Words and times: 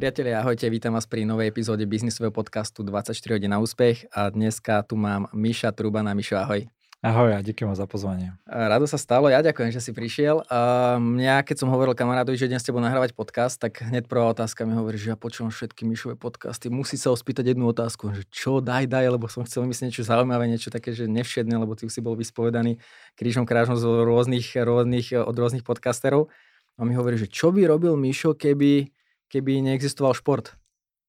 Priatelia, 0.00 0.40
ahojte, 0.40 0.64
vítam 0.72 0.96
vás 0.96 1.04
pri 1.04 1.28
novej 1.28 1.52
epizóde 1.52 1.84
biznisového 1.84 2.32
podcastu 2.32 2.80
24 2.80 3.36
hodín 3.36 3.52
na 3.52 3.60
úspech 3.60 4.08
a 4.16 4.32
dneska 4.32 4.80
tu 4.80 4.96
mám 4.96 5.28
Miša 5.36 5.76
Trubana. 5.76 6.16
Mišo, 6.16 6.40
ahoj. 6.40 6.64
Ahoj 7.04 7.36
a 7.36 7.44
díky 7.44 7.68
za 7.76 7.84
pozvanie. 7.84 8.32
Rado 8.48 8.88
sa 8.88 8.96
stalo, 8.96 9.28
ja 9.28 9.44
ďakujem, 9.44 9.68
že 9.68 9.84
si 9.84 9.92
prišiel. 9.92 10.40
A 10.48 10.96
mňa, 10.96 11.44
keď 11.44 11.56
som 11.60 11.68
hovoril 11.68 11.92
kamarádovi, 11.92 12.32
že 12.40 12.48
dnes 12.48 12.64
s 12.64 12.72
tebou 12.72 12.80
nahrávať 12.80 13.12
podcast, 13.12 13.60
tak 13.60 13.84
hneď 13.84 14.08
prvá 14.08 14.32
otázka 14.32 14.64
mi 14.64 14.72
hovorí, 14.72 14.96
že 14.96 15.12
ja 15.12 15.20
počúvam 15.20 15.52
všetky 15.52 15.84
Mišové 15.84 16.16
podcasty, 16.16 16.72
musí 16.72 16.96
sa 16.96 17.12
ospýtať 17.12 17.52
jednu 17.52 17.68
otázku, 17.68 18.08
že 18.16 18.24
čo, 18.32 18.64
daj, 18.64 18.88
daj, 18.88 19.04
lebo 19.04 19.28
som 19.28 19.44
chcel 19.44 19.68
myslieť 19.68 19.92
niečo 19.92 20.08
zaujímavé, 20.08 20.48
niečo 20.48 20.72
také, 20.72 20.96
že 20.96 21.12
nevšedné, 21.12 21.60
lebo 21.60 21.76
ty 21.76 21.84
už 21.84 21.92
si 21.92 22.00
bol 22.00 22.16
vyspovedaný 22.16 22.80
krížom 23.20 23.44
krážom 23.44 23.76
z 23.76 23.84
rôznych, 23.84 24.48
rôznych, 24.64 25.12
od 25.12 25.36
rôznych 25.36 25.60
podcasterov. 25.60 26.32
A 26.80 26.88
mi 26.88 26.96
hovorí, 26.96 27.20
že 27.20 27.28
čo 27.28 27.52
by 27.52 27.68
robil 27.68 27.92
Mišo, 28.00 28.32
keby 28.32 28.88
keby 29.30 29.62
neexistoval 29.62 30.18
šport? 30.18 30.58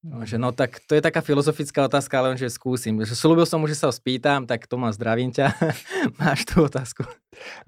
No, 0.01 0.25
že 0.25 0.41
no 0.41 0.49
tak 0.49 0.81
to 0.89 0.97
je 0.97 1.01
taká 1.01 1.21
filozofická 1.21 1.85
otázka, 1.85 2.17
ale 2.17 2.33
že 2.33 2.49
skúsim. 2.49 2.97
Že 3.05 3.13
slúbil 3.13 3.45
som 3.45 3.61
mu, 3.61 3.69
že 3.69 3.77
sa 3.77 3.85
ho 3.85 3.93
spýtam, 3.93 4.49
tak 4.49 4.65
to 4.65 4.73
má 4.73 4.89
zdravím 4.89 5.29
ťa. 5.29 5.53
Máš 6.21 6.49
tú 6.49 6.65
otázku. 6.65 7.05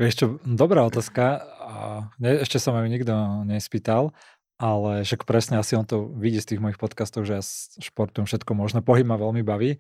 Vieš 0.01 0.13
čo, 0.17 0.25
dobrá 0.41 0.81
otázka. 0.81 1.45
Ne, 2.17 2.41
ešte 2.41 2.57
sa 2.57 2.73
ma 2.73 2.81
ju 2.81 2.89
nikto 2.89 3.13
nespýtal, 3.45 4.17
ale 4.57 5.05
však 5.05 5.29
presne 5.29 5.61
asi 5.61 5.77
on 5.77 5.85
to 5.85 6.09
vidí 6.17 6.41
z 6.41 6.57
tých 6.57 6.61
mojich 6.61 6.81
podcastov, 6.81 7.29
že 7.29 7.37
ja 7.37 7.43
športujem 7.77 8.25
všetko 8.25 8.51
možné. 8.57 8.81
Pohyb 8.81 9.05
ma 9.05 9.21
veľmi 9.21 9.45
baví. 9.45 9.77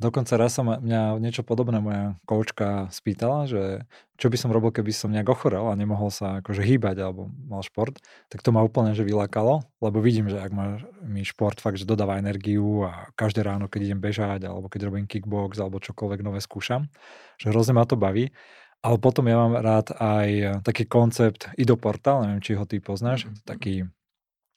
Dokonca 0.00 0.40
raz 0.40 0.56
sa 0.56 0.64
mňa 0.64 1.20
niečo 1.20 1.44
podobné 1.44 1.76
moja 1.76 2.16
koučka 2.24 2.88
spýtala, 2.88 3.44
že 3.44 3.84
čo 4.16 4.32
by 4.32 4.36
som 4.40 4.48
robil, 4.48 4.72
keby 4.72 4.96
som 4.96 5.12
nejak 5.12 5.28
ochorel 5.28 5.68
a 5.68 5.76
nemohol 5.76 6.08
sa 6.08 6.40
akože 6.40 6.64
hýbať 6.64 7.04
alebo 7.04 7.28
mal 7.44 7.60
šport, 7.60 8.00
tak 8.32 8.40
to 8.40 8.48
ma 8.48 8.64
úplne 8.64 8.96
že 8.96 9.04
vylakalo, 9.04 9.60
lebo 9.84 10.00
vidím, 10.00 10.32
že 10.32 10.40
ak 10.40 10.56
má 10.56 10.80
mi 11.04 11.20
šport 11.20 11.60
fakt, 11.60 11.76
že 11.76 11.84
dodáva 11.84 12.16
energiu 12.16 12.88
a 12.88 13.12
každé 13.12 13.44
ráno, 13.44 13.68
keď 13.68 13.92
idem 13.92 14.00
bežať 14.00 14.48
alebo 14.48 14.72
keď 14.72 14.88
robím 14.88 15.04
kickbox 15.04 15.60
alebo 15.60 15.84
čokoľvek 15.84 16.24
nové 16.24 16.40
skúšam, 16.40 16.88
že 17.36 17.52
hrozne 17.52 17.76
ma 17.76 17.84
to 17.84 18.00
baví. 18.00 18.32
Ale 18.80 18.96
potom 18.96 19.28
ja 19.28 19.36
mám 19.36 19.60
rád 19.60 19.92
aj 20.00 20.64
taký 20.64 20.88
koncept 20.88 21.52
Idoportal, 21.60 22.24
neviem, 22.24 22.40
či 22.40 22.56
ho 22.56 22.64
ty 22.64 22.80
poznáš, 22.80 23.28
mm-hmm. 23.28 23.44
taký 23.44 23.84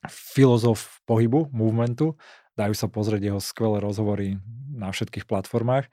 filozof 0.08 1.04
pohybu, 1.04 1.52
movementu, 1.52 2.16
dajú 2.58 2.74
sa 2.78 2.88
pozrieť 2.90 3.34
jeho 3.34 3.42
skvelé 3.42 3.82
rozhovory 3.82 4.38
na 4.74 4.90
všetkých 4.94 5.26
platformách. 5.26 5.90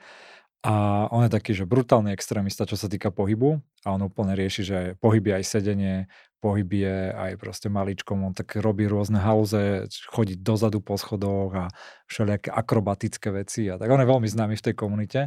A 0.61 1.09
on 1.09 1.25
je 1.25 1.33
taký, 1.33 1.57
že 1.57 1.65
brutálny 1.65 2.13
extrémista, 2.13 2.69
čo 2.69 2.77
sa 2.77 2.85
týka 2.85 3.09
pohybu 3.09 3.65
a 3.81 3.97
on 3.97 4.05
úplne 4.05 4.37
rieši, 4.37 4.63
že 4.63 4.79
pohyb 5.01 5.33
je 5.33 5.35
aj 5.41 5.45
sedenie, 5.49 5.97
pohyb 6.45 6.69
je 6.69 7.17
aj 7.17 7.41
proste 7.41 7.73
maličkom, 7.73 8.21
on 8.21 8.37
tak 8.37 8.61
robí 8.61 8.85
rôzne 8.85 9.25
hauze, 9.25 9.89
chodí 10.13 10.37
dozadu 10.37 10.85
po 10.85 11.01
schodoch 11.01 11.57
a 11.57 11.65
všelijaké 12.13 12.53
akrobatické 12.53 13.33
veci 13.33 13.73
a 13.73 13.81
tak 13.81 13.89
on 13.89 14.05
je 14.05 14.13
veľmi 14.13 14.29
známy 14.29 14.61
v 14.61 14.65
tej 14.69 14.75
komunite. 14.77 15.21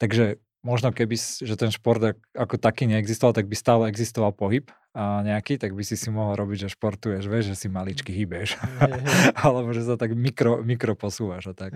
Takže 0.00 0.40
možno 0.64 0.88
keby, 0.88 1.20
že 1.20 1.52
ten 1.60 1.68
šport 1.68 2.00
ako 2.32 2.56
taký 2.56 2.88
neexistoval, 2.88 3.36
tak 3.36 3.52
by 3.52 3.56
stále 3.58 3.82
existoval 3.92 4.32
pohyb 4.32 4.72
nejaký, 5.00 5.56
tak 5.56 5.72
by 5.72 5.80
si 5.80 5.96
si 5.96 6.12
mohol 6.12 6.36
robiť, 6.36 6.68
že 6.68 6.74
športuješ, 6.76 7.24
vieš, 7.24 7.56
že 7.56 7.64
si 7.64 7.66
maličky 7.72 8.12
hýbeš. 8.12 8.60
Alebo 9.44 9.72
že 9.72 9.88
sa 9.88 9.96
tak 9.96 10.12
mikro, 10.12 10.60
mikro 10.60 10.92
posúvaš 10.92 11.48
a 11.48 11.54
tak. 11.56 11.72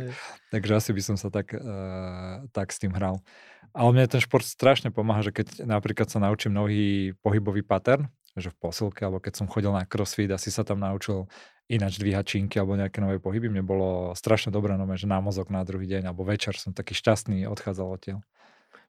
Takže 0.52 0.72
asi 0.76 0.90
by 0.92 1.02
som 1.02 1.16
sa 1.16 1.32
tak, 1.32 1.56
uh, 1.56 2.44
tak 2.52 2.68
s 2.68 2.78
tým 2.80 2.92
hral. 2.92 3.24
Ale 3.72 3.88
mne 3.92 4.04
ten 4.08 4.20
šport 4.20 4.44
strašne 4.44 4.92
pomáha, 4.92 5.24
že 5.24 5.32
keď 5.32 5.64
napríklad 5.64 6.12
sa 6.12 6.20
naučím 6.20 6.52
nový 6.52 7.16
pohybový 7.24 7.64
pattern, 7.64 8.08
že 8.36 8.52
v 8.52 8.56
posilke, 8.60 9.00
alebo 9.00 9.16
keď 9.16 9.40
som 9.40 9.48
chodil 9.48 9.72
na 9.72 9.88
crossfit, 9.88 10.28
asi 10.28 10.52
sa 10.52 10.60
tam 10.60 10.84
naučil 10.84 11.24
ináč 11.72 11.98
dvíhať 11.98 12.36
činky 12.36 12.60
alebo 12.60 12.76
nejaké 12.76 13.00
nové 13.00 13.16
pohyby. 13.16 13.48
Mne 13.48 13.64
bolo 13.64 14.12
strašne 14.12 14.52
dobré, 14.52 14.76
no, 14.76 14.84
že 14.92 15.08
na 15.08 15.18
mozog 15.24 15.48
na 15.48 15.64
druhý 15.64 15.88
deň 15.88 16.12
alebo 16.12 16.22
večer 16.22 16.54
som 16.60 16.76
taký 16.76 16.92
šťastný 16.92 17.48
odchádzal 17.48 17.88
odtiaľ. 17.88 18.20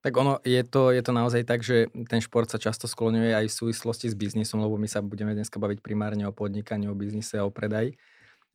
Tak 0.05 0.13
ono, 0.13 0.39
je 0.45 0.61
to, 0.63 0.93
je 0.93 1.01
to 1.01 1.11
naozaj 1.11 1.41
tak, 1.43 1.65
že 1.65 1.89
ten 2.07 2.21
šport 2.21 2.47
sa 2.47 2.61
často 2.61 2.85
skloňuje 2.85 3.33
aj 3.33 3.45
v 3.49 3.57
súvislosti 3.57 4.07
s 4.07 4.15
biznisom, 4.15 4.61
lebo 4.61 4.77
my 4.77 4.85
sa 4.85 5.01
budeme 5.01 5.33
dneska 5.33 5.57
baviť 5.57 5.81
primárne 5.81 6.29
o 6.29 6.31
podnikaní, 6.31 6.85
o 6.87 6.95
biznise 6.95 7.41
a 7.41 7.47
o 7.47 7.51
predaji 7.51 7.97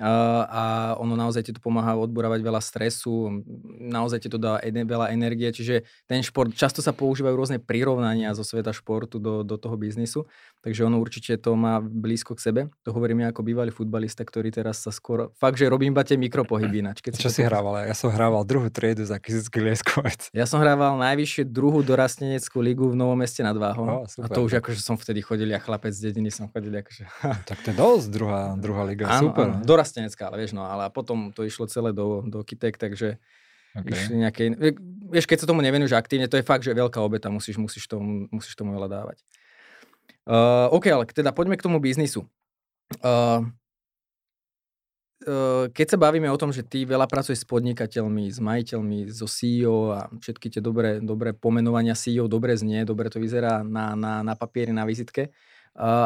a 0.03 0.99
ono 0.99 1.15
naozaj 1.15 1.47
ti 1.47 1.53
to 1.55 1.63
pomáha 1.63 1.95
odborávať 1.95 2.43
veľa 2.43 2.59
stresu, 2.59 3.45
naozaj 3.79 4.27
ti 4.27 4.29
to 4.29 4.35
dá 4.35 4.59
veľa 4.59 5.15
energie, 5.15 5.47
čiže 5.55 5.87
ten 6.11 6.19
šport, 6.27 6.51
často 6.51 6.83
sa 6.83 6.91
používajú 6.91 7.35
rôzne 7.39 7.59
prirovnania 7.63 8.35
zo 8.35 8.43
sveta 8.43 8.75
športu 8.75 9.23
do, 9.23 9.47
do 9.47 9.55
toho 9.55 9.79
biznisu, 9.79 10.27
takže 10.59 10.83
ono 10.83 10.99
určite 10.99 11.39
to 11.39 11.55
má 11.55 11.79
blízko 11.79 12.35
k 12.35 12.41
sebe. 12.43 12.61
To 12.83 12.91
hovorím 12.91 13.23
ja 13.23 13.31
ako 13.31 13.47
bývalý 13.47 13.71
futbalista, 13.71 14.27
ktorý 14.27 14.51
teraz 14.51 14.83
sa 14.83 14.91
skoro, 14.91 15.31
fakt, 15.39 15.63
že 15.63 15.71
robím 15.71 15.95
iba 15.95 16.03
tie 16.03 16.19
mikropohyby 16.19 16.83
ináč. 16.83 16.99
Keď 16.99 17.23
Čo 17.23 17.31
si, 17.31 17.41
si 17.41 17.47
hrával? 17.47 17.87
Ja 17.87 17.95
som 17.95 18.11
hrával 18.11 18.43
druhú 18.43 18.67
triedu 18.75 19.07
za 19.07 19.23
Kisický 19.23 19.63
Lieskovec. 19.63 20.35
Ja 20.35 20.51
som 20.51 20.59
hrával 20.59 20.99
najvyššie 20.99 21.47
druhú 21.47 21.87
dorasteneckú 21.87 22.59
ligu 22.59 22.91
v 22.91 22.99
Novom 22.99 23.15
meste 23.15 23.47
nad 23.47 23.55
Váhom. 23.55 24.03
Oh, 24.03 24.05
a 24.09 24.27
to 24.27 24.41
už 24.43 24.59
akože 24.59 24.83
som 24.83 24.99
vtedy 24.99 25.23
chodil, 25.23 25.47
ja 25.47 25.63
chlapec 25.63 25.95
z 25.95 26.11
dediny 26.11 26.35
som 26.35 26.51
chodil 26.51 26.75
akože... 26.75 27.07
tak 27.47 27.59
to 27.63 27.71
je 27.71 27.77
dosť 27.79 28.07
druhá, 28.11 28.43
druhá 28.59 28.83
liga, 28.83 29.07
áno, 29.07 29.31
super. 29.31 29.47
Áno, 29.53 29.63
dorastenecká, 29.93 30.33
ale 30.33 30.41
vieš, 30.41 30.57
no, 30.57 30.65
ale 30.65 30.89
potom 30.89 31.29
to 31.37 31.45
išlo 31.45 31.69
celé 31.69 31.93
do, 31.93 32.25
do 32.25 32.41
Kitek, 32.41 32.81
takže 32.81 33.21
okay. 33.77 33.93
išli 33.93 34.17
nejaké, 34.17 34.43
vieš, 35.13 35.29
keď 35.29 35.45
sa 35.45 35.49
tomu 35.53 35.61
nevenuješ 35.61 35.93
aktívne, 35.93 36.33
to 36.33 36.41
je 36.41 36.49
fakt, 36.49 36.65
že 36.65 36.73
veľká 36.73 36.97
obeta, 37.05 37.29
musíš, 37.29 37.61
musíš, 37.61 37.85
tomu, 37.85 38.25
musíš 38.33 38.57
tomu 38.57 38.73
veľa 38.73 38.89
dávať. 38.89 39.21
Uh, 40.25 40.73
OK, 40.73 40.89
ale 40.89 41.05
teda 41.05 41.37
poďme 41.37 41.61
k 41.61 41.67
tomu 41.69 41.77
biznisu. 41.77 42.25
Uh, 43.03 43.45
uh, 45.29 45.67
keď 45.69 45.87
sa 45.93 45.99
bavíme 46.01 46.31
o 46.33 46.41
tom, 46.41 46.55
že 46.55 46.65
ty 46.65 46.89
veľa 46.89 47.05
pracuješ 47.11 47.45
s 47.45 47.51
podnikateľmi, 47.51 48.31
s 48.33 48.39
majiteľmi, 48.41 49.13
so 49.13 49.29
CEO 49.29 49.93
a 49.93 50.09
všetky 50.09 50.49
tie 50.49 50.63
dobré, 50.65 51.03
dobré 51.03 51.37
pomenovania 51.37 51.99
CEO 51.99 52.31
dobre 52.31 52.57
znie, 52.57 52.87
dobre 52.89 53.11
to 53.13 53.19
vyzerá 53.21 53.67
na, 53.67 53.99
na, 53.99 54.23
na 54.23 54.35
papieri, 54.39 54.71
na 54.71 54.87
vizitke, 54.87 55.35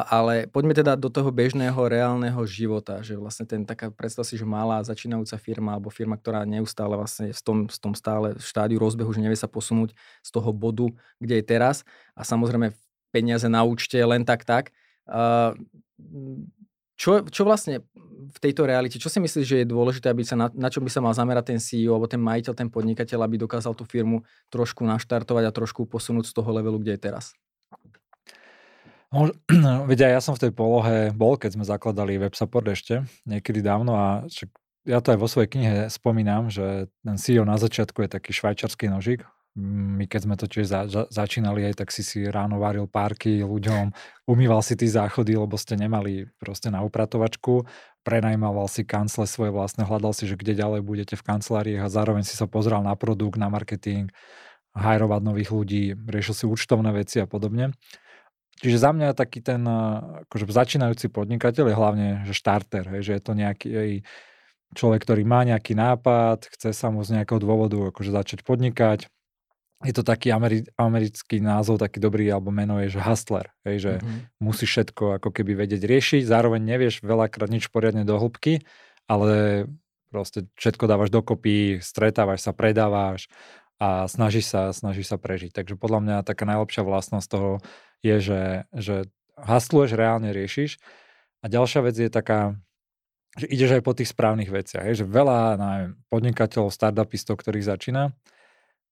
ale 0.07 0.47
poďme 0.47 0.79
teda 0.79 0.95
do 0.95 1.11
toho 1.11 1.35
bežného, 1.35 1.75
reálneho 1.75 2.39
života, 2.47 3.03
že 3.03 3.19
vlastne 3.19 3.51
ten 3.51 3.67
taká, 3.67 3.91
predstav 3.91 4.23
si, 4.23 4.39
že 4.39 4.47
malá 4.47 4.79
začínajúca 4.87 5.35
firma 5.43 5.75
alebo 5.75 5.91
firma, 5.91 6.15
ktorá 6.15 6.47
neustále 6.47 6.95
vlastne 6.95 7.35
v 7.35 7.43
tom, 7.43 7.59
v 7.67 7.79
tom 7.83 7.93
stále 7.99 8.39
štádiu 8.39 8.79
rozbehu, 8.79 9.11
že 9.11 9.19
nevie 9.19 9.35
sa 9.35 9.51
posunúť 9.51 9.91
z 10.23 10.31
toho 10.31 10.55
bodu, 10.55 10.87
kde 11.19 11.43
je 11.43 11.45
teraz 11.45 11.83
a 12.15 12.23
samozrejme 12.23 12.79
peniaze 13.11 13.51
na 13.51 13.67
účte 13.67 13.99
len 13.99 14.23
tak 14.23 14.47
tak. 14.47 14.71
Čo, 16.97 17.27
čo 17.27 17.43
vlastne 17.43 17.83
v 18.27 18.39
tejto 18.41 18.71
realite, 18.71 19.03
čo 19.03 19.11
si 19.11 19.19
myslíš, 19.19 19.47
že 19.47 19.59
je 19.63 19.69
dôležité, 19.69 20.09
aby 20.09 20.23
sa 20.23 20.39
na, 20.39 20.49
na 20.55 20.71
čo 20.71 20.81
by 20.81 20.89
sa 20.89 21.03
mal 21.03 21.13
zamerať 21.13 21.55
ten 21.55 21.61
CEO 21.61 21.93
alebo 21.99 22.09
ten 22.09 22.23
majiteľ, 22.23 22.53
ten 22.55 22.71
podnikateľ, 22.71 23.27
aby 23.27 23.37
dokázal 23.37 23.75
tú 23.77 23.85
firmu 23.85 24.23
trošku 24.49 24.87
naštartovať 24.87 25.45
a 25.47 25.53
trošku 25.55 25.85
posunúť 25.91 26.31
z 26.31 26.33
toho 26.33 26.51
levelu, 26.55 26.79
kde 26.81 26.97
je 26.97 27.01
teraz? 27.03 27.37
Veď 29.91 30.11
aj 30.11 30.13
ja 30.19 30.21
som 30.21 30.35
v 30.35 30.49
tej 30.49 30.53
polohe 30.53 31.15
bol, 31.15 31.39
keď 31.39 31.59
sme 31.59 31.65
zakladali 31.65 32.19
web 32.19 32.35
support 32.35 32.67
ešte, 32.67 33.07
niekedy 33.23 33.63
dávno 33.63 33.95
a 33.95 34.07
však 34.27 34.51
ja 34.87 35.03
to 35.03 35.15
aj 35.15 35.19
vo 35.19 35.29
svojej 35.31 35.51
knihe 35.51 35.77
spomínam, 35.91 36.47
že 36.47 36.87
ten 37.03 37.19
CEO 37.19 37.43
na 37.43 37.59
začiatku 37.59 38.07
je 38.07 38.11
taký 38.11 38.31
švajčarský 38.31 38.87
nožík. 38.87 39.27
My 39.57 40.05
keď 40.05 40.21
sme 40.21 40.37
to 40.37 40.47
tiež 40.47 40.69
za, 40.69 40.81
za, 40.85 41.03
začínali 41.09 41.65
aj, 41.65 41.81
tak 41.81 41.89
si 41.89 42.05
si 42.05 42.29
ráno 42.29 42.61
varil 42.61 42.85
párky 42.85 43.41
ľuďom, 43.41 43.89
umýval 44.29 44.61
si 44.61 44.77
tí 44.77 44.85
záchody, 44.85 45.33
lebo 45.33 45.57
ste 45.57 45.81
nemali 45.81 46.29
proste 46.37 46.69
na 46.69 46.85
upratovačku, 46.85 47.65
prenajmával 48.05 48.69
si 48.69 48.85
kancle 48.85 49.25
svoje 49.25 49.51
vlastné, 49.57 49.89
hľadal 49.89 50.13
si, 50.13 50.29
že 50.29 50.37
kde 50.37 50.61
ďalej 50.61 50.85
budete 50.85 51.15
v 51.17 51.25
kanceláriách 51.25 51.89
a 51.89 51.91
zároveň 51.91 52.29
si 52.29 52.37
sa 52.37 52.45
pozrel 52.45 52.85
na 52.85 52.93
produkt, 53.01 53.41
na 53.41 53.49
marketing, 53.49 54.13
hajrovať 54.77 55.21
nových 55.25 55.51
ľudí, 55.51 55.85
riešil 55.97 56.35
si 56.37 56.45
účtovné 56.45 56.93
veci 56.93 57.25
a 57.25 57.27
podobne. 57.27 57.73
Čiže 58.57 58.79
za 58.81 58.91
mňa 58.97 59.13
taký 59.13 59.45
ten 59.45 59.61
akože 60.27 60.49
začínajúci 60.49 61.13
podnikateľ 61.13 61.65
je 61.69 61.77
hlavne 61.77 62.09
že 62.25 62.33
štarter, 62.33 62.89
hej, 62.97 63.03
že 63.05 63.13
je 63.21 63.23
to 63.23 63.33
nejaký 63.37 63.69
hej, 63.69 63.93
človek, 64.73 65.05
ktorý 65.05 65.23
má 65.29 65.45
nejaký 65.45 65.77
nápad, 65.77 66.49
chce 66.57 66.73
sa 66.73 66.89
mu 66.89 67.05
z 67.05 67.21
nejakého 67.21 67.37
dôvodu 67.37 67.93
akože 67.93 68.11
začať 68.11 68.41
podnikať. 68.43 69.13
Je 69.85 69.93
to 69.93 70.01
taký 70.01 70.33
ameri- 70.33 70.65
americký 70.81 71.37
názov, 71.45 71.77
taký 71.77 72.01
dobrý, 72.01 72.33
alebo 72.33 72.49
meno 72.49 72.81
je, 72.81 72.97
že 72.97 73.01
hustler, 73.05 73.53
hej, 73.69 73.77
že 73.77 73.93
mm-hmm. 74.01 74.41
musí 74.41 74.65
všetko 74.65 75.21
ako 75.21 75.29
keby 75.37 75.53
vedieť 75.53 75.85
riešiť, 75.85 76.23
zároveň 76.25 76.65
nevieš 76.65 77.05
veľakrát 77.05 77.53
nič 77.53 77.69
poriadne 77.69 78.09
do 78.09 78.17
hĺbky, 78.17 78.65
ale 79.05 79.69
proste 80.09 80.49
všetko 80.57 80.89
dávaš 80.89 81.13
dokopy, 81.13 81.85
stretávaš 81.85 82.49
sa, 82.49 82.57
predávaš 82.57 83.29
a 83.77 84.09
snažíš 84.09 84.49
sa, 84.49 84.73
snažíš 84.73 85.13
sa 85.13 85.21
prežiť. 85.21 85.53
Takže 85.53 85.77
podľa 85.77 86.01
mňa 86.01 86.17
taká 86.27 86.49
najlepšia 86.49 86.83
vlastnosť 86.85 87.29
toho 87.29 87.51
je, 88.01 88.17
že, 88.21 88.43
že 88.73 88.97
hasluješ, 89.37 89.97
reálne 89.97 90.33
riešiš. 90.33 90.81
A 91.45 91.47
ďalšia 91.53 91.81
vec 91.85 91.97
je 91.97 92.09
taká, 92.09 92.57
že 93.37 93.47
ideš 93.53 93.77
aj 93.77 93.83
po 93.85 93.93
tých 93.93 94.11
správnych 94.11 94.49
veciach. 94.49 94.85
Je, 94.89 95.05
že 95.05 95.07
veľa 95.07 95.61
neviem, 95.61 95.93
podnikateľov, 96.09 96.73
startupistov, 96.73 97.37
ktorých 97.37 97.69
začína, 97.69 98.17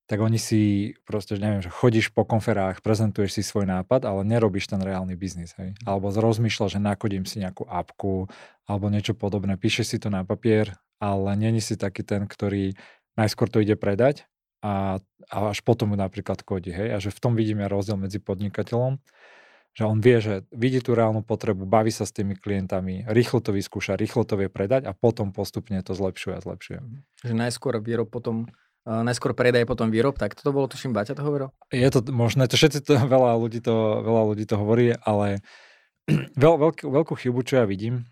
tak 0.04 0.20
oni 0.20 0.36
si 0.36 0.92
proste, 1.08 1.40
neviem, 1.40 1.64
že 1.64 1.72
chodíš 1.72 2.12
po 2.12 2.28
konferách, 2.28 2.84
prezentuješ 2.84 3.40
si 3.40 3.42
svoj 3.42 3.64
nápad, 3.64 4.04
ale 4.04 4.20
nerobíš 4.28 4.69
ten 4.69 4.76
reálny 4.84 5.16
biznis, 5.16 5.56
hej. 5.56 5.72
Alebo 5.88 6.12
rozmýšľaš, 6.12 6.76
že 6.76 6.81
nakodím 6.84 7.25
si 7.25 7.40
nejakú 7.40 7.64
apku 7.64 8.28
alebo 8.69 8.92
niečo 8.92 9.16
podobné, 9.16 9.56
píšeš 9.56 9.96
si 9.96 9.98
to 10.00 10.12
na 10.12 10.20
papier, 10.20 10.76
ale 11.00 11.32
není 11.40 11.64
si 11.64 11.81
taký 11.81 12.04
ten, 12.04 12.28
ktorý 12.28 12.76
najskôr 13.16 13.48
to 13.48 13.64
ide 13.64 13.81
predať 13.81 14.28
a, 14.64 14.96
a 15.28 15.37
až 15.52 15.61
potom 15.61 15.93
napríklad 15.93 16.40
kodí, 16.40 16.72
hej. 16.72 16.96
A 16.96 16.99
že 16.99 17.12
v 17.12 17.20
tom 17.20 17.37
vidím 17.37 17.61
ja 17.61 17.69
rozdiel 17.69 18.00
medzi 18.00 18.16
podnikateľom, 18.16 18.96
že 19.76 19.82
on 19.84 20.00
vie, 20.00 20.22
že 20.25 20.49
vidí 20.55 20.81
tú 20.81 20.96
reálnu 20.96 21.20
potrebu, 21.20 21.69
baví 21.69 21.93
sa 21.93 22.08
s 22.08 22.16
tými 22.16 22.38
klientami, 22.38 23.05
rýchlo 23.11 23.44
to 23.44 23.52
vyskúša, 23.52 24.00
rýchlo 24.00 24.25
to 24.25 24.40
vie 24.40 24.49
predať 24.49 24.88
a 24.88 24.96
potom 24.96 25.37
postupne 25.37 25.76
to 25.84 25.93
zlepšuje 25.93 26.34
a 26.38 26.40
zlepšuje. 26.40 26.78
Mhm. 26.81 26.96
Že 27.28 27.34
najskôr 27.37 27.76
výrob, 27.84 28.08
potom 28.08 28.49
najskôr 28.84 29.32
predaj, 29.32 29.64
potom 29.64 29.88
výrob, 29.88 30.16
tak 30.20 30.37
toto 30.37 30.52
bolo, 30.52 30.69
tuším, 30.69 30.93
Baťa 30.93 31.17
to 31.17 31.25
hovoril? 31.25 31.49
Je 31.72 31.88
to 31.88 32.05
možné, 32.12 32.49
to 32.49 32.56
všetci 32.56 32.84
to, 32.84 32.96
veľa 33.14 33.37
ľudí 33.37 33.60
to, 33.60 34.05
veľa 34.05 34.22
ľudí 34.32 34.44
to 34.49 34.56
hovorí, 34.56 34.96
ale 35.05 35.40
veľ, 36.40 36.55
veľkú, 36.60 36.84
veľkú 36.88 37.14
chybu, 37.17 37.40
čo 37.44 37.60
ja 37.60 37.64
vidím, 37.64 38.08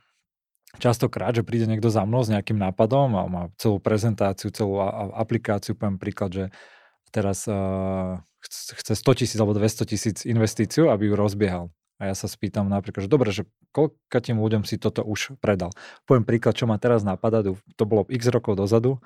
častokrát, 0.80 1.36
že 1.36 1.44
príde 1.44 1.68
niekto 1.68 1.92
za 1.92 2.06
mnou 2.06 2.24
s 2.24 2.32
nejakým 2.32 2.56
nápadom 2.56 3.08
a 3.18 3.22
má 3.28 3.42
celú 3.60 3.76
prezentáciu, 3.82 4.48
celú 4.54 4.80
aplikáciu, 5.12 5.76
poviem 5.76 6.00
príklad, 6.00 6.30
že 6.32 6.44
teraz 7.12 7.44
uh, 7.44 8.20
chce 8.80 8.96
100 8.96 9.20
tisíc 9.20 9.38
alebo 9.38 9.52
200 9.52 9.84
tisíc 9.84 10.16
investíciu, 10.24 10.88
aby 10.88 11.12
ju 11.12 11.14
rozbiehal. 11.14 11.68
A 12.02 12.10
ja 12.10 12.14
sa 12.18 12.26
spýtam 12.26 12.66
napríklad, 12.66 13.06
že 13.06 13.10
dobre, 13.12 13.30
že 13.30 13.46
tým 14.10 14.42
ľuďom 14.42 14.66
si 14.66 14.74
toto 14.74 15.06
už 15.06 15.38
predal. 15.38 15.70
Poviem 16.02 16.26
príklad, 16.26 16.58
čo 16.58 16.66
ma 16.66 16.74
teraz 16.74 17.06
napadá, 17.06 17.46
to 17.46 17.84
bolo 17.86 18.02
x 18.10 18.26
rokov 18.26 18.58
dozadu, 18.58 18.98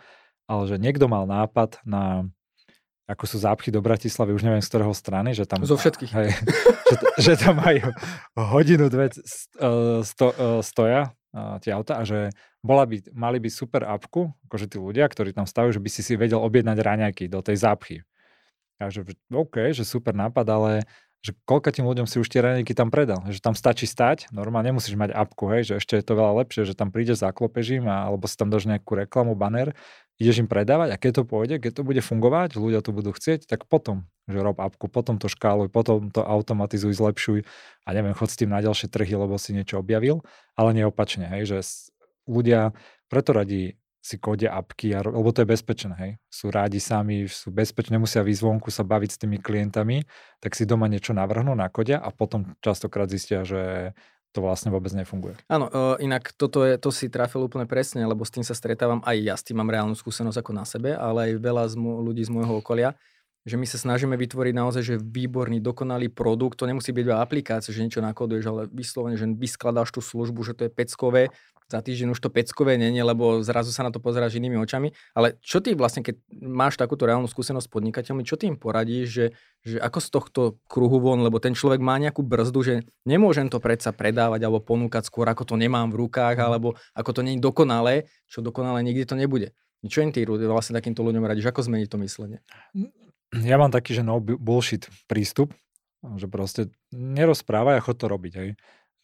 ale 0.49 0.65
že 0.65 0.81
niekto 0.81 1.05
mal 1.05 1.29
nápad 1.29 1.83
na 1.85 2.25
ako 3.07 3.23
sú 3.23 3.37
zápchy 3.39 3.71
do 3.71 3.79
Bratislavy, 3.79 4.35
už 4.35 4.43
neviem 4.43 4.59
z 4.59 4.67
ktorého 4.67 4.91
strany, 4.91 5.31
že 5.31 5.47
tam... 5.47 5.63
Zo 5.63 5.79
všetkých. 5.79 6.11
Hej, 6.11 6.29
že, 6.91 6.97
že 7.23 7.33
tam 7.39 7.63
majú 7.63 7.95
hodinu, 8.35 8.91
dve 8.91 9.15
sto, 10.03 10.35
stoja 10.59 11.15
tie 11.61 11.73
auta 11.73 12.01
a 12.01 12.03
že 12.03 12.33
bola 12.65 12.89
by, 12.89 13.13
mali 13.15 13.39
by 13.39 13.49
super 13.53 13.85
apku, 13.87 14.33
akože 14.49 14.67
tí 14.73 14.77
ľudia, 14.81 15.07
ktorí 15.07 15.37
tam 15.37 15.47
stavujú, 15.47 15.79
že 15.79 15.83
by 15.83 15.91
si 15.93 16.01
si 16.03 16.13
vedel 16.19 16.41
objednať 16.41 16.79
raňajky 16.81 17.25
do 17.31 17.45
tej 17.45 17.61
zápchy. 17.61 17.97
A 18.77 18.93
že 18.93 19.05
OK, 19.33 19.73
že 19.73 19.89
super 19.89 20.13
nápad, 20.13 20.47
ale 20.49 20.73
že 21.25 21.35
koľko 21.43 21.75
tým 21.75 21.87
ľuďom 21.91 22.07
si 22.07 22.23
už 22.23 22.29
tie 22.31 22.39
raňajky 22.39 22.71
tam 22.77 22.93
predal. 22.93 23.25
Že 23.27 23.41
tam 23.43 23.55
stačí 23.59 23.89
stať, 23.89 24.31
normálne 24.31 24.71
nemusíš 24.71 24.95
mať 24.95 25.11
apku, 25.11 25.51
hej, 25.51 25.73
že 25.73 25.75
ešte 25.83 25.99
je 25.99 26.05
to 26.07 26.15
veľa 26.15 26.47
lepšie, 26.47 26.63
že 26.69 26.79
tam 26.79 26.95
prídeš, 26.95 27.25
zaklopež 27.25 27.83
im, 27.83 27.91
alebo 27.91 28.31
si 28.31 28.39
tam 28.39 28.47
dáš 28.47 28.71
nejakú 28.71 28.95
reklamu, 28.95 29.35
banner, 29.35 29.75
ideš 30.17 30.45
im 30.45 30.49
predávať 30.49 30.97
a 30.97 31.01
keď 31.01 31.11
to 31.21 31.23
pôjde, 31.29 31.57
keď 31.61 31.73
to 31.81 31.83
bude 31.85 32.01
fungovať, 32.01 32.57
ľudia 32.57 32.81
to 32.81 32.93
budú 32.93 33.13
chcieť, 33.13 33.45
tak 33.45 33.69
potom, 33.69 34.09
že 34.29 34.41
rob 34.41 34.57
apku, 34.57 34.89
potom 34.89 35.21
to 35.21 35.29
škáluj, 35.29 35.69
potom 35.69 36.09
to 36.09 36.25
automatizuj, 36.25 36.97
zlepšuj 36.97 37.45
a 37.85 37.89
neviem, 37.93 38.17
chod 38.17 38.33
s 38.33 38.41
tým 38.41 38.49
na 38.49 38.65
ďalšie 38.65 38.89
trhy, 38.89 39.13
lebo 39.13 39.37
si 39.37 39.53
niečo 39.53 39.81
objavil, 39.81 40.25
ale 40.57 40.73
neopačne, 40.73 41.29
hej, 41.37 41.43
že 41.49 41.59
ľudia 42.25 42.73
preto 43.13 43.37
radi 43.37 43.77
si 44.07 44.23
kodia 44.23 44.55
apky, 44.55 44.95
lebo 45.03 45.35
to 45.35 45.43
je 45.43 45.51
bezpečné, 45.51 45.95
hej. 45.99 46.13
Sú 46.31 46.55
rádi 46.55 46.79
sami, 46.79 47.27
sú 47.27 47.51
bezpečné, 47.51 47.99
nemusia 47.99 48.23
výsť 48.23 48.43
vonku 48.47 48.71
sa 48.71 48.87
baviť 48.87 49.11
s 49.11 49.19
tými 49.19 49.43
klientami, 49.43 50.07
tak 50.39 50.55
si 50.55 50.63
doma 50.63 50.87
niečo 50.87 51.11
navrhnú, 51.11 51.59
nakodia 51.59 51.99
a 51.99 52.15
potom 52.15 52.55
častokrát 52.63 53.11
zistia, 53.11 53.43
že 53.43 53.93
to 54.37 54.45
vlastne 54.45 54.69
vôbec 54.69 54.93
nefunguje. 54.93 55.33
Áno, 55.49 55.73
inak 55.97 56.37
toto 56.37 56.61
je, 56.69 56.77
to 56.77 56.93
si 56.93 57.09
trafil 57.09 57.49
úplne 57.49 57.65
presne, 57.65 58.05
lebo 58.05 58.21
s 58.21 58.31
tým 58.37 58.45
sa 58.45 58.53
stretávam 58.53 59.01
aj 59.09 59.17
ja, 59.17 59.35
s 59.41 59.49
tým 59.49 59.57
mám 59.57 59.73
reálnu 59.73 59.97
skúsenosť 59.97 60.45
ako 60.45 60.53
na 60.53 60.69
sebe, 60.69 60.93
ale 60.93 61.33
aj 61.33 61.41
veľa 61.41 61.65
z 61.73 61.75
ľudí 61.81 62.21
z 62.21 62.29
môjho 62.29 62.61
okolia, 62.61 62.93
že 63.47 63.55
my 63.55 63.65
sa 63.65 63.79
snažíme 63.79 64.19
vytvoriť 64.19 64.55
naozaj 64.59 64.83
že 64.83 64.95
výborný, 64.99 65.63
dokonalý 65.63 66.11
produkt, 66.11 66.59
to 66.59 66.67
nemusí 66.67 66.91
byť 66.91 67.05
iba 67.07 67.23
aplikácia, 67.23 67.71
že 67.71 67.87
niečo 67.87 68.03
nakoduješ, 68.03 68.45
ale 68.51 68.63
vyslovene, 68.75 69.15
že 69.15 69.31
vyskladáš 69.31 69.95
tú 69.95 70.03
službu, 70.03 70.43
že 70.43 70.59
to 70.59 70.67
je 70.67 70.71
peckové 70.75 71.31
za 71.67 71.83
týždeň 71.83 72.15
už 72.15 72.23
to 72.23 72.31
peckové 72.31 72.79
není, 72.79 73.03
lebo 73.03 73.43
zrazu 73.43 73.75
sa 73.75 73.83
na 73.83 73.91
to 73.91 73.99
pozeráš 73.99 74.39
inými 74.39 74.55
očami. 74.63 74.95
Ale 75.19 75.35
čo 75.43 75.59
ty 75.59 75.75
vlastne, 75.75 76.07
keď 76.07 76.15
máš 76.31 76.79
takúto 76.79 77.11
reálnu 77.11 77.27
skúsenosť 77.27 77.67
s 77.67 77.75
podnikateľmi, 77.75 78.23
čo 78.23 78.39
ty 78.39 78.47
im 78.47 78.55
poradíš, 78.55 79.07
že, 79.11 79.27
že 79.67 79.77
ako 79.83 79.99
z 79.99 80.09
tohto 80.15 80.41
kruhu 80.71 81.03
von, 81.03 81.27
lebo 81.27 81.43
ten 81.43 81.59
človek 81.59 81.83
má 81.83 81.99
nejakú 81.99 82.23
brzdu, 82.23 82.61
že 82.63 82.75
nemôžem 83.03 83.51
to 83.51 83.59
predsa 83.59 83.91
predávať 83.91 84.47
alebo 84.47 84.63
ponúkať 84.63 85.11
skôr, 85.11 85.27
ako 85.27 85.43
to 85.43 85.55
nemám 85.59 85.91
v 85.91 86.07
rukách, 86.07 86.39
mhm. 86.39 86.47
alebo 86.47 86.69
ako 86.95 87.11
to 87.11 87.21
nie 87.27 87.35
je 87.35 87.43
dokonalé, 87.43 88.07
čo 88.31 88.47
dokonalé 88.47 88.87
nikdy 88.87 89.03
to 89.03 89.19
nebude. 89.19 89.51
Čo 89.87 90.03
im 90.03 90.11
ty 90.11 90.27
vlastne 90.27 90.75
takýmto 90.75 91.07
ľuďom 91.07 91.23
radíš? 91.23 91.47
Ako 91.47 91.63
zmeniť 91.63 91.89
to 91.91 91.99
myslenie? 92.03 92.43
Ja 93.45 93.61
mám 93.61 93.75
taký, 93.75 93.93
že 93.97 94.07
no 94.07 94.21
bullshit 94.21 94.89
prístup, 95.11 95.53
že 96.17 96.31
proste 96.31 96.73
nerozprávaj 96.95 97.81
a 97.81 97.85
chod 97.85 98.01
to 98.01 98.07
robiť. 98.09 98.33
Hej 98.37 98.51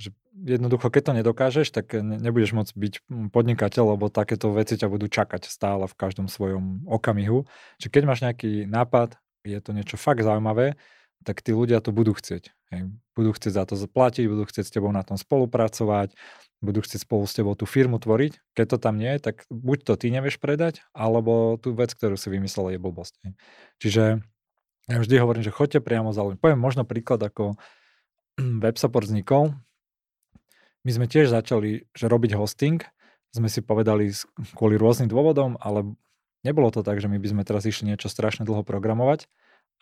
že 0.03 0.11
jednoducho, 0.35 0.91
keď 0.91 1.03
to 1.03 1.13
nedokážeš, 1.23 1.69
tak 1.71 1.95
nebudeš 1.95 2.51
môcť 2.57 2.73
byť 2.75 2.95
podnikateľ, 3.31 3.95
lebo 3.95 4.11
takéto 4.11 4.51
veci 4.51 4.75
ťa 4.75 4.91
budú 4.91 5.07
čakať 5.07 5.47
stále 5.47 5.87
v 5.87 5.95
každom 5.95 6.27
svojom 6.27 6.91
okamihu. 6.91 7.47
Čiže 7.79 7.93
keď 7.95 8.03
máš 8.03 8.21
nejaký 8.27 8.67
nápad, 8.67 9.15
je 9.47 9.59
to 9.63 9.71
niečo 9.71 9.95
fakt 9.95 10.27
zaujímavé, 10.27 10.75
tak 11.23 11.39
tí 11.39 11.55
ľudia 11.55 11.79
to 11.79 11.95
budú 11.95 12.19
chcieť. 12.19 12.51
Hej. 12.75 12.91
Budú 13.15 13.31
chcieť 13.31 13.53
za 13.55 13.65
to 13.69 13.75
zaplatiť, 13.79 14.27
budú 14.27 14.43
chcieť 14.43 14.65
s 14.67 14.75
tebou 14.75 14.91
na 14.91 15.07
tom 15.07 15.15
spolupracovať, 15.15 16.19
budú 16.63 16.81
chcieť 16.81 17.03
spolu 17.03 17.27
s 17.27 17.35
tebou 17.35 17.59
tú 17.59 17.67
firmu 17.67 17.99
tvoriť. 17.99 18.39
Keď 18.55 18.67
to 18.73 18.79
tam 18.79 18.97
nie 18.97 19.11
je, 19.19 19.21
tak 19.21 19.45
buď 19.51 19.79
to 19.83 19.93
ty 19.99 20.15
nevieš 20.15 20.39
predať, 20.39 20.87
alebo 20.95 21.59
tú 21.59 21.75
vec, 21.75 21.91
ktorú 21.93 22.15
si 22.15 22.31
vymyslel, 22.31 22.73
je 22.73 22.79
blbosť. 22.79 23.19
Čiže 23.83 24.23
ja 24.87 24.97
vždy 24.99 25.15
hovorím, 25.19 25.43
že 25.43 25.53
choďte 25.53 25.83
priamo 25.83 26.15
za 26.15 26.23
ľuďmi. 26.23 26.39
Poviem 26.39 26.63
možno 26.63 26.87
príklad, 26.87 27.19
ako 27.19 27.59
WebSupport 28.65 29.11
vznikol 29.11 29.59
my 30.83 30.91
sme 30.91 31.07
tiež 31.07 31.31
začali, 31.31 31.87
že 31.95 32.11
robiť 32.11 32.35
hosting, 32.35 32.83
sme 33.33 33.49
si 33.49 33.63
povedali 33.63 34.11
kvôli 34.59 34.75
rôznym 34.77 35.09
dôvodom, 35.09 35.55
ale 35.63 35.95
nebolo 36.43 36.69
to 36.75 36.83
tak, 36.83 36.99
že 36.99 37.07
my 37.07 37.23
by 37.23 37.29
sme 37.31 37.43
teraz 37.47 37.65
išli 37.65 37.95
niečo 37.95 38.11
strašne 38.11 38.43
dlho 38.43 38.67
programovať, 38.67 39.31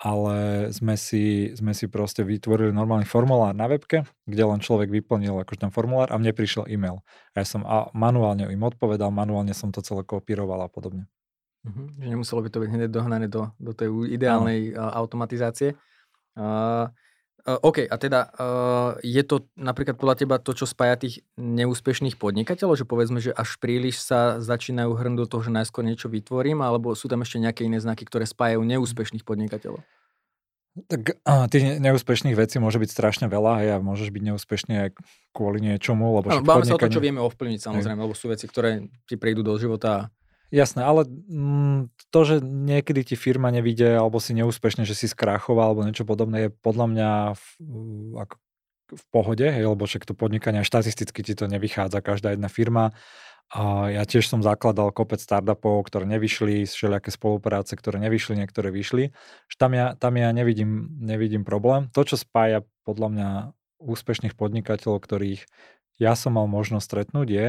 ale 0.01 0.69
sme 0.73 0.97
si, 0.97 1.53
sme 1.53 1.77
si 1.77 1.85
proste 1.85 2.25
vytvorili 2.25 2.73
normálny 2.73 3.05
formulár 3.05 3.53
na 3.53 3.69
webke, 3.69 4.09
kde 4.25 4.43
len 4.49 4.65
človek 4.65 4.89
vyplnil 4.89 5.37
akože 5.45 5.69
ten 5.69 5.73
formulár 5.73 6.09
a 6.09 6.17
mne 6.17 6.33
prišiel 6.33 6.65
e-mail. 6.73 7.05
A 7.37 7.45
ja 7.45 7.47
som 7.47 7.69
a 7.69 7.93
manuálne 7.93 8.49
im 8.49 8.65
odpovedal, 8.65 9.13
manuálne 9.13 9.53
som 9.53 9.69
to 9.69 9.85
celé 9.85 10.01
kopíroval 10.09 10.65
a 10.65 10.73
podobne. 10.73 11.05
Mhm, 11.69 12.01
že 12.01 12.07
nemuselo 12.09 12.41
by 12.41 12.49
to 12.49 12.61
byť 12.65 12.71
hneď 12.73 12.89
dohnané 12.89 13.29
do, 13.29 13.53
do 13.61 13.77
tej 13.77 13.93
ideálnej 14.09 14.73
no. 14.73 14.89
automatizácie. 14.89 15.77
Uh, 16.33 16.89
OK, 17.47 17.89
a 17.89 17.97
teda 17.97 18.21
uh, 18.37 18.91
je 19.01 19.23
to 19.25 19.49
napríklad 19.57 19.97
podľa 19.97 20.17
teba 20.21 20.37
to, 20.37 20.53
čo 20.53 20.69
spája 20.69 21.01
tých 21.01 21.25
neúspešných 21.41 22.21
podnikateľov, 22.21 22.77
že 22.77 22.85
povedzme, 22.85 23.19
že 23.21 23.33
až 23.33 23.57
príliš 23.57 24.05
sa 24.05 24.43
začínajú 24.45 24.93
hrnúť 24.93 25.19
do 25.25 25.27
toho, 25.27 25.43
že 25.49 25.53
najskôr 25.55 25.81
niečo 25.81 26.13
vytvorím, 26.13 26.61
alebo 26.61 26.93
sú 26.93 27.09
tam 27.09 27.25
ešte 27.25 27.41
nejaké 27.41 27.65
iné 27.65 27.81
znaky, 27.81 28.05
ktoré 28.05 28.29
spájajú 28.29 28.61
neúspešných 28.61 29.25
podnikateľov? 29.25 29.81
Tak 30.87 31.19
uh, 31.27 31.51
tých 31.51 31.83
neúspešných 31.83 32.39
vecí 32.39 32.63
môže 32.63 32.79
byť 32.79 32.91
strašne 32.93 33.27
veľa 33.27 33.53
a 33.59 33.61
ja 33.67 33.77
môžeš 33.83 34.15
byť 34.15 34.23
neúspešný 34.23 34.75
aj 34.87 34.89
kvôli 35.35 35.59
niečomu. 35.65 36.15
Lebo 36.21 36.31
no, 36.31 36.47
bavíme 36.47 36.47
podnikanie... 36.47 36.71
sa 36.71 36.79
o 36.79 36.83
to, 36.87 36.95
čo 36.95 37.03
vieme 37.03 37.21
ovplyvniť 37.25 37.61
samozrejme, 37.61 38.01
lebo 38.05 38.15
sú 38.15 38.31
veci, 38.31 38.47
ktoré 38.47 38.87
ti 39.09 39.19
prídu 39.19 39.43
do 39.43 39.57
života 39.59 40.15
Jasné, 40.51 40.83
ale 40.83 41.07
mm, 41.07 41.95
to, 42.11 42.21
že 42.27 42.37
niekedy 42.43 43.07
ti 43.07 43.15
firma 43.15 43.55
nevidie 43.55 43.95
alebo 43.95 44.19
si 44.19 44.35
neúspešne, 44.35 44.83
že 44.83 44.99
si 44.99 45.07
skrachoval 45.07 45.73
alebo 45.73 45.87
niečo 45.87 46.03
podobné, 46.03 46.47
je 46.47 46.51
podľa 46.51 46.87
mňa 46.91 47.11
v, 47.39 47.45
ako 48.19 48.35
v 48.91 49.05
pohode, 49.15 49.47
hej, 49.47 49.65
lebo 49.71 49.87
však 49.87 50.03
to 50.03 50.19
podnikanie 50.19 50.67
štatisticky 50.67 51.23
ti 51.23 51.39
to 51.39 51.47
nevychádza, 51.47 52.03
každá 52.03 52.35
jedna 52.35 52.51
firma. 52.51 52.91
A 53.51 53.91
ja 53.91 54.03
tiež 54.07 54.31
som 54.31 54.47
zakladal 54.47 54.95
kopec 54.95 55.19
startupov, 55.19 55.83
ktoré 55.87 56.07
nevyšli, 56.07 56.71
všelijaké 56.71 57.11
spolupráce, 57.11 57.75
ktoré 57.75 57.99
nevyšli, 57.99 58.39
niektoré 58.39 58.71
vyšli. 58.71 59.11
Tam 59.59 59.75
ja, 59.75 59.99
tam 59.99 60.15
ja 60.19 60.31
nevidím, 60.31 60.87
nevidím 60.99 61.43
problém. 61.43 61.91
To, 61.95 62.07
čo 62.07 62.15
spája 62.15 62.63
podľa 62.87 63.09
mňa 63.11 63.29
úspešných 63.83 64.39
podnikateľov, 64.39 65.03
ktorých 65.03 65.47
ja 65.99 66.15
som 66.15 66.39
mal 66.39 66.47
možnosť 66.47 66.87
stretnúť, 66.87 67.29
je, 67.29 67.47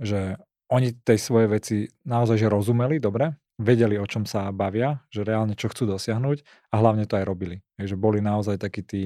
že 0.00 0.20
oni 0.70 0.98
tej 1.06 1.18
svojej 1.18 1.48
veci 1.50 1.76
naozaj 2.02 2.42
že 2.42 2.48
rozumeli, 2.50 2.98
dobre, 2.98 3.38
vedeli, 3.56 3.96
o 3.96 4.06
čom 4.06 4.28
sa 4.28 4.52
bavia, 4.52 5.00
že 5.08 5.24
reálne 5.24 5.56
čo 5.56 5.72
chcú 5.72 5.88
dosiahnuť 5.88 6.70
a 6.70 6.74
hlavne 6.76 7.08
to 7.08 7.16
aj 7.16 7.24
robili. 7.24 7.64
Takže 7.80 7.96
boli 7.96 8.20
naozaj 8.20 8.60
takí 8.60 8.84
tí 8.84 9.02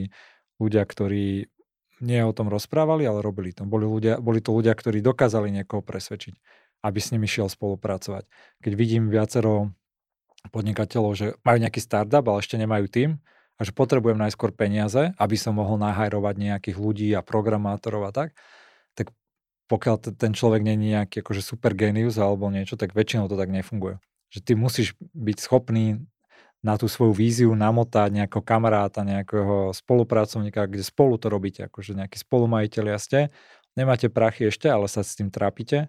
ľudia, 0.59 0.83
ktorí 0.83 1.47
nie 2.01 2.21
o 2.25 2.33
tom 2.33 2.49
rozprávali, 2.49 3.05
ale 3.05 3.21
robili 3.21 3.53
to. 3.53 3.69
Boli, 3.69 3.85
ľudia, 3.85 4.19
boli 4.19 4.41
to 4.41 4.57
ľudia, 4.57 4.73
ktorí 4.73 5.05
dokázali 5.05 5.53
niekoho 5.53 5.85
presvedčiť, 5.85 6.35
aby 6.81 6.99
s 6.99 7.13
nimi 7.13 7.29
šiel 7.29 7.53
spolupracovať. 7.53 8.25
Keď 8.65 8.73
vidím 8.73 9.13
viacero 9.13 9.71
podnikateľov, 10.49 11.13
že 11.13 11.27
majú 11.45 11.61
nejaký 11.61 11.81
startup, 11.85 12.25
ale 12.25 12.41
ešte 12.41 12.57
nemajú 12.57 12.89
tým 12.89 13.11
a 13.61 13.61
že 13.61 13.77
potrebujem 13.77 14.17
najskôr 14.17 14.57
peniaze, 14.57 15.13
aby 15.21 15.37
som 15.37 15.61
mohol 15.61 15.77
nahajrovať 15.77 16.35
nejakých 16.41 16.77
ľudí 16.81 17.09
a 17.13 17.21
programátorov 17.21 18.09
a 18.09 18.13
tak, 18.17 18.33
pokiaľ 19.71 19.97
t- 20.03 20.17
ten 20.19 20.35
človek 20.35 20.67
není 20.67 20.91
nejaký 20.99 21.23
akože 21.23 21.47
super 21.47 21.79
genius 21.79 22.19
alebo 22.19 22.51
niečo, 22.51 22.75
tak 22.75 22.91
väčšinou 22.91 23.31
to 23.31 23.39
tak 23.39 23.55
nefunguje. 23.55 24.03
Že 24.35 24.39
ty 24.43 24.53
musíš 24.59 24.89
byť 25.15 25.39
schopný 25.39 26.03
na 26.61 26.77
tú 26.77 26.91
svoju 26.91 27.15
víziu 27.15 27.51
namotať 27.55 28.11
nejakého 28.13 28.45
kamaráta, 28.45 29.07
nejakého 29.07 29.73
spolupracovníka, 29.73 30.69
kde 30.69 30.85
spolu 30.85 31.17
to 31.17 31.33
robíte, 31.33 31.65
akože 31.65 31.97
nejakí 31.97 32.21
spolumajiteľia 32.21 32.99
ste, 33.01 33.21
nemáte 33.79 34.13
prachy 34.13 34.51
ešte, 34.53 34.69
ale 34.69 34.91
sa 34.91 35.01
s 35.01 35.17
tým 35.17 35.33
trápite 35.33 35.89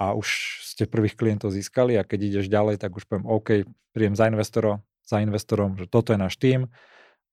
a 0.00 0.16
už 0.16 0.60
ste 0.64 0.90
prvých 0.90 1.14
klientov 1.14 1.54
získali 1.54 1.94
a 1.94 2.02
keď 2.02 2.18
ideš 2.34 2.46
ďalej, 2.50 2.82
tak 2.82 2.98
už 2.98 3.06
poviem 3.06 3.30
OK, 3.30 3.68
príjem 3.94 4.18
za, 4.18 4.26
investora, 4.26 4.82
za 5.06 5.22
investorom, 5.22 5.78
že 5.78 5.86
toto 5.86 6.10
je 6.10 6.18
náš 6.18 6.34
tým 6.34 6.66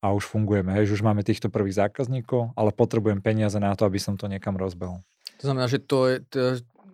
a 0.05 0.13
už 0.13 0.29
fungujeme. 0.29 0.69
Hej, 0.77 0.93
už 0.93 1.01
máme 1.01 1.25
týchto 1.25 1.49
prvých 1.49 1.81
zákazníkov, 1.81 2.53
ale 2.53 2.69
potrebujem 2.69 3.23
peniaze 3.23 3.57
na 3.57 3.73
to, 3.73 3.89
aby 3.89 3.97
som 3.97 4.13
to 4.13 4.29
niekam 4.29 4.53
rozbehol. 4.59 5.01
To 5.39 5.43
znamená, 5.51 5.65
že 5.67 5.79
to 5.83 6.07
je, 6.07 6.15
to 6.27 6.37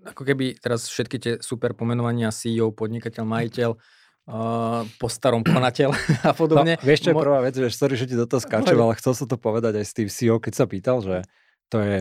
ako 0.06 0.24
keby 0.26 0.58
teraz 0.58 0.90
všetky 0.90 1.18
tie 1.22 1.34
super 1.42 1.78
pomenovania 1.78 2.34
CEO, 2.34 2.74
podnikateľ, 2.74 3.24
majiteľ, 3.24 3.70
uh, 3.78 4.82
po 4.98 5.08
starom 5.10 5.46
konateľ 5.46 5.94
a 6.30 6.34
podobne. 6.34 6.78
No, 6.78 6.86
vieš 6.86 7.06
čo 7.06 7.10
je 7.14 7.16
prvá 7.22 7.40
vec, 7.46 7.54
vieš, 7.54 7.78
sorry, 7.78 7.96
že 7.98 8.10
ti 8.10 8.18
do 8.18 8.26
toho 8.26 8.42
skáčem, 8.42 8.78
ale 8.78 8.98
chcel 8.98 9.14
som 9.14 9.28
to 9.30 9.38
povedať 9.38 9.78
aj 9.78 9.86
Steve 9.86 10.12
CEO, 10.12 10.42
keď 10.42 10.54
sa 10.58 10.66
pýtal, 10.66 10.98
že 11.06 11.22
to 11.70 11.78
je 11.82 11.98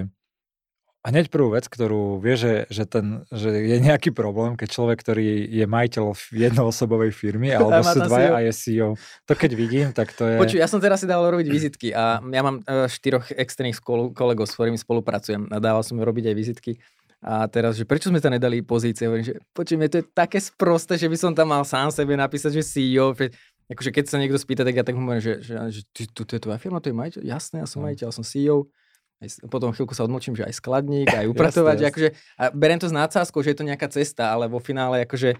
hneď 1.09 1.33
prvú 1.33 1.57
vec, 1.57 1.65
ktorú 1.65 2.21
vie, 2.21 2.37
že, 2.37 2.53
že, 2.69 2.85
ten, 2.85 3.25
že 3.33 3.49
je 3.49 3.77
nejaký 3.81 4.13
problém, 4.13 4.57
keď 4.57 4.69
človek, 4.69 5.01
ktorý 5.01 5.49
je 5.49 5.65
majiteľ 5.65 6.05
jednoosobovej 6.33 7.13
firmy, 7.17 7.53
alebo 7.57 7.81
sú 7.81 8.05
dvaja 8.05 8.37
a 8.37 8.41
je 8.45 8.53
CEO. 8.53 8.91
To 9.25 9.33
keď 9.33 9.51
vidím, 9.57 9.87
tak 9.97 10.13
to 10.13 10.29
je... 10.29 10.37
Počuj, 10.37 10.61
ja 10.61 10.69
som 10.69 10.83
teraz 10.83 11.01
si 11.01 11.09
dal 11.09 11.25
robiť 11.25 11.47
vizitky 11.49 11.97
a 11.97 12.21
ja 12.21 12.43
mám 12.45 12.61
uh, 12.65 12.85
štyroch 12.85 13.33
externých 13.33 13.81
kolegov, 14.13 14.45
s 14.45 14.55
ktorými 14.57 14.77
spolupracujem 14.77 15.49
a 15.49 15.57
dával 15.57 15.81
som 15.81 15.97
robiť 15.97 16.31
aj 16.31 16.37
vizitky 16.37 16.73
a 17.21 17.45
teraz, 17.53 17.77
že 17.77 17.85
prečo 17.85 18.09
sme 18.09 18.17
tam 18.17 18.33
nedali 18.33 18.65
pozície? 18.65 19.05
Hovorím, 19.05 19.29
že 19.29 19.37
počujeme, 19.53 19.93
to 19.93 20.01
je 20.01 20.09
také 20.09 20.41
sprosté, 20.41 20.97
že 20.97 21.05
by 21.05 21.17
som 21.21 21.33
tam 21.37 21.53
mal 21.53 21.69
sám 21.69 21.93
sebe 21.93 22.17
napísať, 22.17 22.57
že 22.57 22.65
CEO. 22.65 23.13
Akože 23.69 23.93
keď 23.93 24.05
sa 24.09 24.17
niekto 24.17 24.41
spýta, 24.41 24.65
tak 24.65 24.81
ja 24.81 24.81
tak 24.81 24.97
hovorím, 24.97 25.21
že, 25.21 25.45
že, 25.45 25.55
že 25.69 25.81
tu, 25.93 26.25
tu 26.25 26.33
je 26.33 26.41
tvoja 26.41 26.57
firma, 26.57 26.81
to 26.81 26.89
je 26.89 26.97
majiteľ. 26.97 27.21
Jasné, 27.21 27.61
ja 27.61 27.69
som 27.69 27.85
no. 27.85 27.93
majiteľ, 27.93 28.09
som 28.09 28.25
CEO. 28.25 28.73
Potom 29.53 29.77
chvíľku 29.77 29.93
sa 29.93 30.09
odmočím, 30.09 30.33
že 30.33 30.49
aj 30.49 30.57
skladník, 30.57 31.13
aj 31.13 31.29
upratovať. 31.33 31.77
jasne. 31.77 31.89
Akože, 31.93 32.09
a 32.41 32.45
beriem 32.57 32.81
to 32.81 32.89
s 32.89 32.97
nácázkou, 32.97 33.45
že 33.45 33.53
je 33.53 33.59
to 33.61 33.69
nejaká 33.69 33.89
cesta, 33.93 34.33
ale 34.33 34.49
vo 34.49 34.57
finále 34.59 35.05
akože 35.05 35.37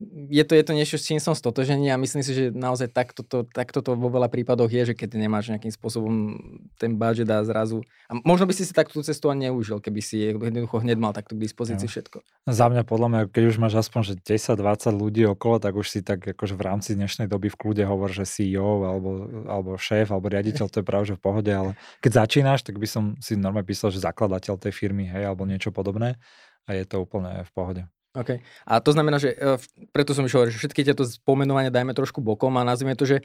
je 0.00 0.44
to, 0.44 0.52
je 0.52 0.64
to 0.64 0.72
niečo, 0.76 1.00
s 1.00 1.08
čím 1.08 1.16
som 1.16 1.32
stotožený 1.32 1.88
a 1.88 1.96
myslím 1.96 2.20
si, 2.20 2.36
že 2.36 2.44
naozaj 2.52 2.92
takto 2.92 3.24
to, 3.24 3.48
takto 3.48 3.80
to 3.80 3.96
vo 3.96 4.12
veľa 4.12 4.28
prípadoch 4.28 4.68
je, 4.68 4.92
že 4.92 4.94
keď 4.94 5.16
nemáš 5.16 5.48
nejakým 5.48 5.72
spôsobom 5.72 6.36
ten 6.76 7.00
budget 7.00 7.24
a 7.32 7.40
zrazu... 7.48 7.80
A 8.12 8.20
možno 8.20 8.44
by 8.44 8.52
si 8.52 8.68
si 8.68 8.76
takto 8.76 9.00
cestu 9.00 9.32
ani 9.32 9.48
neužil, 9.48 9.80
keby 9.80 10.04
si 10.04 10.20
jednoducho 10.20 10.84
hneď 10.84 11.00
mal 11.00 11.16
takto 11.16 11.32
k 11.32 11.48
dispozícii 11.48 11.88
ja. 11.88 11.92
všetko. 11.96 12.20
Za 12.44 12.66
mňa 12.68 12.84
podľa 12.84 13.08
mňa, 13.08 13.20
keď 13.32 13.42
už 13.48 13.56
máš 13.56 13.80
aspoň 13.80 14.12
že 14.12 14.14
10-20 14.20 14.92
ľudí 14.92 15.22
okolo, 15.32 15.56
tak 15.64 15.72
už 15.72 15.88
si 15.88 16.04
tak 16.04 16.28
akože 16.28 16.60
v 16.60 16.62
rámci 16.62 16.92
dnešnej 16.92 17.24
doby 17.24 17.48
v 17.48 17.56
kľude 17.56 17.88
hovor, 17.88 18.12
že 18.12 18.28
CEO 18.28 18.84
alebo, 18.84 19.24
alebo 19.48 19.80
šéf 19.80 20.12
alebo 20.12 20.28
riaditeľ, 20.28 20.68
to 20.68 20.84
je 20.84 20.86
práve 20.86 21.08
že 21.08 21.16
v 21.16 21.24
pohode, 21.24 21.48
ale 21.48 21.72
keď 22.04 22.28
začínaš, 22.28 22.60
tak 22.68 22.76
by 22.76 22.84
som 22.84 23.16
si 23.24 23.32
normálne 23.32 23.64
písal, 23.64 23.88
že 23.88 24.04
zakladateľ 24.04 24.60
tej 24.60 24.76
firmy, 24.76 25.08
hej, 25.08 25.24
alebo 25.24 25.48
niečo 25.48 25.72
podobné 25.72 26.20
a 26.68 26.74
je 26.76 26.84
to 26.84 27.00
úplne 27.00 27.46
v 27.46 27.52
pohode. 27.56 27.82
OK. 28.16 28.40
A 28.64 28.80
to 28.80 28.90
znamená, 28.96 29.20
že 29.20 29.36
uh, 29.36 29.60
preto 29.92 30.16
som 30.16 30.24
išiel 30.24 30.48
že 30.48 30.56
všetky 30.56 30.80
tieto 30.80 31.04
pomenovania 31.28 31.68
dajme 31.68 31.92
trošku 31.92 32.24
bokom 32.24 32.56
a 32.56 32.64
nazvime 32.64 32.96
to, 32.96 33.04
že, 33.04 33.20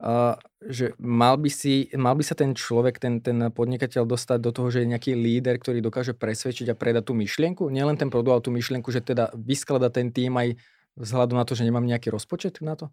uh, 0.00 0.40
že 0.64 0.96
mal, 0.96 1.36
by 1.36 1.52
si, 1.52 1.92
mal 1.92 2.16
by 2.16 2.24
sa 2.24 2.32
ten 2.32 2.56
človek, 2.56 2.96
ten, 2.96 3.20
ten 3.20 3.52
podnikateľ 3.52 4.08
dostať 4.08 4.38
do 4.40 4.50
toho, 4.50 4.72
že 4.72 4.82
je 4.82 4.90
nejaký 4.96 5.12
líder, 5.12 5.60
ktorý 5.60 5.84
dokáže 5.84 6.16
presvedčiť 6.16 6.72
a 6.72 6.78
predať 6.78 7.12
tú 7.12 7.12
myšlienku. 7.12 7.68
Nielen 7.68 8.00
ten 8.00 8.08
produkt, 8.08 8.32
ale 8.32 8.46
tú 8.48 8.52
myšlienku, 8.56 8.88
že 8.88 9.04
teda 9.04 9.28
vysklada 9.36 9.92
ten 9.92 10.08
tým 10.08 10.32
aj 10.40 10.56
vzhľadom 10.96 11.36
na 11.36 11.44
to, 11.44 11.52
že 11.52 11.68
nemám 11.68 11.84
nejaký 11.84 12.08
rozpočet 12.08 12.64
na 12.64 12.80
to? 12.80 12.88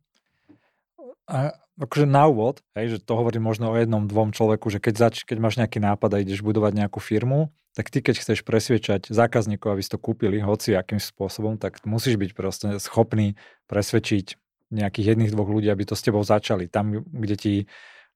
A 1.28 1.52
akože 1.76 2.08
na 2.08 2.24
úvod, 2.28 2.64
hej, 2.80 2.96
že 2.96 3.04
to 3.04 3.20
hovorím 3.20 3.44
možno 3.44 3.72
o 3.72 3.76
jednom, 3.76 4.08
dvom 4.08 4.32
človeku, 4.32 4.72
že 4.72 4.80
keď, 4.80 4.94
zač, 4.96 5.16
keď 5.28 5.38
máš 5.44 5.60
nejaký 5.60 5.84
nápad 5.84 6.10
a 6.16 6.22
ideš 6.24 6.40
budovať 6.40 6.72
nejakú 6.80 7.04
firmu, 7.04 7.52
tak 7.78 7.94
ty 7.94 8.02
keď 8.02 8.18
chceš 8.18 8.42
presvedčať 8.42 9.14
zákazníkov, 9.14 9.78
aby 9.78 9.86
si 9.86 9.94
to 9.94 10.02
kúpili 10.02 10.42
hoci 10.42 10.74
akým 10.74 10.98
spôsobom, 10.98 11.62
tak 11.62 11.86
musíš 11.86 12.18
byť 12.18 12.32
proste 12.34 12.68
schopný 12.82 13.38
presvedčiť 13.70 14.34
nejakých 14.74 15.14
jedných, 15.14 15.30
dvoch 15.30 15.46
ľudí, 15.46 15.70
aby 15.70 15.86
to 15.86 15.94
s 15.94 16.02
tebou 16.02 16.26
začali. 16.26 16.66
Tam, 16.66 17.06
kde 17.06 17.36
ti 17.38 17.54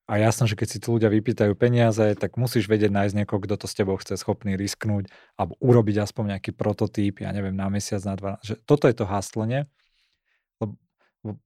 a 0.10 0.18
jasno, 0.18 0.50
že 0.50 0.58
keď 0.58 0.68
si 0.68 0.82
tu 0.82 0.98
ľudia 0.98 1.14
vypýtajú 1.14 1.54
peniaze, 1.54 2.18
tak 2.18 2.42
musíš 2.42 2.66
vedieť 2.66 2.90
nájsť 2.90 3.16
niekoho, 3.22 3.38
kto 3.38 3.56
to 3.62 3.68
s 3.70 3.78
tebou 3.78 3.96
chce 4.02 4.18
schopný 4.18 4.58
risknúť 4.58 5.14
alebo 5.38 5.54
urobiť 5.62 6.10
aspoň 6.10 6.36
nejaký 6.36 6.52
prototyp, 6.58 7.22
ja 7.22 7.30
neviem, 7.30 7.54
na 7.54 7.70
mesiac, 7.70 8.02
na 8.02 8.18
dva. 8.18 8.32
Že 8.42 8.66
toto 8.66 8.90
je 8.90 8.96
to 8.98 9.06
haslenie 9.06 9.70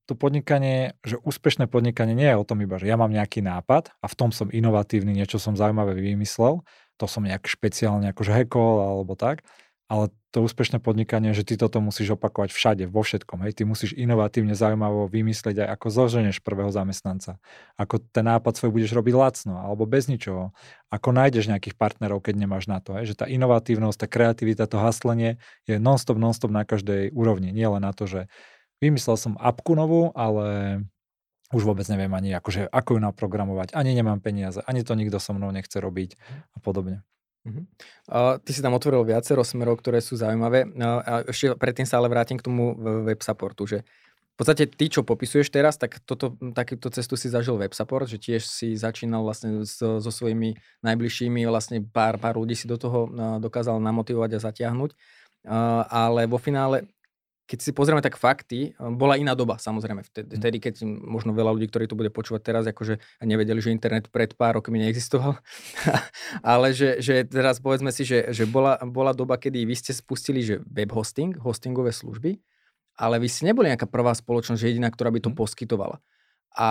to 0.07 0.13
podnikanie, 0.15 0.95
že 1.03 1.19
úspešné 1.19 1.67
podnikanie 1.67 2.15
nie 2.15 2.31
je 2.31 2.39
o 2.39 2.47
tom 2.47 2.63
iba, 2.63 2.79
že 2.79 2.87
ja 2.87 2.95
mám 2.95 3.11
nejaký 3.11 3.43
nápad 3.43 3.91
a 3.99 4.05
v 4.07 4.15
tom 4.15 4.31
som 4.31 4.47
inovatívny, 4.47 5.11
niečo 5.11 5.35
som 5.35 5.59
zaujímavé 5.59 5.99
vymyslel, 5.99 6.63
to 6.95 7.05
som 7.05 7.23
nejak 7.23 7.47
špeciálne 7.47 8.11
akože 8.11 8.31
hekol 8.31 8.83
alebo 8.83 9.13
tak, 9.13 9.43
ale 9.85 10.09
to 10.33 10.41
úspešné 10.43 10.81
podnikanie, 10.81 11.31
že 11.31 11.45
ty 11.45 11.55
toto 11.55 11.77
musíš 11.79 12.17
opakovať 12.17 12.51
všade, 12.51 12.83
vo 12.89 13.05
všetkom. 13.05 13.45
Hej, 13.45 13.61
ty 13.61 13.63
musíš 13.63 13.93
inovatívne, 13.93 14.57
zaujímavo 14.57 15.07
vymyslieť 15.07 15.61
aj 15.61 15.67
ako 15.77 15.87
zoženeš 15.93 16.41
prvého 16.41 16.73
zamestnanca. 16.73 17.37
Ako 17.77 18.01
ten 18.01 18.25
nápad 18.25 18.57
svoj 18.57 18.73
budeš 18.73 18.97
robiť 18.97 19.13
lacno 19.13 19.61
alebo 19.61 19.85
bez 19.85 20.09
ničoho. 20.09 20.51
Ako 20.89 21.13
nájdeš 21.13 21.47
nejakých 21.47 21.77
partnerov, 21.77 22.25
keď 22.25 22.35
nemáš 22.35 22.65
na 22.65 22.81
to. 22.81 22.97
Hej, 22.97 23.13
že 23.13 23.15
tá 23.23 23.25
inovatívnosť, 23.29 23.97
tá 24.01 24.07
kreativita, 24.09 24.65
to 24.65 24.81
haslenie 24.81 25.37
je 25.69 25.77
non-stop, 25.77 26.17
non-stop 26.17 26.51
na 26.51 26.65
každej 26.65 27.13
úrovni. 27.13 27.53
Nie 27.53 27.69
len 27.69 27.85
na 27.85 27.93
to, 27.93 28.09
že 28.09 28.27
Vymyslel 28.83 29.15
som 29.15 29.39
apku 29.39 29.71
novú, 29.71 30.11
ale 30.11 30.83
už 31.55 31.63
vôbec 31.63 31.87
neviem 31.87 32.11
ani 32.11 32.35
akože, 32.35 32.67
ako 32.67 32.99
ju 32.99 32.99
naprogramovať, 32.99 33.71
ani 33.71 33.95
nemám 33.95 34.19
peniaze, 34.19 34.59
ani 34.67 34.83
to 34.83 34.91
nikto 34.91 35.23
so 35.23 35.31
mnou 35.31 35.55
nechce 35.55 35.79
robiť 35.79 36.19
a 36.51 36.57
podobne. 36.59 37.07
Uh-huh. 37.45 37.63
Uh, 38.09 38.35
ty 38.41 38.51
si 38.51 38.59
tam 38.59 38.73
otvoril 38.75 39.05
viacero 39.05 39.45
smerov, 39.45 39.79
ktoré 39.79 40.01
sú 40.01 40.17
zaujímavé. 40.17 40.65
Uh, 40.65 40.99
a 40.99 41.13
ešte 41.29 41.53
predtým 41.55 41.87
sa 41.87 42.01
ale 42.01 42.11
vrátim 42.11 42.41
k 42.41 42.43
tomu 42.43 42.75
web 43.05 43.21
supportu, 43.21 43.69
že 43.69 43.85
v 44.35 44.43
podstate 44.43 44.67
ty, 44.67 44.91
čo 44.91 45.07
popisuješ 45.07 45.47
teraz, 45.47 45.79
tak 45.79 46.03
toto, 46.03 46.35
takúto 46.51 46.91
cestu 46.91 47.15
si 47.15 47.31
zažil 47.31 47.55
web 47.55 47.71
support, 47.71 48.03
že 48.03 48.19
tiež 48.19 48.43
si 48.43 48.75
začínal 48.75 49.23
vlastne 49.23 49.63
so, 49.63 50.03
so 50.03 50.11
svojimi 50.11 50.59
najbližšími, 50.83 51.47
vlastne 51.47 51.79
pár, 51.79 52.19
pár 52.19 52.35
ľudí 52.35 52.51
si 52.51 52.67
do 52.67 52.75
toho 52.75 53.07
uh, 53.07 53.39
dokázal 53.39 53.79
namotivovať 53.79 54.35
a 54.35 54.43
zatiahnuť. 54.51 54.91
Uh, 55.45 55.85
ale 55.87 56.25
vo 56.25 56.41
finále 56.41 56.89
keď 57.45 57.59
si 57.61 57.71
pozrieme 57.77 58.01
tak 58.01 58.17
fakty, 58.17 58.73
um, 58.81 58.97
bola 58.97 59.21
iná 59.21 59.37
doba 59.37 59.61
samozrejme. 59.61 60.01
Vtedy, 60.01 60.33
hm. 60.33 60.37
vtedy 60.41 60.57
keď 60.57 60.73
možno 60.85 61.31
veľa 61.37 61.53
ľudí, 61.53 61.69
ktorí 61.69 61.85
to 61.85 61.97
bude 61.97 62.09
počúvať 62.09 62.41
teraz, 62.41 62.63
akože 62.65 62.97
nevedeli, 63.21 63.61
že 63.61 63.69
internet 63.69 64.09
pred 64.09 64.33
pár 64.33 64.57
rokmi 64.57 64.81
neexistoval. 64.81 65.37
Ale 66.41 66.73
že, 66.73 66.99
že 66.99 67.21
teraz 67.29 67.61
povedzme 67.61 67.93
si, 67.93 68.01
že, 68.01 68.33
že 68.33 68.49
bola, 68.49 68.81
bola 68.81 69.13
doba, 69.13 69.37
kedy 69.37 69.61
vy 69.63 69.75
ste 69.77 69.93
spustili 69.93 70.41
že 70.41 70.61
web 70.65 70.89
hosting, 70.89 71.37
hostingové 71.37 71.93
služby, 71.93 72.41
ale 72.95 73.19
vy 73.19 73.27
ste 73.27 73.43
neboli 73.51 73.67
nejaká 73.67 73.91
prvá 73.91 74.15
spoločnosť, 74.15 74.59
že 74.59 74.71
jediná, 74.71 74.87
ktorá 74.87 75.11
by 75.11 75.19
to 75.21 75.31
hm. 75.31 75.37
poskytovala. 75.37 76.01
A 76.55 76.67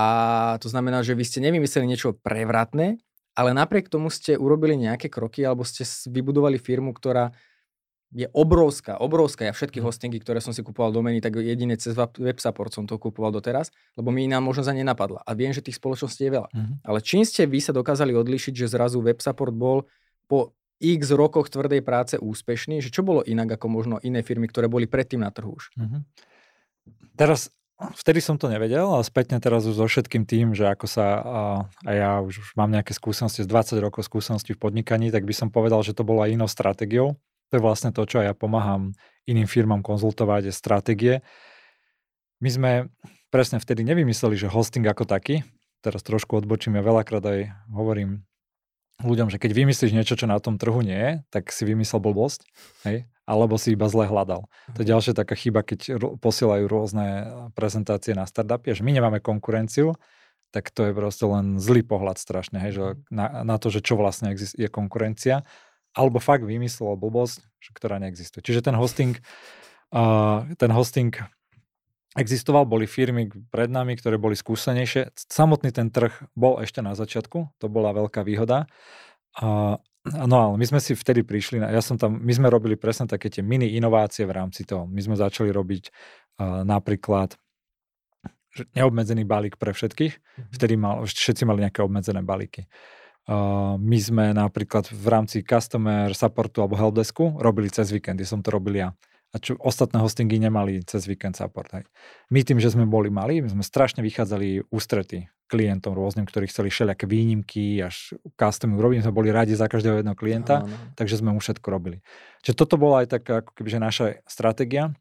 to 0.64 0.72
znamená, 0.72 1.04
že 1.04 1.12
vy 1.12 1.24
ste 1.28 1.44
nevymysleli 1.44 1.84
niečo 1.84 2.16
prevratné, 2.16 2.96
ale 3.36 3.50
napriek 3.52 3.92
tomu 3.92 4.08
ste 4.08 4.38
urobili 4.38 4.78
nejaké 4.78 5.12
kroky 5.12 5.44
alebo 5.44 5.66
ste 5.66 5.84
vybudovali 6.08 6.56
firmu, 6.56 6.96
ktorá 6.96 7.36
je 8.14 8.30
obrovská, 8.30 8.94
obrovská. 9.02 9.50
Ja 9.50 9.52
všetky 9.52 9.82
mhm. 9.82 9.86
hostingy, 9.90 10.18
ktoré 10.22 10.38
som 10.38 10.54
si 10.54 10.62
kupoval 10.62 10.94
domeny, 10.94 11.18
tak 11.18 11.34
jedine 11.42 11.74
cez 11.74 11.98
web 11.98 12.38
support 12.38 12.70
som 12.70 12.86
to 12.86 12.94
kupoval 12.96 13.34
doteraz, 13.34 13.74
lebo 13.98 14.14
mi 14.14 14.30
iná 14.30 14.38
možnosť 14.38 14.70
ani 14.70 14.86
nenapadla. 14.86 15.26
A 15.26 15.34
viem, 15.34 15.50
že 15.50 15.60
tých 15.60 15.82
spoločností 15.82 16.30
je 16.30 16.32
veľa. 16.32 16.48
Uh-huh. 16.54 16.74
Ale 16.86 17.02
čím 17.02 17.26
ste 17.26 17.50
vy 17.50 17.58
sa 17.58 17.74
dokázali 17.74 18.14
odlišiť, 18.14 18.54
že 18.54 18.70
zrazu 18.70 19.02
web 19.02 19.18
support 19.18 19.50
bol 19.50 19.90
po 20.30 20.54
x 20.78 21.10
rokoch 21.10 21.50
tvrdej 21.50 21.82
práce 21.82 22.14
úspešný, 22.14 22.78
že 22.78 22.94
čo 22.94 23.02
bolo 23.02 23.26
inak 23.26 23.58
ako 23.58 23.66
možno 23.66 23.96
iné 24.06 24.22
firmy, 24.22 24.46
ktoré 24.46 24.70
boli 24.70 24.86
predtým 24.86 25.18
na 25.18 25.34
trhu 25.34 25.58
už? 25.58 25.74
Uh-huh. 25.74 26.00
Teraz 27.18 27.50
Vtedy 27.74 28.22
som 28.22 28.38
to 28.38 28.46
nevedel, 28.46 28.86
ale 28.86 29.02
spätne 29.02 29.42
teraz 29.42 29.66
už 29.66 29.74
so 29.74 29.90
všetkým 29.90 30.22
tým, 30.30 30.54
že 30.54 30.62
ako 30.70 30.86
sa, 30.86 31.06
a, 31.82 31.90
ja 31.90 32.22
už, 32.22 32.38
už 32.38 32.50
mám 32.54 32.70
nejaké 32.70 32.94
skúsenosti 32.94 33.42
z 33.42 33.50
20 33.50 33.82
rokov 33.82 34.06
skúsenosti 34.06 34.54
v 34.54 34.62
podnikaní, 34.62 35.10
tak 35.10 35.26
by 35.26 35.34
som 35.34 35.50
povedal, 35.50 35.82
že 35.82 35.90
to 35.90 36.06
bola 36.06 36.30
inou 36.30 36.46
stratégiou 36.46 37.18
to 37.48 37.58
je 37.58 37.62
vlastne 37.62 37.90
to, 37.94 38.02
čo 38.04 38.24
ja 38.24 38.32
pomáham 38.32 38.96
iným 39.24 39.48
firmám 39.48 39.80
konzultovať, 39.80 40.50
je 40.50 40.54
stratégie. 40.54 41.14
My 42.40 42.50
sme 42.52 42.70
presne 43.32 43.58
vtedy 43.58 43.82
nevymysleli, 43.82 44.36
že 44.36 44.52
hosting 44.52 44.84
ako 44.84 45.08
taký, 45.08 45.42
teraz 45.80 46.04
trošku 46.04 46.38
odbočím, 46.38 46.76
ja 46.78 46.84
veľakrát 46.84 47.24
aj 47.24 47.40
hovorím 47.72 48.24
ľuďom, 49.02 49.26
že 49.32 49.42
keď 49.42 49.50
vymyslíš 49.58 49.90
niečo, 49.90 50.14
čo 50.14 50.30
na 50.30 50.38
tom 50.38 50.54
trhu 50.54 50.78
nie 50.84 50.94
je, 50.94 51.12
tak 51.34 51.50
si 51.50 51.66
vymyslel 51.66 51.98
blbosť, 51.98 52.46
hej? 52.86 53.10
alebo 53.26 53.56
si 53.58 53.72
iba 53.72 53.88
zle 53.88 54.06
hľadal. 54.06 54.46
To 54.76 54.78
je 54.78 54.86
mhm. 54.86 54.92
ďalšia 54.94 55.12
taká 55.16 55.34
chyba, 55.34 55.64
keď 55.64 55.98
posielajú 56.20 56.64
rôzne 56.68 57.06
prezentácie 57.58 58.14
na 58.14 58.28
startupy, 58.28 58.76
že 58.76 58.84
my 58.86 58.92
nemáme 58.94 59.18
konkurenciu, 59.18 59.96
tak 60.54 60.70
to 60.70 60.86
je 60.86 60.92
proste 60.94 61.26
len 61.26 61.58
zlý 61.58 61.82
pohľad 61.82 62.14
strašne, 62.22 62.62
hej, 62.62 62.72
že 62.78 62.84
mhm. 62.84 62.94
na, 63.10 63.26
na 63.42 63.56
to, 63.58 63.72
že 63.72 63.82
čo 63.82 63.98
vlastne 63.98 64.30
je 64.36 64.68
konkurencia 64.70 65.42
alebo 65.94 66.18
fakt 66.18 66.42
vymyslel 66.42 66.98
blbosť, 66.98 67.46
ktorá 67.72 68.02
neexistuje. 68.02 68.42
Čiže 68.42 68.66
ten 68.66 68.74
hosting, 68.74 69.14
uh, 69.94 70.42
ten 70.58 70.74
hosting 70.74 71.14
existoval, 72.18 72.66
boli 72.66 72.86
firmy 72.86 73.30
pred 73.50 73.70
nami, 73.70 73.94
ktoré 73.98 74.18
boli 74.18 74.34
skúsenejšie. 74.34 75.14
Samotný 75.14 75.70
ten 75.70 75.90
trh 75.90 76.14
bol 76.34 76.58
ešte 76.62 76.82
na 76.82 76.94
začiatku, 76.94 77.58
to 77.58 77.66
bola 77.70 77.94
veľká 77.94 78.22
výhoda. 78.26 78.66
A, 79.38 79.78
no 80.06 80.36
ale 80.38 80.54
my 80.58 80.66
sme 80.66 80.80
si 80.82 80.94
vtedy 80.94 81.26
prišli, 81.26 81.58
na, 81.58 81.74
ja 81.74 81.82
som 81.82 81.98
tam, 81.98 82.18
my 82.22 82.32
sme 82.34 82.50
robili 82.50 82.78
presne 82.78 83.10
také 83.10 83.30
tie 83.30 83.42
mini 83.42 83.74
inovácie 83.74 84.26
v 84.26 84.34
rámci 84.34 84.62
toho. 84.62 84.86
My 84.86 85.02
sme 85.02 85.18
začali 85.18 85.50
robiť 85.50 85.90
uh, 85.90 86.62
napríklad 86.62 87.34
neobmedzený 88.78 89.26
balík 89.26 89.58
pre 89.58 89.74
všetkých. 89.74 90.14
Mhm. 90.14 90.50
Vtedy 90.54 90.74
mal, 90.78 91.02
všetci 91.06 91.42
mali 91.46 91.66
nejaké 91.66 91.82
obmedzené 91.82 92.22
balíky. 92.22 92.66
Uh, 92.66 93.03
my 93.80 93.98
sme 94.00 94.36
napríklad 94.36 94.92
v 94.92 95.06
rámci 95.08 95.40
customer 95.40 96.12
supportu 96.12 96.60
alebo 96.60 96.76
helpdesku 96.76 97.40
robili 97.40 97.72
cez 97.72 97.88
víkendy, 97.88 98.28
som 98.28 98.44
to 98.44 98.52
robil 98.52 98.76
ja 98.76 98.88
a 99.34 99.36
čo 99.42 99.58
ostatné 99.58 99.98
hostingy 99.98 100.38
nemali 100.38 100.86
cez 100.86 101.10
víkend 101.10 101.34
support. 101.34 101.66
Hej. 101.74 101.84
My 102.30 102.46
tým, 102.46 102.62
že 102.62 102.70
sme 102.70 102.86
boli 102.86 103.10
mali, 103.10 103.42
my 103.42 103.50
sme 103.50 103.66
strašne 103.66 103.98
vychádzali 104.06 104.70
ústrety 104.70 105.26
klientom 105.50 105.92
rôznym, 105.92 106.24
ktorí 106.24 106.46
chceli 106.48 106.70
všelijaké 106.70 107.04
výnimky, 107.10 107.82
až 107.82 108.14
custom 108.38 108.78
urobím, 108.78 109.02
sme 109.02 109.12
boli 109.12 109.34
radi 109.34 109.58
za 109.58 109.66
každého 109.66 110.00
jedného 110.00 110.16
klienta, 110.16 110.62
no, 110.62 110.70
no. 110.70 110.76
takže 110.94 111.20
sme 111.20 111.34
mu 111.34 111.42
všetko 111.42 111.66
robili. 111.66 111.98
Čiže 112.46 112.54
toto 112.56 112.78
bola 112.78 113.02
aj 113.04 113.20
taká 113.20 113.42
ako 113.42 113.50
keby, 113.58 113.68
že 113.74 113.80
naša 113.82 114.04
stratégia 114.24 114.94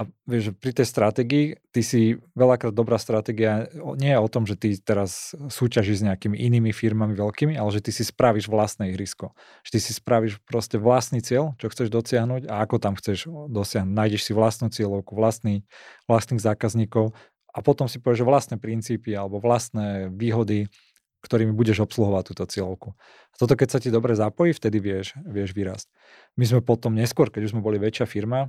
a 0.00 0.08
vieš, 0.24 0.56
pri 0.56 0.72
tej 0.72 0.88
stratégii, 0.88 1.60
ty 1.76 1.84
si 1.84 2.16
veľakrát 2.32 2.72
dobrá 2.72 2.96
stratégia 2.96 3.68
nie 4.00 4.08
je 4.08 4.16
o 4.16 4.32
tom, 4.32 4.48
že 4.48 4.56
ty 4.56 4.72
teraz 4.80 5.36
súťažíš 5.36 6.00
s 6.00 6.06
nejakými 6.08 6.40
inými 6.40 6.72
firmami 6.72 7.12
veľkými, 7.12 7.52
ale 7.60 7.68
že 7.68 7.84
ty 7.84 7.92
si 7.92 8.08
spravíš 8.08 8.48
vlastné 8.48 8.96
ihrisko. 8.96 9.36
Že 9.68 9.70
ty 9.76 9.80
si 9.84 9.92
spravíš 9.92 10.40
proste 10.48 10.80
vlastný 10.80 11.20
cieľ, 11.20 11.52
čo 11.60 11.68
chceš 11.68 11.92
dosiahnuť 11.92 12.48
a 12.48 12.64
ako 12.64 12.80
tam 12.80 12.96
chceš 12.96 13.28
dosiahnuť. 13.28 13.92
Nájdeš 13.92 14.24
si 14.24 14.32
vlastnú 14.32 14.72
cieľovku, 14.72 15.12
vlastný, 15.12 15.68
vlastných 16.08 16.40
zákazníkov 16.40 17.12
a 17.52 17.58
potom 17.60 17.84
si 17.84 18.00
povieš, 18.00 18.24
vlastné 18.24 18.56
princípy 18.56 19.12
alebo 19.12 19.36
vlastné 19.36 20.08
výhody, 20.16 20.72
ktorými 21.20 21.52
budeš 21.52 21.84
obsluhovať 21.84 22.32
túto 22.32 22.44
cieľovku. 22.48 22.96
A 22.96 23.34
toto 23.36 23.52
keď 23.52 23.68
sa 23.76 23.78
ti 23.84 23.92
dobre 23.92 24.16
zapojí, 24.16 24.56
vtedy 24.56 24.80
vieš, 24.80 25.12
vieš 25.28 25.52
vyrásť. 25.52 25.92
My 26.40 26.48
sme 26.48 26.64
potom 26.64 26.96
neskôr, 26.96 27.28
keď 27.28 27.52
už 27.52 27.52
sme 27.52 27.60
boli 27.60 27.76
väčšia 27.76 28.08
firma, 28.08 28.48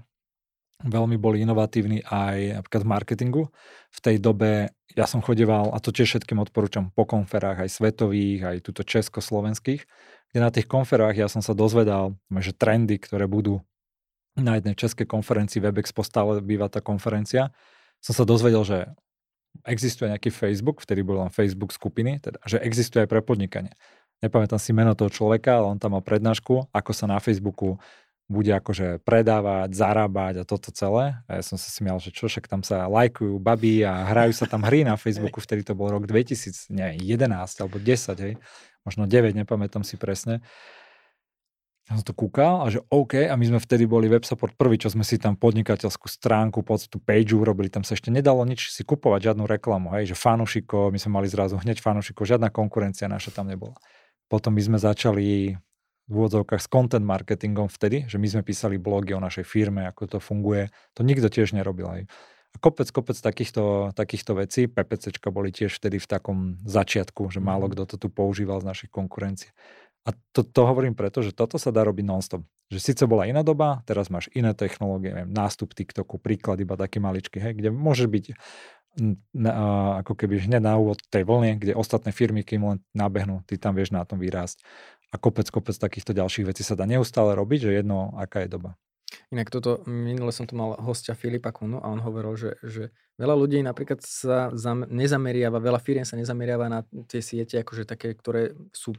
veľmi 0.85 1.17
boli 1.17 1.41
inovatívni 1.45 2.01
aj 2.05 2.61
napríklad 2.61 2.81
v 2.83 2.91
marketingu. 2.91 3.43
V 3.91 3.99
tej 3.99 4.17
dobe 4.17 4.73
ja 4.95 5.07
som 5.07 5.23
chodeval, 5.23 5.71
a 5.71 5.79
to 5.79 5.95
tiež 5.95 6.17
všetkým 6.17 6.41
odporúčam, 6.43 6.91
po 6.91 7.07
konferách 7.07 7.63
aj 7.63 7.69
svetových, 7.71 8.41
aj 8.43 8.57
tuto 8.65 8.83
československých, 8.83 9.81
kde 10.31 10.39
na 10.39 10.51
tých 10.51 10.67
konferách 10.67 11.15
ja 11.15 11.27
som 11.31 11.39
sa 11.39 11.55
dozvedal, 11.55 12.15
že 12.39 12.51
trendy, 12.55 12.99
ktoré 12.99 13.27
budú 13.27 13.63
na 14.35 14.59
jednej 14.59 14.75
českej 14.75 15.07
konferencii, 15.07 15.59
WebExpo 15.59 16.03
stále 16.03 16.39
býva 16.39 16.71
tá 16.71 16.79
konferencia, 16.79 17.51
som 17.99 18.15
sa 18.15 18.23
dozvedel, 18.23 18.63
že 18.63 18.79
existuje 19.67 20.07
nejaký 20.07 20.31
Facebook, 20.31 20.79
vtedy 20.79 21.03
bol 21.03 21.19
len 21.19 21.31
Facebook 21.31 21.75
skupiny, 21.75 22.23
teda, 22.23 22.39
že 22.47 22.57
existuje 22.63 23.03
aj 23.03 23.09
pre 23.11 23.19
podnikanie. 23.19 23.75
Nepamätám 24.23 24.61
si 24.61 24.71
meno 24.71 24.95
toho 24.95 25.11
človeka, 25.11 25.59
ale 25.59 25.75
on 25.75 25.79
tam 25.81 25.97
mal 25.97 26.03
prednášku, 26.05 26.71
ako 26.71 26.91
sa 26.93 27.09
na 27.09 27.17
Facebooku 27.17 27.81
bude 28.31 28.55
akože 28.55 29.03
predávať, 29.03 29.75
zarábať 29.75 30.33
a 30.41 30.47
toto 30.47 30.71
celé. 30.71 31.19
A 31.27 31.37
ja 31.39 31.43
som 31.43 31.59
sa 31.59 31.67
si 31.67 31.83
mial, 31.83 31.99
že 31.99 32.15
čo 32.15 32.31
však 32.31 32.47
tam 32.47 32.63
sa 32.63 32.87
lajkujú 32.87 33.35
baby 33.43 33.83
a 33.83 34.07
hrajú 34.07 34.31
sa 34.31 34.47
tam 34.47 34.63
hry 34.63 34.87
na 34.87 34.95
Facebooku, 35.03 35.43
vtedy 35.43 35.67
to 35.67 35.75
bol 35.75 35.91
rok 35.91 36.07
2011 36.07 36.71
alebo 37.59 37.75
10, 37.75 38.23
hej. 38.23 38.33
možno 38.87 39.03
9, 39.03 39.35
nepamätám 39.35 39.83
si 39.83 39.99
presne. 39.99 40.39
Ja 41.91 41.99
som 41.99 42.07
to 42.07 42.15
kúkal 42.15 42.63
a 42.63 42.71
že 42.71 42.79
OK, 42.87 43.27
a 43.27 43.35
my 43.35 43.45
sme 43.51 43.59
vtedy 43.59 43.83
boli 43.83 44.07
web 44.07 44.23
support 44.23 44.55
prvý, 44.55 44.79
čo 44.79 44.87
sme 44.87 45.03
si 45.03 45.19
tam 45.19 45.35
podnikateľskú 45.35 46.07
stránku, 46.07 46.63
pod 46.63 46.87
tú 46.87 47.03
page 47.03 47.35
urobili, 47.35 47.67
tam 47.67 47.83
sa 47.83 47.99
ešte 47.99 48.07
nedalo 48.07 48.47
nič 48.47 48.71
si 48.71 48.87
kupovať, 48.87 49.33
žiadnu 49.33 49.43
reklamu, 49.43 49.91
hej, 49.99 50.13
že 50.13 50.15
fanušikov, 50.15 50.95
my 50.95 50.99
sme 51.01 51.19
mali 51.19 51.27
zrazu 51.27 51.59
hneď 51.59 51.83
fanušikov, 51.83 52.23
žiadna 52.23 52.47
konkurencia 52.47 53.11
naša 53.11 53.35
tam 53.35 53.51
nebola. 53.51 53.75
Potom 54.31 54.55
my 54.55 54.63
sme 54.63 54.77
začali 54.79 55.59
v 56.11 56.13
úvodzovkách 56.19 56.59
s 56.59 56.67
content 56.67 57.07
marketingom 57.07 57.71
vtedy, 57.71 58.03
že 58.11 58.19
my 58.19 58.27
sme 58.27 58.43
písali 58.43 58.75
blogy 58.75 59.15
o 59.15 59.23
našej 59.23 59.47
firme, 59.47 59.87
ako 59.87 60.17
to 60.17 60.19
funguje. 60.19 60.67
To 60.99 61.07
nikto 61.07 61.31
tiež 61.31 61.55
nerobil. 61.55 61.87
Aj. 61.87 62.03
A 62.51 62.55
kopec, 62.59 62.91
kopec 62.91 63.15
takýchto, 63.15 63.95
takýchto 63.95 64.35
vecí. 64.35 64.67
PPCčka 64.67 65.31
boli 65.31 65.55
tiež 65.55 65.71
vtedy 65.79 66.03
v 66.03 66.07
takom 66.11 66.59
začiatku, 66.67 67.31
že 67.31 67.39
málo 67.39 67.71
mhm. 67.71 67.79
kto 67.79 67.83
to 67.87 67.95
tu 67.95 68.07
používal 68.11 68.59
z 68.59 68.67
našich 68.67 68.91
konkurencie. 68.91 69.55
A 70.01 70.17
to, 70.33 70.41
to 70.41 70.65
hovorím 70.65 70.97
preto, 70.97 71.21
že 71.21 71.29
toto 71.29 71.61
sa 71.61 71.69
dá 71.69 71.85
robiť 71.85 72.03
nonstop. 72.03 72.41
Že 72.73 72.79
síce 72.81 73.03
bola 73.05 73.29
iná 73.29 73.45
doba, 73.45 73.85
teraz 73.85 74.09
máš 74.09 74.33
iné 74.33 74.49
technológie, 74.57 75.13
neviem, 75.13 75.29
nástup 75.29 75.77
TikToku, 75.77 76.17
príklad 76.17 76.57
iba 76.57 76.73
taký 76.73 76.97
maličký, 76.97 77.37
hej, 77.37 77.53
kde 77.53 77.69
môže 77.69 78.09
byť 78.09 78.33
na, 79.31 79.51
ako 80.03 80.17
keby 80.17 80.49
hneď 80.49 80.59
na 80.59 80.75
úvod 80.75 80.99
tej 81.07 81.23
vlne, 81.23 81.61
kde 81.61 81.77
ostatné 81.77 82.11
firmy, 82.11 82.41
kým 82.43 82.65
len 82.65 82.77
nabehnú, 82.91 83.45
ty 83.45 83.55
tam 83.55 83.77
vieš 83.77 83.93
na 83.93 84.03
tom 84.03 84.19
vyrásť 84.19 84.59
a 85.11 85.15
kopec, 85.19 85.47
kopec 85.51 85.75
takýchto 85.75 86.15
ďalších 86.15 86.47
vecí 86.47 86.63
sa 86.63 86.79
dá 86.79 86.87
neustále 86.87 87.35
robiť, 87.35 87.67
že 87.67 87.71
jedno, 87.83 88.15
aká 88.15 88.47
je 88.47 88.55
doba. 88.55 88.79
Inak 89.31 89.51
toto, 89.51 89.83
minule 89.87 90.31
som 90.31 90.47
tu 90.47 90.55
mal 90.55 90.79
hostia 90.79 91.15
Filipa 91.15 91.51
Kunu 91.51 91.83
a 91.83 91.91
on 91.91 91.99
hovoril, 91.99 92.35
že, 92.39 92.51
že 92.63 92.83
veľa 93.19 93.35
ľudí 93.35 93.59
napríklad 93.59 93.99
sa 93.99 94.51
zam, 94.55 94.87
nezameriava, 94.87 95.59
veľa 95.59 95.83
firiem 95.83 96.07
sa 96.07 96.15
nezameriava 96.15 96.71
na 96.71 96.79
tie 97.11 97.19
siete, 97.19 97.59
akože 97.59 97.83
také, 97.83 98.15
ktoré 98.15 98.55
sú 98.71 98.95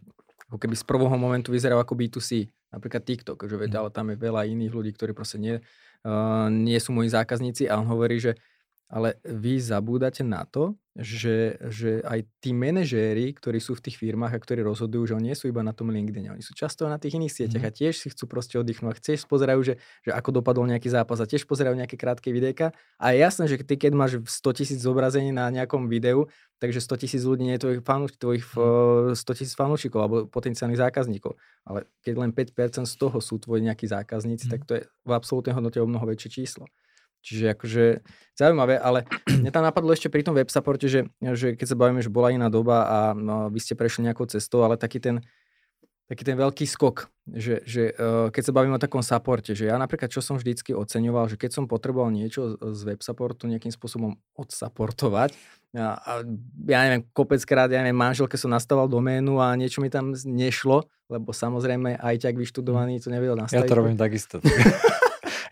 ako 0.53 0.61
keby 0.61 0.77
z 0.77 0.85
prvého 0.85 1.17
momentu 1.17 1.49
vyzerajú 1.49 1.81
ako 1.81 1.97
B2C, 1.97 2.45
napríklad 2.69 3.03
TikTok, 3.09 3.49
že 3.49 3.57
veď, 3.57 3.73
mm. 3.73 3.79
ale 3.81 3.89
tam 3.89 4.07
je 4.13 4.17
veľa 4.21 4.45
iných 4.53 4.73
ľudí, 4.73 4.91
ktorí 4.93 5.17
proste 5.17 5.41
nie, 5.41 5.57
uh, 5.57 6.49
nie 6.53 6.77
sú 6.77 6.93
moji 6.93 7.09
zákazníci 7.09 7.73
a 7.73 7.81
on 7.81 7.89
hovorí, 7.89 8.21
že 8.21 8.37
ale 8.93 9.17
vy 9.25 9.57
zabúdate 9.57 10.21
na 10.21 10.45
to, 10.45 10.77
že, 10.93 11.57
že 11.73 12.05
aj 12.05 12.29
tí 12.45 12.53
manažéri, 12.53 13.33
ktorí 13.33 13.57
sú 13.57 13.73
v 13.73 13.89
tých 13.89 13.97
firmách 13.97 14.37
a 14.37 14.43
ktorí 14.45 14.61
rozhodujú, 14.61 15.09
že 15.09 15.17
oni 15.17 15.33
nie 15.33 15.37
sú 15.41 15.49
iba 15.49 15.65
na 15.65 15.73
tom 15.73 15.89
LinkedIn, 15.89 16.29
oni 16.29 16.45
sú 16.45 16.53
často 16.53 16.85
na 16.85 17.01
tých 17.01 17.17
iných 17.17 17.33
sieťach 17.33 17.65
mm. 17.65 17.71
a 17.73 17.73
tiež 17.73 17.95
si 17.97 18.13
chcú 18.13 18.29
proste 18.29 18.61
oddychnúť 18.61 19.01
a 19.01 19.01
tiež 19.01 19.25
pozerajú, 19.25 19.61
že, 19.65 19.75
že 20.05 20.13
ako 20.13 20.45
dopadol 20.45 20.69
nejaký 20.69 20.93
zápas 20.93 21.17
a 21.17 21.25
tiež 21.25 21.49
pozerajú 21.49 21.73
nejaké 21.73 21.97
krátke 21.97 22.29
videjka. 22.29 22.77
A 23.01 23.17
je 23.17 23.25
jasné, 23.25 23.49
že 23.49 23.65
ty 23.65 23.81
keď 23.81 23.97
máš 23.97 24.21
100 24.21 24.61
tisíc 24.61 24.79
zobrazení 24.85 25.33
na 25.33 25.49
nejakom 25.49 25.89
videu, 25.89 26.29
takže 26.61 26.85
100 26.85 27.01
tisíc 27.01 27.23
ľudí 27.25 27.49
nie 27.49 27.57
je 27.57 27.65
tvojich, 27.65 27.81
fanúš, 27.81 28.13
tvojich 28.21 28.45
mm. 28.53 29.17
100 29.17 29.39
tisíc 29.41 29.57
fanúšikov 29.57 30.01
alebo 30.05 30.17
potenciálnych 30.29 30.77
zákazníkov. 30.77 31.41
Ale 31.65 31.89
keď 32.05 32.15
len 32.21 32.31
5% 32.37 32.85
z 32.85 32.95
toho 33.01 33.17
sú 33.25 33.41
tvoji 33.41 33.65
nejakí 33.65 33.89
zákazníci, 33.89 34.45
mm. 34.45 34.53
tak 34.53 34.61
to 34.69 34.73
je 34.77 34.83
v 34.85 35.13
absolútnej 35.17 35.57
hodnote 35.57 35.81
o 35.81 35.89
mnoho 35.89 36.05
väčšie 36.05 36.45
číslo. 36.45 36.69
Čiže 37.23 37.55
akože 37.55 37.85
zaujímavé, 38.35 38.77
ale 38.83 39.07
mňa 39.47 39.55
tam 39.55 39.63
napadlo 39.63 39.95
ešte 39.95 40.11
pri 40.11 40.27
tom 40.27 40.35
web 40.35 40.51
supporte, 40.51 40.91
že, 40.91 41.07
že 41.23 41.55
keď 41.55 41.67
sa 41.71 41.77
bavíme, 41.79 42.03
že 42.03 42.11
bola 42.11 42.35
iná 42.35 42.51
doba 42.51 42.85
a 42.85 42.99
no, 43.15 43.49
vy 43.49 43.63
ste 43.63 43.79
prešli 43.79 44.11
nejakou 44.11 44.27
cestou, 44.27 44.67
ale 44.67 44.75
taký 44.75 44.99
ten, 44.99 45.23
taký 46.11 46.27
ten 46.27 46.35
veľký 46.35 46.67
skok, 46.67 47.09
že, 47.31 47.63
že 47.63 47.95
uh, 47.95 48.29
keď 48.35 48.43
sa 48.43 48.53
bavíme 48.53 48.75
o 48.75 48.83
takom 48.83 49.01
supporte, 49.07 49.55
že 49.55 49.71
ja 49.71 49.79
napríklad, 49.79 50.11
čo 50.11 50.19
som 50.19 50.35
vždycky 50.35 50.75
oceňoval, 50.75 51.31
že 51.31 51.39
keď 51.39 51.51
som 51.55 51.65
potreboval 51.71 52.11
niečo 52.11 52.59
z 52.59 52.81
web 52.83 53.01
supportu 53.01 53.47
nejakým 53.47 53.71
spôsobom 53.71 54.19
odsupportovať, 54.35 55.33
a, 55.73 55.97
a 55.97 56.13
ja 56.69 56.79
neviem, 56.85 57.09
kopeckrát, 57.17 57.71
ja 57.73 57.81
neviem, 57.81 57.97
manželke 57.97 58.37
som 58.37 58.53
nastaval 58.53 58.93
doménu 58.93 59.41
a 59.41 59.57
niečo 59.57 59.81
mi 59.81 59.89
tam 59.89 60.13
nešlo, 60.13 60.85
lebo 61.09 61.33
samozrejme 61.33 61.97
aj 61.97 62.29
tak 62.29 62.37
vyštudovaný 62.37 63.01
to 63.01 63.09
nevedel 63.09 63.41
nastaviť. 63.41 63.65
Ja 63.65 63.73
to 63.73 63.81
robím 63.81 63.97
takisto. 63.97 64.37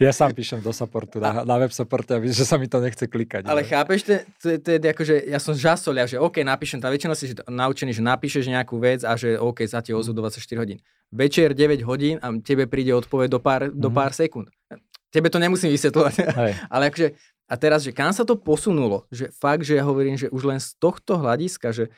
Ja 0.01 0.17
sám 0.17 0.33
píšem 0.33 0.65
do 0.65 0.73
supportu, 0.73 1.21
na, 1.21 1.45
na 1.45 1.57
web 1.61 1.69
supporte, 1.77 2.17
že 2.33 2.49
sa 2.49 2.57
mi 2.57 2.65
to 2.65 2.81
nechce 2.81 3.05
klikať. 3.05 3.45
Ale 3.45 3.61
ne? 3.61 3.69
chápeš, 3.69 4.09
to 4.41 4.49
je 4.49 4.81
akože, 4.81 5.29
ja 5.29 5.37
som 5.37 5.53
žasolia, 5.53 6.09
že 6.09 6.17
OK, 6.17 6.41
napíšem, 6.41 6.81
tá 6.81 6.89
väčšina 6.89 7.13
si 7.13 7.37
naučený, 7.45 7.93
že 7.93 8.01
napíšeš 8.01 8.49
nejakú 8.49 8.81
vec 8.81 9.05
a 9.05 9.13
že 9.21 9.37
OK, 9.37 9.61
za 9.69 9.85
tie 9.85 9.93
ozvu 9.93 10.17
24 10.17 10.41
hodín. 10.57 10.81
Večer 11.13 11.53
9 11.53 11.85
hodín 11.85 12.17
a 12.25 12.33
tebe 12.41 12.65
príde 12.65 12.97
odpoveď 12.97 13.29
do 13.29 13.45
pár, 13.45 13.69
mm-hmm. 13.69 13.77
do 13.77 13.89
mhm. 13.93 13.97
pár 14.01 14.17
sekúnd. 14.17 14.49
Tebe 15.13 15.29
to 15.29 15.37
nemusím 15.37 15.69
vysvetľovať. 15.69 16.15
Ale 16.73 16.89
akože, 16.89 17.13
a 17.45 17.55
teraz, 17.61 17.85
že 17.85 17.93
kam 17.93 18.17
sa 18.17 18.25
to 18.25 18.41
posunulo, 18.41 19.05
že 19.13 19.29
fakt, 19.37 19.69
že 19.69 19.77
ja 19.77 19.85
hovorím, 19.85 20.17
že 20.17 20.33
už 20.33 20.49
len 20.49 20.63
z 20.63 20.81
tohto 20.81 21.21
hľadiska, 21.21 21.77
že 21.77 21.93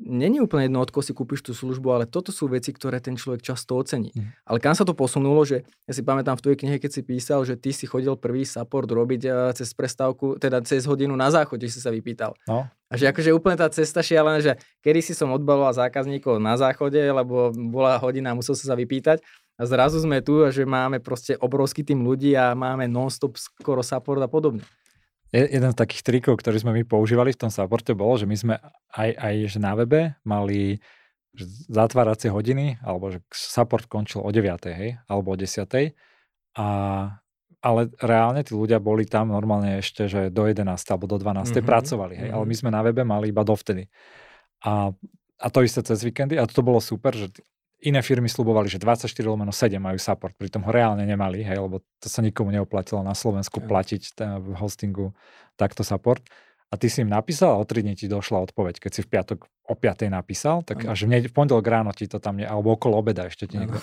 není 0.00 0.40
úplne 0.40 0.66
jedno, 0.66 0.80
od 0.80 0.88
koho 0.88 1.04
si 1.04 1.12
kúpiš 1.12 1.44
tú 1.44 1.52
službu, 1.52 1.88
ale 1.92 2.04
toto 2.08 2.32
sú 2.32 2.48
veci, 2.48 2.72
ktoré 2.72 2.98
ten 2.98 3.20
človek 3.20 3.44
často 3.44 3.76
ocení. 3.76 4.10
Mm. 4.16 4.32
Ale 4.48 4.58
kam 4.58 4.72
sa 4.72 4.88
to 4.88 4.96
posunulo, 4.96 5.44
že 5.44 5.62
ja 5.84 5.92
si 5.92 6.00
pamätám 6.00 6.40
v 6.40 6.42
tvojej 6.48 6.58
knihe, 6.64 6.76
keď 6.80 6.90
si 6.90 7.02
písal, 7.04 7.44
že 7.44 7.60
ty 7.60 7.70
si 7.76 7.84
chodil 7.84 8.16
prvý 8.16 8.48
support 8.48 8.88
robiť 8.88 9.22
eh, 9.28 9.32
cez 9.52 9.76
prestávku, 9.76 10.40
teda 10.40 10.64
cez 10.64 10.88
hodinu 10.88 11.12
na 11.14 11.28
záchode, 11.28 11.68
si 11.68 11.78
sa 11.78 11.92
vypýtal. 11.92 12.32
No. 12.48 12.64
A 12.90 12.98
že 12.98 13.06
akože 13.06 13.30
úplne 13.30 13.54
tá 13.54 13.70
cesta 13.70 14.02
šialená, 14.02 14.42
že 14.42 14.58
kedy 14.82 14.98
si 15.04 15.12
som 15.14 15.30
odbaloval 15.30 15.70
zákazníkov 15.76 16.42
na 16.42 16.58
záchode, 16.58 16.98
lebo 16.98 17.54
bola 17.54 18.00
hodina 18.02 18.34
musel 18.34 18.58
sa 18.58 18.74
sa 18.74 18.74
vypýtať. 18.74 19.22
A 19.60 19.68
zrazu 19.68 20.00
sme 20.00 20.24
tu, 20.24 20.40
že 20.48 20.64
máme 20.64 21.04
proste 21.04 21.36
obrovský 21.36 21.84
tým 21.84 22.00
ľudí 22.02 22.32
a 22.32 22.56
máme 22.56 22.88
non-stop 22.88 23.36
skoro 23.36 23.84
support 23.84 24.18
a 24.24 24.26
podobne 24.26 24.64
jeden 25.30 25.70
z 25.70 25.76
takých 25.78 26.02
trikov, 26.02 26.42
ktorý 26.42 26.58
sme 26.58 26.72
my 26.74 26.82
používali 26.82 27.30
v 27.30 27.40
tom 27.46 27.50
supporte, 27.50 27.94
bolo, 27.94 28.18
že 28.18 28.26
my 28.26 28.36
sme 28.36 28.54
aj, 28.94 29.10
aj 29.14 29.34
že 29.46 29.58
na 29.62 29.72
webe 29.78 30.18
mali 30.26 30.82
zatváracie 31.70 32.30
hodiny, 32.34 32.82
alebo 32.82 33.14
že 33.14 33.22
support 33.30 33.86
končil 33.86 34.20
o 34.22 34.30
9. 34.30 34.66
Hej, 34.74 34.98
alebo 35.06 35.32
o 35.32 35.36
10. 35.38 35.94
A 36.58 36.66
ale 37.60 37.92
reálne 38.00 38.40
tí 38.40 38.56
ľudia 38.56 38.80
boli 38.80 39.04
tam 39.04 39.36
normálne 39.36 39.84
ešte, 39.84 40.08
že 40.08 40.32
do 40.32 40.48
11. 40.48 40.64
alebo 40.64 41.04
do 41.04 41.20
12. 41.20 41.44
Mm-hmm. 41.44 41.60
pracovali, 41.60 42.14
hej, 42.16 42.28
mm-hmm. 42.32 42.36
ale 42.40 42.44
my 42.48 42.54
sme 42.56 42.70
na 42.72 42.80
webe 42.80 43.04
mali 43.04 43.28
iba 43.28 43.44
dovtedy. 43.44 43.84
A, 44.64 44.88
a 45.36 45.46
to 45.52 45.60
isté 45.60 45.84
cez 45.84 46.00
víkendy 46.00 46.40
a 46.40 46.48
to 46.48 46.64
bolo 46.64 46.80
super, 46.80 47.12
že 47.12 47.28
iné 47.80 48.00
firmy 48.04 48.28
slubovali, 48.28 48.68
že 48.68 48.76
24 48.76 49.08
lomeno 49.24 49.52
7 49.52 49.80
majú 49.80 49.96
support, 49.96 50.36
pritom 50.36 50.64
ho 50.64 50.70
reálne 50.72 51.04
nemali, 51.08 51.40
hej, 51.40 51.58
lebo 51.60 51.80
to 52.00 52.08
sa 52.12 52.20
nikomu 52.20 52.52
neoplatilo 52.52 53.00
na 53.00 53.16
Slovensku 53.16 53.64
platiť 53.64 54.20
v 54.20 54.48
hostingu 54.60 55.16
takto 55.56 55.80
support. 55.84 56.20
A 56.70 56.78
ty 56.78 56.86
si 56.86 57.02
im 57.02 57.10
napísal 57.10 57.58
a 57.58 57.58
o 57.58 57.66
3 57.66 57.82
dní 57.82 57.98
ti 57.98 58.06
došla 58.06 58.46
odpoveď. 58.46 58.78
Keď 58.78 58.92
si 58.94 59.00
v 59.02 59.08
piatok 59.10 59.38
o 59.66 59.74
5 59.74 60.06
napísal, 60.06 60.62
tak 60.62 60.86
ano. 60.86 60.94
až 60.94 61.02
v, 61.02 61.26
v 61.26 61.34
pondelok 61.34 61.66
ráno 61.66 61.90
ti 61.90 62.06
to 62.06 62.22
tam, 62.22 62.38
ne, 62.38 62.46
alebo 62.46 62.78
okolo 62.78 62.94
obeda 62.94 63.26
ešte 63.26 63.50
ti 63.50 63.58
niekto. 63.58 63.82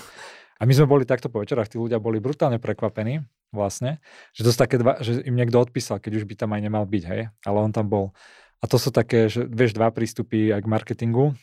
A 0.57 0.65
my 0.65 0.73
sme 0.73 0.87
boli 0.89 1.03
takto 1.03 1.27
po 1.29 1.43
večerách, 1.43 1.69
tí 1.69 1.77
ľudia 1.77 2.01
boli 2.01 2.17
brutálne 2.17 2.57
prekvapení 2.57 3.21
vlastne, 3.53 4.01
že 4.33 4.41
to 4.47 4.51
také 4.55 4.81
dva, 4.81 4.97
že 5.03 5.21
im 5.27 5.37
niekto 5.37 5.59
odpísal, 5.59 6.01
keď 6.01 6.23
už 6.23 6.25
by 6.25 6.33
tam 6.33 6.49
aj 6.55 6.61
nemal 6.63 6.83
byť, 6.87 7.03
hej, 7.05 7.21
ale 7.45 7.57
on 7.61 7.71
tam 7.75 7.91
bol. 7.91 8.15
A 8.57 8.65
to 8.65 8.81
sú 8.81 8.89
také, 8.89 9.29
že 9.29 9.45
vieš, 9.45 9.77
dva 9.77 9.93
prístupy 9.93 10.49
aj 10.49 10.65
k 10.65 10.71
marketingu 10.71 11.37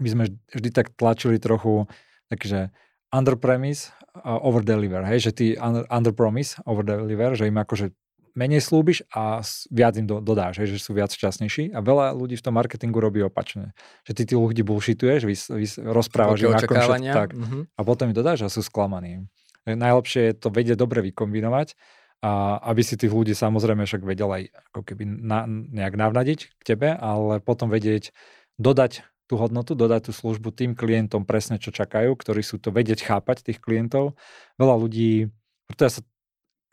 my 0.00 0.08
sme 0.08 0.24
vždy 0.52 0.70
tak 0.74 0.92
tlačili 0.94 1.38
trochu, 1.38 1.86
takže 2.32 2.72
under 3.14 3.38
premise 3.38 3.94
uh, 4.22 4.38
over 4.42 4.66
deliver, 4.66 5.06
hej, 5.06 5.30
že 5.30 5.32
ty 5.34 5.46
under, 5.54 5.86
under 5.90 6.10
promise 6.10 6.58
over 6.66 6.82
deliver, 6.82 7.34
že 7.38 7.46
im 7.46 7.58
akože 7.58 7.94
menej 8.34 8.58
slúbiš 8.66 9.06
a 9.14 9.38
viac 9.70 9.94
im 9.94 10.10
do, 10.10 10.18
dodáš, 10.18 10.58
hej, 10.58 10.74
že 10.74 10.82
sú 10.82 10.90
viac 10.90 11.14
šťastnejší 11.14 11.70
a 11.70 11.78
veľa 11.78 12.18
ľudí 12.18 12.34
v 12.34 12.42
tom 12.42 12.58
marketingu 12.58 12.98
robí 12.98 13.22
opačne. 13.22 13.70
Že 14.02 14.12
ty 14.18 14.22
tí 14.26 14.34
ľudí 14.34 14.62
bullshituješ, 14.66 15.22
vys, 15.22 15.42
vys, 15.54 15.72
rozprávaš 15.78 16.42
im 16.42 16.50
ako 16.50 16.74
všetko, 16.74 17.14
tak, 17.14 17.30
mm-hmm. 17.30 17.62
a 17.78 17.80
potom 17.86 18.10
im 18.10 18.16
dodáš 18.16 18.42
a 18.42 18.50
sú 18.50 18.60
sklamaní. 18.66 19.30
Najlepšie 19.64 20.22
je 20.28 20.34
to 20.34 20.50
vedieť 20.50 20.76
dobre 20.76 21.00
vykombinovať 21.00 21.78
a 22.26 22.58
aby 22.74 22.82
si 22.82 22.98
tých 22.98 23.14
ľudí 23.14 23.32
samozrejme 23.32 23.86
však 23.86 24.02
vedel 24.02 24.28
aj 24.28 24.42
ako 24.72 24.80
keby 24.82 25.04
na, 25.06 25.46
nejak 25.46 25.94
navnadiť 25.94 26.58
k 26.58 26.62
tebe, 26.64 26.90
ale 26.90 27.38
potom 27.38 27.70
vedieť 27.70 28.10
dodať 28.58 29.06
tú 29.24 29.40
hodnotu, 29.40 29.72
dodať 29.72 30.10
tú 30.10 30.12
službu 30.12 30.52
tým 30.52 30.76
klientom 30.76 31.24
presne, 31.24 31.56
čo 31.56 31.72
čakajú, 31.72 32.12
ktorí 32.12 32.44
sú 32.44 32.60
to 32.60 32.68
vedieť 32.68 33.04
chápať, 33.08 33.52
tých 33.52 33.58
klientov. 33.60 34.16
Veľa 34.60 34.76
ľudí, 34.76 35.32
preto 35.68 35.80
ja 35.88 35.92
sa 35.92 36.02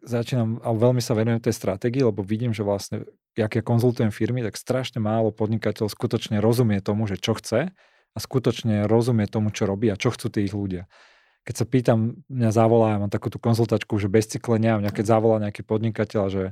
začínam, 0.04 0.60
ale 0.66 0.78
veľmi 0.82 1.02
sa 1.02 1.16
venujem 1.16 1.40
tej 1.40 1.56
stratégii, 1.56 2.04
lebo 2.04 2.26
vidím, 2.26 2.52
že 2.52 2.66
vlastne, 2.66 3.08
jak 3.38 3.54
ja 3.56 3.64
konzultujem 3.64 4.12
firmy, 4.12 4.44
tak 4.44 4.60
strašne 4.60 5.00
málo 5.00 5.32
podnikateľ 5.32 5.88
skutočne 5.88 6.42
rozumie 6.44 6.82
tomu, 6.84 7.08
že 7.08 7.16
čo 7.16 7.38
chce 7.38 7.72
a 8.12 8.18
skutočne 8.20 8.90
rozumie 8.90 9.30
tomu, 9.30 9.54
čo 9.56 9.64
robí 9.70 9.88
a 9.88 9.96
čo 9.96 10.12
chcú 10.12 10.28
tí 10.28 10.50
ich 10.50 10.56
ľudia. 10.58 10.92
Keď 11.42 11.56
sa 11.58 11.66
pýtam, 11.66 12.22
mňa 12.30 12.52
zavolá, 12.54 12.94
ja 12.94 13.02
mám 13.02 13.10
takúto 13.10 13.42
konzultačku, 13.42 13.98
že 13.98 14.12
bez 14.12 14.30
cyklenia, 14.30 14.78
mňa 14.78 14.92
keď 14.94 15.06
zavolá 15.08 15.42
nejaký 15.42 15.66
podnikateľ, 15.66 16.24
že 16.30 16.44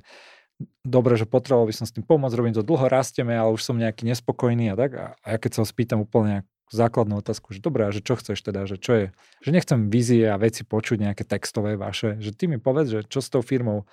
dobre, 0.84 1.16
že 1.16 1.30
potreboval 1.30 1.68
by 1.72 1.76
som 1.76 1.86
s 1.88 1.96
tým 1.96 2.04
pomôcť, 2.04 2.36
robím 2.36 2.56
to 2.56 2.66
dlho, 2.66 2.92
rastieme, 2.92 3.36
ale 3.36 3.56
už 3.56 3.64
som 3.64 3.80
nejaký 3.80 4.04
nespokojný 4.04 4.72
a 4.72 4.76
tak. 4.76 4.92
A 4.96 5.06
ja 5.24 5.38
keď 5.40 5.60
sa 5.60 5.60
ho 5.64 5.68
spýtam 5.68 6.04
úplne 6.04 6.44
základnú 6.70 7.18
otázku, 7.20 7.52
že 7.52 7.66
dobré, 7.66 7.90
a 7.90 7.94
že 7.94 8.06
čo 8.06 8.14
chceš 8.14 8.46
teda, 8.46 8.70
že 8.70 8.78
čo 8.78 8.94
je, 8.94 9.06
že 9.42 9.50
nechcem 9.50 9.90
vízie 9.90 10.30
a 10.30 10.38
veci 10.38 10.62
počuť 10.62 11.02
nejaké 11.02 11.26
textové 11.26 11.74
vaše, 11.74 12.22
že 12.22 12.30
ty 12.30 12.46
mi 12.46 12.62
povedz, 12.62 12.94
že 12.94 13.02
čo 13.10 13.26
s 13.26 13.30
tou 13.34 13.42
firmou, 13.42 13.90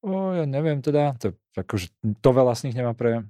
o, 0.00 0.32
ja 0.32 0.48
neviem 0.48 0.80
teda, 0.80 1.12
to, 1.20 1.36
akože, 1.60 1.92
to 2.24 2.30
veľa 2.32 2.56
z 2.56 2.72
nich 2.72 2.76
nemá 2.76 2.96
pre, 2.96 3.28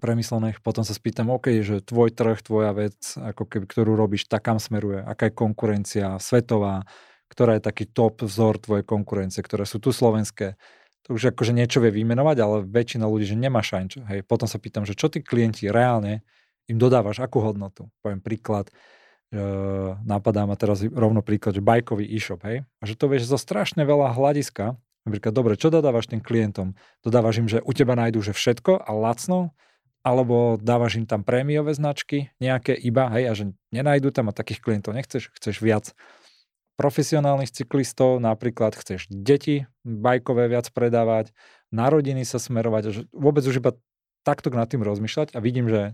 premyslených, 0.00 0.64
potom 0.64 0.80
sa 0.80 0.96
spýtam, 0.96 1.28
OK, 1.28 1.60
že 1.60 1.84
tvoj 1.84 2.08
trh, 2.16 2.40
tvoja 2.40 2.72
vec, 2.72 2.96
ako 3.20 3.44
keby, 3.44 3.68
ktorú 3.68 3.92
robíš, 3.92 4.24
tak 4.32 4.48
kam 4.48 4.56
smeruje, 4.56 5.04
aká 5.04 5.28
je 5.28 5.36
konkurencia 5.36 6.16
svetová, 6.16 6.88
ktorá 7.28 7.60
je 7.60 7.62
taký 7.68 7.84
top 7.84 8.24
vzor 8.24 8.58
tvojej 8.58 8.82
konkurencie, 8.82 9.44
ktoré 9.44 9.68
sú 9.68 9.76
tu 9.76 9.92
slovenské, 9.92 10.56
to 11.06 11.16
už 11.16 11.32
akože 11.32 11.56
niečo 11.56 11.80
vie 11.80 11.90
vymenovať, 11.90 12.36
ale 12.40 12.56
väčšina 12.66 13.08
ľudí, 13.08 13.24
že 13.24 13.36
nemá 13.38 13.64
šanč. 13.64 14.00
Hej. 14.04 14.26
Potom 14.28 14.44
sa 14.44 14.60
pýtam, 14.60 14.84
že 14.84 14.92
čo 14.92 15.08
tí 15.08 15.24
klienti 15.24 15.72
reálne 15.72 16.22
im 16.68 16.76
dodávaš, 16.76 17.24
akú 17.24 17.42
hodnotu. 17.42 17.88
Poviem 18.04 18.22
príklad, 18.22 18.70
e, 19.32 19.42
napadá 20.06 20.46
ma 20.46 20.54
teraz 20.54 20.84
rovno 20.86 21.24
príklad, 21.24 21.56
že 21.56 21.64
bajkový 21.64 22.06
e-shop, 22.06 22.44
hej. 22.46 22.62
A 22.78 22.84
že 22.86 22.94
to 22.94 23.10
vieš 23.10 23.26
zo 23.26 23.40
strašne 23.40 23.82
veľa 23.82 24.14
hľadiska. 24.14 24.78
Napríklad, 25.08 25.32
dobre, 25.32 25.56
čo 25.56 25.72
dodávaš 25.72 26.12
tým 26.12 26.20
klientom? 26.20 26.76
Dodávaš 27.00 27.40
im, 27.40 27.48
že 27.48 27.64
u 27.64 27.72
teba 27.72 27.96
nájdú, 27.96 28.20
že 28.20 28.36
všetko 28.36 28.84
a 28.84 28.90
lacno, 28.92 29.56
alebo 30.00 30.56
dávaš 30.60 31.00
im 31.00 31.04
tam 31.08 31.24
prémiové 31.24 31.76
značky, 31.76 32.32
nejaké 32.40 32.72
iba, 32.72 33.08
hej, 33.12 33.24
a 33.28 33.32
že 33.36 33.44
nenájdu 33.72 34.12
tam 34.12 34.28
a 34.28 34.36
takých 34.36 34.60
klientov 34.64 34.96
nechceš, 34.96 35.32
chceš 35.36 35.60
viac 35.60 35.92
profesionálnych 36.80 37.52
cyklistov, 37.52 38.24
napríklad 38.24 38.72
chceš 38.72 39.04
deti 39.12 39.68
bajkové 39.84 40.48
viac 40.48 40.72
predávať, 40.72 41.36
na 41.68 41.92
rodiny 41.92 42.24
sa 42.24 42.40
smerovať, 42.40 43.12
vôbec 43.12 43.44
už 43.44 43.60
iba 43.60 43.76
takto 44.24 44.48
nad 44.48 44.64
tým 44.64 44.80
rozmýšľať 44.80 45.36
a 45.36 45.38
vidím, 45.44 45.68
že 45.68 45.92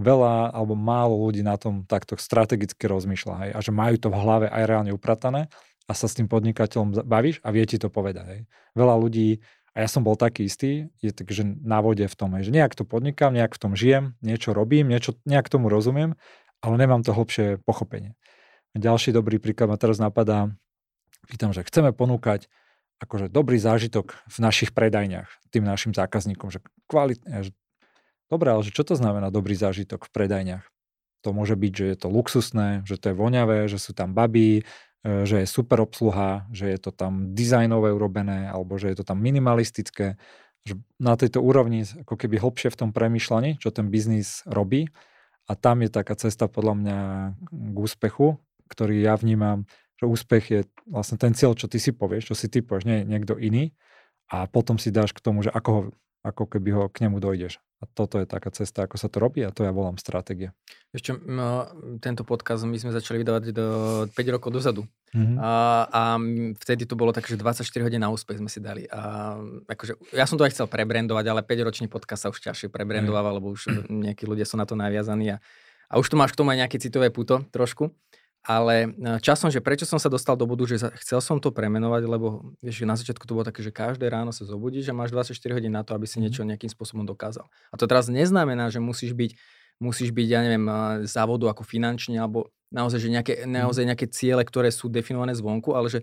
veľa 0.00 0.56
alebo 0.56 0.72
málo 0.72 1.20
ľudí 1.28 1.44
na 1.44 1.60
tom 1.60 1.84
takto 1.84 2.16
strategicky 2.16 2.88
rozmýšľa 2.88 3.34
hej, 3.44 3.50
a 3.52 3.58
že 3.60 3.72
majú 3.76 4.00
to 4.00 4.08
v 4.08 4.16
hlave 4.16 4.46
aj 4.48 4.64
reálne 4.64 4.92
upratané 4.96 5.52
a 5.84 5.92
sa 5.92 6.08
s 6.08 6.16
tým 6.16 6.32
podnikateľom 6.32 7.04
bavíš 7.04 7.44
a 7.44 7.52
vie 7.52 7.68
ti 7.68 7.76
to 7.76 7.92
povedať. 7.92 8.24
Hej. 8.24 8.40
Veľa 8.72 8.96
ľudí, 8.96 9.44
a 9.76 9.84
ja 9.84 9.88
som 9.88 10.00
bol 10.00 10.16
taký 10.16 10.48
istý, 10.48 10.88
je 11.04 11.12
tak, 11.12 11.28
že 11.28 11.44
na 11.44 11.84
vode 11.84 12.08
v 12.08 12.16
tom, 12.16 12.32
hej, 12.40 12.48
že 12.48 12.52
nejak 12.56 12.72
to 12.72 12.88
podnikám, 12.88 13.36
nejak 13.36 13.52
v 13.52 13.60
tom 13.60 13.72
žijem, 13.76 14.16
niečo 14.24 14.56
robím, 14.56 14.88
niečo, 14.88 15.12
nejak 15.28 15.52
tomu 15.52 15.68
rozumiem, 15.68 16.16
ale 16.64 16.74
nemám 16.80 17.04
to 17.04 17.12
hlbšie 17.12 17.60
pochopenie. 17.66 18.16
Ďalší 18.72 19.12
dobrý 19.12 19.36
príklad 19.36 19.68
ma 19.68 19.76
teraz 19.76 20.00
napadá, 20.00 20.48
pýtam, 21.28 21.52
že 21.52 21.64
chceme 21.64 21.92
ponúkať 21.92 22.48
akože 23.02 23.28
dobrý 23.28 23.58
zážitok 23.58 24.14
v 24.30 24.36
našich 24.38 24.70
predajniach 24.70 25.28
tým 25.52 25.68
našim 25.68 25.92
zákazníkom, 25.92 26.48
že 26.48 26.64
kvalitne, 26.88 27.44
že 27.44 27.52
dobre, 28.32 28.48
ale 28.48 28.64
že 28.64 28.72
čo 28.72 28.88
to 28.88 28.96
znamená 28.96 29.28
dobrý 29.28 29.52
zážitok 29.52 30.08
v 30.08 30.14
predajniach? 30.16 30.64
To 31.22 31.36
môže 31.36 31.54
byť, 31.54 31.72
že 31.76 31.86
je 31.92 31.96
to 32.00 32.08
luxusné, 32.08 32.82
že 32.88 32.98
to 32.98 33.12
je 33.12 33.14
voňavé, 33.14 33.68
že 33.68 33.78
sú 33.78 33.94
tam 33.94 34.16
babí, 34.16 34.64
e, 35.06 35.22
že 35.22 35.44
je 35.44 35.46
super 35.46 35.78
obsluha, 35.78 36.48
že 36.50 36.66
je 36.72 36.78
to 36.80 36.90
tam 36.90 37.36
dizajnové 37.36 37.94
urobené, 37.94 38.50
alebo 38.50 38.80
že 38.80 38.90
je 38.90 38.96
to 38.98 39.04
tam 39.06 39.22
minimalistické. 39.22 40.18
Že 40.66 40.82
na 40.98 41.14
tejto 41.14 41.38
úrovni 41.38 41.86
ako 41.86 42.18
keby 42.18 42.42
hlbšie 42.42 42.74
v 42.74 42.78
tom 42.80 42.90
premyšľaní, 42.90 43.62
čo 43.62 43.70
ten 43.70 43.86
biznis 43.92 44.42
robí. 44.48 44.90
A 45.46 45.54
tam 45.54 45.82
je 45.82 45.90
taká 45.90 46.14
cesta 46.18 46.46
podľa 46.50 46.74
mňa 46.78 46.98
k 47.50 47.76
úspechu, 47.76 48.38
ktorý 48.72 49.04
ja 49.04 49.12
vnímam, 49.20 49.68
že 50.00 50.08
úspech 50.08 50.44
je 50.48 50.60
vlastne 50.88 51.20
ten 51.20 51.36
cieľ, 51.36 51.52
čo 51.52 51.68
ty 51.68 51.76
si 51.76 51.92
povieš, 51.92 52.32
čo 52.32 52.34
si 52.34 52.48
ty 52.48 52.64
povieš, 52.64 52.88
nie 52.88 53.04
niekto 53.04 53.36
iný 53.36 53.76
a 54.32 54.48
potom 54.48 54.80
si 54.80 54.88
dáš 54.88 55.12
k 55.12 55.20
tomu, 55.20 55.44
že 55.44 55.52
ako, 55.52 55.70
ho, 55.70 55.82
ako 56.24 56.48
keby 56.48 56.70
ho 56.72 56.82
k 56.88 57.04
nemu 57.06 57.20
dojdeš. 57.20 57.60
A 57.82 57.90
toto 57.90 58.22
je 58.22 58.30
taká 58.30 58.46
cesta, 58.54 58.86
ako 58.86 58.94
sa 58.94 59.10
to 59.10 59.18
robí 59.18 59.42
a 59.42 59.50
to 59.50 59.66
ja 59.66 59.74
volám 59.74 59.98
stratégia. 59.98 60.54
Ešte 60.94 61.18
no, 61.18 61.66
tento 61.98 62.22
podcast 62.22 62.62
my 62.62 62.78
sme 62.78 62.94
začali 62.94 63.26
vydávať 63.26 63.50
do 63.50 63.66
5 64.06 64.34
rokov 64.38 64.54
dozadu. 64.54 64.86
Mm-hmm. 65.10 65.36
A, 65.42 65.52
a 65.90 66.02
vtedy 66.62 66.86
to 66.86 66.94
bolo 66.94 67.10
tak, 67.10 67.26
že 67.26 67.34
24 67.34 67.66
hodín 67.82 67.98
na 67.98 68.14
úspech 68.14 68.38
sme 68.38 68.46
si 68.46 68.62
dali. 68.62 68.86
A 68.86 69.34
akože, 69.66 69.98
ja 70.14 70.30
som 70.30 70.38
to 70.38 70.46
aj 70.46 70.54
chcel 70.54 70.70
prebrandovať, 70.70 71.26
ale 71.26 71.42
5-ročný 71.42 71.90
podcast 71.90 72.22
sa 72.22 72.30
už 72.30 72.38
ťažšie 72.38 72.70
prebrandoval, 72.70 73.34
mm. 73.34 73.36
lebo 73.42 73.46
už 73.50 73.62
nejakí 73.90 74.30
ľudia 74.30 74.46
sú 74.46 74.54
na 74.54 74.64
to 74.64 74.78
naviazaní 74.78 75.34
a, 75.34 75.42
a 75.90 75.98
už 75.98 76.06
tu 76.06 76.14
máš 76.14 76.38
k 76.38 76.38
tomu 76.38 76.54
aj 76.54 76.64
nejaké 76.64 76.78
citové 76.78 77.10
puto 77.10 77.42
trošku. 77.50 77.90
Ale 78.42 78.90
e, 78.90 79.22
časom, 79.22 79.54
že 79.54 79.62
prečo 79.62 79.86
som 79.86 80.02
sa 80.02 80.10
dostal 80.10 80.34
do 80.34 80.50
bodu, 80.50 80.66
že 80.66 80.82
chcel 80.98 81.22
som 81.22 81.38
to 81.38 81.54
premenovať, 81.54 82.02
lebo 82.10 82.58
vieš, 82.58 82.82
že 82.82 82.90
na 82.90 82.98
začiatku 82.98 83.22
to 83.22 83.38
bolo 83.38 83.46
také, 83.46 83.62
že 83.62 83.70
každé 83.70 84.10
ráno 84.10 84.34
sa 84.34 84.42
zobudíš 84.42 84.90
a 84.90 84.98
máš 84.98 85.14
24 85.14 85.62
hodín 85.62 85.70
na 85.70 85.86
to, 85.86 85.94
aby 85.94 86.10
si 86.10 86.18
mm. 86.18 86.22
niečo 86.26 86.42
nejakým 86.42 86.66
spôsobom 86.66 87.06
dokázal. 87.06 87.46
A 87.70 87.74
to 87.78 87.86
teraz 87.86 88.10
neznamená, 88.10 88.66
že 88.74 88.82
musíš 88.82 89.14
byť, 89.14 89.38
musíš 89.78 90.10
byť, 90.10 90.26
ja 90.26 90.40
neviem, 90.42 90.66
e, 90.66 91.06
závodu 91.06 91.54
ako 91.54 91.62
finančne, 91.62 92.18
alebo 92.18 92.50
naozaj, 92.74 92.98
že 92.98 93.08
nejaké, 93.14 93.34
mhm. 93.46 93.52
naozaj 93.62 93.84
nejaké 93.86 94.06
ciele, 94.10 94.42
ktoré 94.42 94.74
sú 94.74 94.90
definované 94.90 95.38
zvonku, 95.38 95.78
ale 95.78 95.92
že 95.92 96.00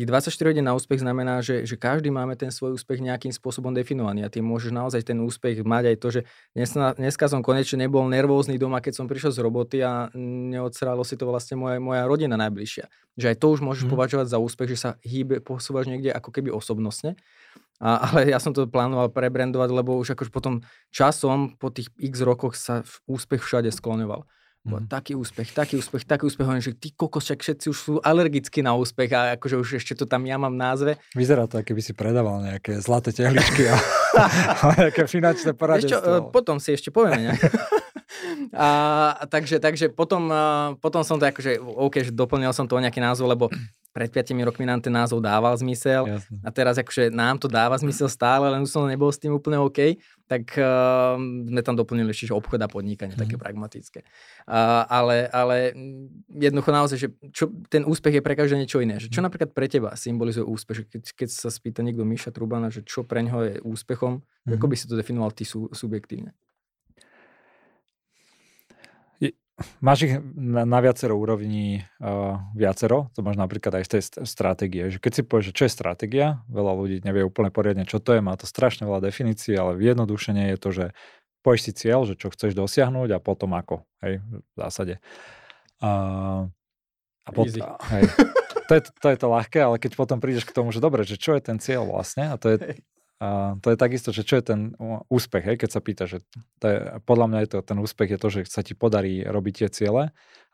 tých 0.00 0.08
24 0.08 0.56
hodín 0.56 0.64
na 0.64 0.72
úspech 0.72 1.04
znamená, 1.04 1.44
že, 1.44 1.68
že 1.68 1.76
každý 1.76 2.08
máme 2.08 2.32
ten 2.32 2.48
svoj 2.48 2.80
úspech 2.80 3.04
nejakým 3.04 3.36
spôsobom 3.36 3.68
definovaný 3.76 4.24
a 4.24 4.32
ty 4.32 4.40
môžeš 4.40 4.72
naozaj 4.72 5.04
ten 5.04 5.20
úspech 5.20 5.60
mať 5.60 5.92
aj 5.92 5.96
to, 6.00 6.08
že 6.08 6.20
dnes, 6.56 6.72
dneska 6.72 7.28
som 7.28 7.44
konečne 7.44 7.84
nebol 7.84 8.08
nervózny 8.08 8.56
doma, 8.56 8.80
keď 8.80 8.96
som 8.96 9.04
prišiel 9.04 9.36
z 9.36 9.44
roboty 9.44 9.84
a 9.84 10.08
neodsralo 10.16 11.04
si 11.04 11.20
to 11.20 11.28
vlastne 11.28 11.60
moja, 11.60 11.76
moja 11.76 12.08
rodina 12.08 12.40
najbližšia. 12.40 12.88
Že 13.20 13.26
aj 13.28 13.36
to 13.36 13.46
už 13.52 13.60
môžeš 13.60 13.84
mm. 13.84 13.92
považovať 13.92 14.26
za 14.32 14.40
úspech, 14.40 14.72
že 14.72 14.78
sa 14.80 14.90
hýbe, 15.04 15.44
posúvaš 15.44 15.92
niekde 15.92 16.08
ako 16.16 16.32
keby 16.32 16.48
osobnostne. 16.48 17.20
A, 17.76 18.00
ale 18.00 18.32
ja 18.32 18.40
som 18.40 18.56
to 18.56 18.64
plánoval 18.64 19.12
prebrandovať, 19.12 19.68
lebo 19.68 20.00
už 20.00 20.16
akož 20.16 20.32
potom 20.32 20.64
časom, 20.88 21.60
po 21.60 21.68
tých 21.68 21.92
x 22.00 22.24
rokoch 22.24 22.56
sa 22.56 22.88
úspech 23.04 23.44
všade 23.44 23.68
skloňoval. 23.68 24.24
Mm. 24.60 24.92
Taký 24.92 25.16
úspech, 25.16 25.56
taký 25.56 25.80
úspech, 25.80 26.04
taký 26.04 26.28
úspech. 26.28 26.44
Hovorím, 26.44 26.60
že 26.60 26.76
ty 26.76 26.92
kokos, 26.92 27.24
však 27.24 27.40
všetci 27.40 27.66
už 27.72 27.78
sú 27.80 27.92
alergickí 28.04 28.60
na 28.60 28.76
úspech 28.76 29.08
a 29.16 29.20
akože 29.40 29.56
už 29.56 29.68
ešte 29.80 29.96
to 29.96 30.04
tam 30.04 30.28
ja 30.28 30.36
mám 30.36 30.52
v 30.52 30.60
názve. 30.60 30.92
Vyzerá 31.16 31.48
to, 31.48 31.64
keby 31.64 31.80
si 31.80 31.96
predával 31.96 32.44
nejaké 32.44 32.76
zlaté 32.84 33.08
tehličky 33.16 33.72
a, 33.72 33.80
a 34.60 34.64
nejaké 34.76 35.08
finančné 35.08 35.56
poradenstvo. 35.56 35.96
Čo, 35.96 36.28
potom 36.28 36.60
si 36.60 36.76
ešte 36.76 36.92
povieme. 36.92 37.40
a, 38.52 38.68
a 39.16 39.24
takže, 39.24 39.64
takže 39.64 39.88
potom, 39.96 40.28
potom 40.76 41.00
som 41.08 41.16
to 41.16 41.24
akože, 41.24 41.56
OK, 41.56 42.04
že 42.04 42.12
doplnil 42.12 42.52
som 42.52 42.68
to 42.68 42.76
o 42.76 42.84
nejaký 42.84 43.00
názov, 43.00 43.32
lebo 43.32 43.48
pred 43.90 44.06
5 44.06 44.32
rokmi 44.46 44.62
nám 44.64 44.78
ten 44.78 44.94
názov 44.94 45.18
dával 45.18 45.50
zmysel 45.58 46.06
Jasne. 46.06 46.38
a 46.40 46.48
teraz 46.50 46.78
akože 46.78 47.10
nám 47.10 47.36
to 47.36 47.50
dáva 47.50 47.74
zmysel 47.74 48.06
stále, 48.06 48.46
len 48.46 48.62
už 48.62 48.70
som 48.70 48.86
nebol 48.86 49.10
s 49.10 49.18
tým 49.18 49.34
úplne 49.34 49.58
OK, 49.58 49.98
tak 50.30 50.54
uh, 50.54 51.18
sme 51.18 51.58
tam 51.66 51.74
doplnili 51.74 52.14
ešte 52.14 52.30
obchod 52.30 52.62
a 52.62 52.70
podnikanie, 52.70 53.18
mm. 53.18 53.20
také 53.20 53.34
Mhm. 53.34 53.42
pragmatické. 53.42 54.00
Uh, 54.46 54.86
ale, 54.86 55.26
ale 55.34 55.56
mm, 55.74 56.38
jednoducho 56.38 56.70
naozaj, 56.70 56.96
že 57.02 57.08
čo, 57.34 57.50
ten 57.66 57.82
úspech 57.82 58.18
je 58.18 58.22
pre 58.22 58.38
každého 58.38 58.62
niečo 58.62 58.78
iné. 58.78 59.02
Že 59.02 59.10
čo 59.10 59.20
Mhm. 59.20 59.26
napríklad 59.26 59.50
pre 59.50 59.66
teba 59.66 59.90
symbolizuje 59.98 60.46
úspech? 60.46 60.86
Keď, 60.86 61.02
keď 61.18 61.28
sa 61.34 61.50
spýta 61.50 61.82
niekto 61.82 62.06
Miša 62.06 62.30
Trubana, 62.30 62.70
že 62.70 62.86
čo 62.86 63.02
pre 63.02 63.26
ňoho 63.26 63.40
je 63.42 63.54
úspechom, 63.66 64.22
mm. 64.46 64.54
ako 64.54 64.64
Mhm. 64.64 64.70
by 64.70 64.76
si 64.78 64.86
to 64.86 64.94
definoval 64.94 65.34
ty 65.34 65.42
sú, 65.42 65.66
subjektívne? 65.74 66.30
Máš 69.80 69.98
ich 70.08 70.14
na, 70.36 70.64
na 70.64 70.78
viacero 70.80 71.16
úrovní 71.16 71.84
uh, 72.00 72.40
viacero, 72.56 73.12
to 73.12 73.20
máš 73.20 73.36
napríklad 73.36 73.80
aj 73.80 73.84
z 73.84 73.90
tej 73.90 74.02
st- 74.02 74.20
stratégie. 74.24 74.88
Že 74.88 74.98
keď 75.00 75.12
si 75.12 75.22
povieš, 75.24 75.46
že 75.52 75.56
čo 75.56 75.64
je 75.68 75.76
stratégia, 75.76 76.26
veľa 76.48 76.72
ľudí 76.76 76.96
nevie 77.04 77.24
úplne 77.24 77.52
poriadne, 77.52 77.84
čo 77.84 78.00
to 78.00 78.16
je, 78.16 78.24
má 78.24 78.36
to 78.40 78.48
strašne 78.48 78.88
veľa 78.88 79.04
definícií, 79.12 79.52
ale 79.56 79.76
vyjednodušenie 79.76 80.52
je 80.52 80.58
to, 80.60 80.70
že 80.72 80.86
povieš 81.44 81.60
si 81.60 81.72
cieľ, 81.76 82.08
že 82.08 82.16
čo 82.16 82.32
chceš 82.32 82.56
dosiahnuť 82.56 83.16
a 83.16 83.18
potom 83.20 83.52
ako, 83.56 83.84
hej, 84.04 84.20
v 84.24 84.56
zásade. 84.56 84.94
Uh, 85.80 86.48
a 87.24 87.30
pot- 87.32 87.48
Easy. 87.48 87.60
hej, 87.60 88.04
to, 88.68 88.72
je, 88.76 88.82
to 88.96 89.06
je 89.12 89.16
to 89.16 89.26
ľahké, 89.28 89.60
ale 89.60 89.76
keď 89.76 89.92
potom 89.96 90.20
prídeš 90.20 90.48
k 90.48 90.56
tomu, 90.56 90.72
že 90.72 90.80
dobre, 90.80 91.04
že 91.04 91.20
čo 91.20 91.36
je 91.36 91.42
ten 91.44 91.60
cieľ 91.60 91.84
vlastne, 91.88 92.32
a 92.32 92.36
to 92.40 92.56
je. 92.56 92.80
A 93.20 93.60
to 93.60 93.68
je 93.68 93.76
takisto, 93.76 94.16
že 94.16 94.24
čo 94.24 94.40
je 94.40 94.44
ten 94.48 94.60
úspech, 95.12 95.44
hej, 95.44 95.56
keď 95.60 95.70
sa 95.76 95.80
pýta, 95.84 96.08
že 96.08 96.24
to 96.56 96.64
je, 96.64 96.76
podľa 97.04 97.26
mňa 97.28 97.38
je 97.44 97.48
to, 97.52 97.58
ten 97.60 97.76
úspech 97.76 98.16
je 98.16 98.18
to, 98.18 98.28
že 98.32 98.40
sa 98.48 98.64
ti 98.64 98.72
podarí 98.72 99.20
robiť 99.28 99.54
tie 99.60 99.68
ciele, 99.68 100.02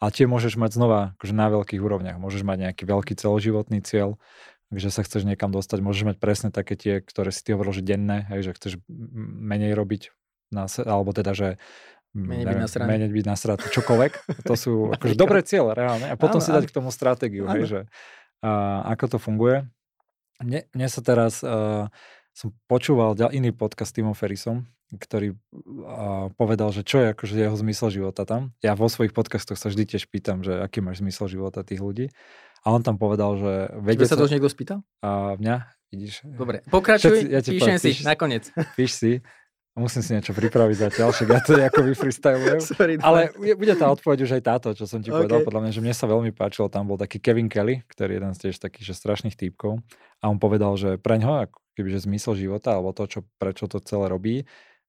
ale 0.03 0.11
tie 0.11 0.27
môžeš 0.27 0.59
mať 0.59 0.75
znova 0.75 1.15
akože 1.15 1.31
na 1.31 1.47
veľkých 1.47 1.79
úrovniach. 1.79 2.19
Môžeš 2.19 2.43
mať 2.43 2.67
nejaký 2.67 2.83
veľký 2.83 3.15
celoživotný 3.15 3.87
cieľ, 3.87 4.19
že 4.75 4.91
sa 4.91 5.07
chceš 5.07 5.23
niekam 5.23 5.55
dostať, 5.55 5.79
môžeš 5.79 6.05
mať 6.11 6.17
presne 6.19 6.51
také 6.51 6.75
tie, 6.75 6.99
ktoré 6.99 7.31
si 7.31 7.47
ty 7.47 7.55
hovoril, 7.55 7.71
že 7.71 7.87
denné, 7.87 8.27
hej, 8.35 8.51
že 8.51 8.53
chceš 8.59 8.73
menej 8.91 9.79
robiť, 9.79 10.11
na, 10.51 10.67
alebo 10.67 11.15
teda, 11.15 11.39
že 11.39 11.49
Menej 12.17 12.49
byť 12.49 12.59
nasraný. 12.65 12.89
menej 12.89 13.11
byť 13.13 13.27
nasratý, 13.29 13.67
čokoľvek. 13.77 14.13
To 14.49 14.55
sú 14.57 14.73
akože 14.97 15.15
dobré 15.21 15.45
ciele, 15.45 15.77
reálne. 15.77 16.09
A 16.09 16.17
potom 16.17 16.41
Áno, 16.41 16.45
si 16.45 16.51
dať 16.51 16.65
áno. 16.65 16.71
k 16.73 16.77
tomu 16.83 16.89
stratégiu, 16.89 17.45
hej, 17.45 17.63
Áno. 17.63 17.69
že 17.69 17.81
a, 18.41 18.83
ako 18.97 19.05
to 19.15 19.19
funguje. 19.21 19.69
Mne, 20.41 20.65
mne 20.73 20.89
sa 20.89 21.01
teraz, 21.01 21.41
uh, 21.45 21.89
som 22.37 22.53
počúval 22.69 23.17
iný 23.33 23.49
podcast 23.57 23.91
s 23.91 23.97
Timom 23.97 24.13
Ferrisom, 24.13 24.69
ktorý 24.93 25.33
povedal, 26.37 26.69
že 26.69 26.85
čo 26.85 27.01
je 27.01 27.17
akože 27.17 27.33
jeho 27.33 27.57
zmysel 27.57 27.89
života 27.89 28.29
tam. 28.29 28.53
Ja 28.61 28.77
vo 28.77 28.93
svojich 28.93 29.17
podcastoch 29.17 29.57
sa 29.57 29.73
vždy 29.73 29.97
tiež 29.97 30.13
pýtam, 30.13 30.45
že 30.45 30.61
aký 30.61 30.85
máš 30.85 31.01
zmysel 31.01 31.33
života 31.33 31.65
tých 31.65 31.81
ľudí. 31.81 32.13
A 32.61 32.77
on 32.77 32.85
tam 32.85 33.01
povedal, 33.01 33.41
že 33.41 33.53
vedie 33.81 34.05
sa 34.05 34.21
to 34.21 34.29
už 34.29 34.37
niekto 34.37 34.53
spýtal? 34.53 34.85
a 35.01 35.39
mňa, 35.41 35.57
vidíš, 35.89 36.27
Dobre, 36.29 36.61
pokračuj, 36.69 37.25
Všetci- 37.25 37.33
ja 37.33 37.41
píšem 37.41 37.63
poviem, 37.63 37.79
si, 37.81 37.89
píš- 37.95 38.05
nakoniec. 38.05 38.45
píš 38.75 38.91
si, 38.99 39.11
musím 39.79 40.03
si 40.03 40.11
niečo 40.19 40.35
pripraviť 40.35 40.77
zatiaľ, 40.91 41.09
však 41.15 41.29
ja 41.31 41.41
to 41.41 41.53
ako 41.57 41.81
vyfreestylujem. 41.95 42.61
Sorry, 42.75 42.95
Ale 43.01 43.33
bude 43.39 43.75
tá 43.79 43.87
odpoveď 43.89 44.19
už 44.27 44.31
aj 44.37 44.43
táto, 44.43 44.69
čo 44.75 44.85
som 44.85 44.99
ti 45.01 45.09
OK. 45.15 45.25
povedal. 45.25 45.47
Podľa 45.47 45.61
mňa, 45.63 45.73
že 45.73 45.81
mne 45.81 45.95
sa 45.95 46.11
veľmi 46.11 46.35
páčilo, 46.35 46.67
tam 46.67 46.91
bol 46.91 46.99
taký 46.99 47.23
Kevin 47.23 47.47
Kelly, 47.47 47.87
ktorý 47.87 48.11
je 48.13 48.19
jeden 48.19 48.33
z 48.35 48.39
tiež 48.45 48.57
takých 48.59 48.93
že 48.93 48.95
strašných 48.99 49.39
týpkov. 49.39 49.81
A 50.21 50.27
on 50.27 50.43
povedal, 50.43 50.75
že 50.75 50.99
pre 50.99 51.23
ňoho, 51.23 51.47
ako 51.47 51.66
kebyže 51.77 52.09
zmysel 52.09 52.35
života, 52.35 52.73
alebo 52.75 52.97
to, 52.97 53.05
čo, 53.07 53.21
prečo 53.37 53.69
to 53.69 53.79
celé 53.85 54.09
robí, 54.09 54.37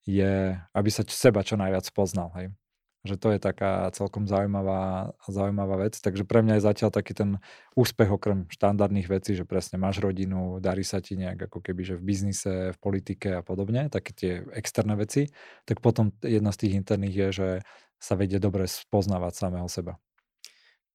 je, 0.08 0.56
aby 0.71 0.89
sa 0.89 1.04
seba 1.04 1.43
čo 1.43 1.60
najviac 1.60 1.84
poznal. 1.91 2.32
Hej. 2.39 2.56
Že 3.04 3.15
to 3.19 3.28
je 3.36 3.39
taká 3.39 3.71
celkom 3.91 4.23
zaujímavá, 4.28 5.13
zaujímavá 5.28 5.84
vec. 5.84 6.00
Takže 6.00 6.23
pre 6.23 6.39
mňa 6.43 6.60
je 6.60 6.67
zatiaľ 6.67 6.89
taký 6.95 7.13
ten 7.13 7.43
úspech 7.76 8.08
okrem 8.08 8.47
štandardných 8.47 9.08
vecí, 9.12 9.36
že 9.36 9.43
presne 9.43 9.78
máš 9.80 10.00
rodinu, 10.00 10.63
darí 10.63 10.88
sa 10.88 11.04
ti 11.04 11.19
nejak 11.19 11.52
ako 11.52 11.60
keby, 11.60 11.84
že 11.84 11.95
v 12.00 12.04
biznise, 12.08 12.54
v 12.71 12.78
politike 12.80 13.36
a 13.38 13.41
podobne, 13.43 13.91
také 13.91 14.12
tie 14.15 14.32
externé 14.56 14.95
veci, 14.95 15.28
tak 15.67 15.84
potom 15.84 16.15
jedna 16.23 16.56
z 16.56 16.67
tých 16.67 16.73
interných 16.80 17.15
je, 17.15 17.30
že 17.32 17.50
sa 18.00 18.15
vedie 18.15 18.39
dobre 18.39 18.67
spoznávať 18.67 19.34
samého 19.36 19.67
seba. 19.67 20.00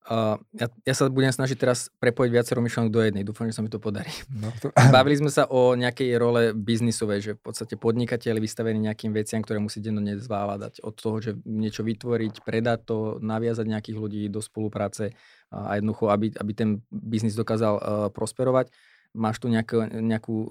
Uh, 0.03 0.35
ja, 0.59 0.67
ja 0.83 0.95
sa 0.99 1.07
budem 1.07 1.31
snažiť 1.31 1.55
teraz 1.55 1.87
prepojiť 2.03 2.31
viacero 2.35 2.59
myšlenok 2.59 2.91
do 2.91 3.01
jednej. 3.07 3.23
Dúfam, 3.23 3.47
že 3.47 3.55
sa 3.55 3.63
mi 3.63 3.71
to 3.71 3.79
podarí. 3.79 4.11
No, 4.35 4.51
to... 4.59 4.75
Bavili 4.95 5.15
sme 5.15 5.31
sa 5.31 5.47
o 5.47 5.79
nejakej 5.79 6.19
role 6.19 6.43
biznisovej, 6.59 7.19
že 7.23 7.33
v 7.39 7.43
podstate 7.47 7.79
podnikateľ 7.79 8.43
vystavený 8.43 8.91
nejakým 8.91 9.15
veciam, 9.15 9.39
ktoré 9.39 9.63
musí 9.63 9.79
dennodenne 9.79 10.19
zvládať. 10.19 10.83
Od 10.83 10.99
toho, 10.99 11.23
že 11.23 11.39
niečo 11.47 11.87
vytvoriť, 11.87 12.43
predať 12.43 12.79
to, 12.83 12.97
naviazať 13.23 13.63
nejakých 13.63 13.97
ľudí 13.97 14.23
do 14.27 14.43
spolupráce 14.43 15.15
a 15.55 15.79
jednoducho, 15.79 16.11
aby, 16.11 16.35
aby 16.35 16.53
ten 16.57 16.71
biznis 16.91 17.39
dokázal 17.39 17.75
uh, 17.79 17.83
prosperovať. 18.11 18.75
Máš 19.13 19.39
tu 19.39 19.53
nejakú, 19.53 19.87
nejakú 19.87 20.35
uh, 20.35 20.49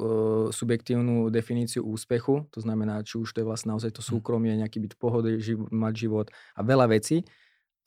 subjektívnu 0.53 1.27
definíciu 1.33 1.81
úspechu, 1.83 2.45
to 2.53 2.61
znamená, 2.61 3.01
či 3.01 3.17
už 3.17 3.33
to 3.33 3.41
je 3.41 3.49
vlastne 3.49 3.73
naozaj 3.73 3.89
to 3.97 4.05
súkromie, 4.05 4.53
nejaký 4.55 4.79
byt 4.79 4.95
pohody, 5.01 5.41
živ, 5.41 5.65
mať 5.73 5.93
život 6.07 6.27
a 6.55 6.61
veľa 6.61 6.93
vecí. 6.93 7.25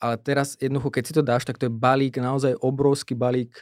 Ale 0.05 0.21
teraz 0.21 0.53
jednoducho, 0.61 0.93
keď 0.93 1.03
si 1.09 1.13
to 1.17 1.25
dáš, 1.25 1.49
tak 1.49 1.57
to 1.57 1.65
je 1.65 1.73
balík, 1.73 2.21
naozaj 2.21 2.53
obrovský 2.61 3.17
balík 3.17 3.57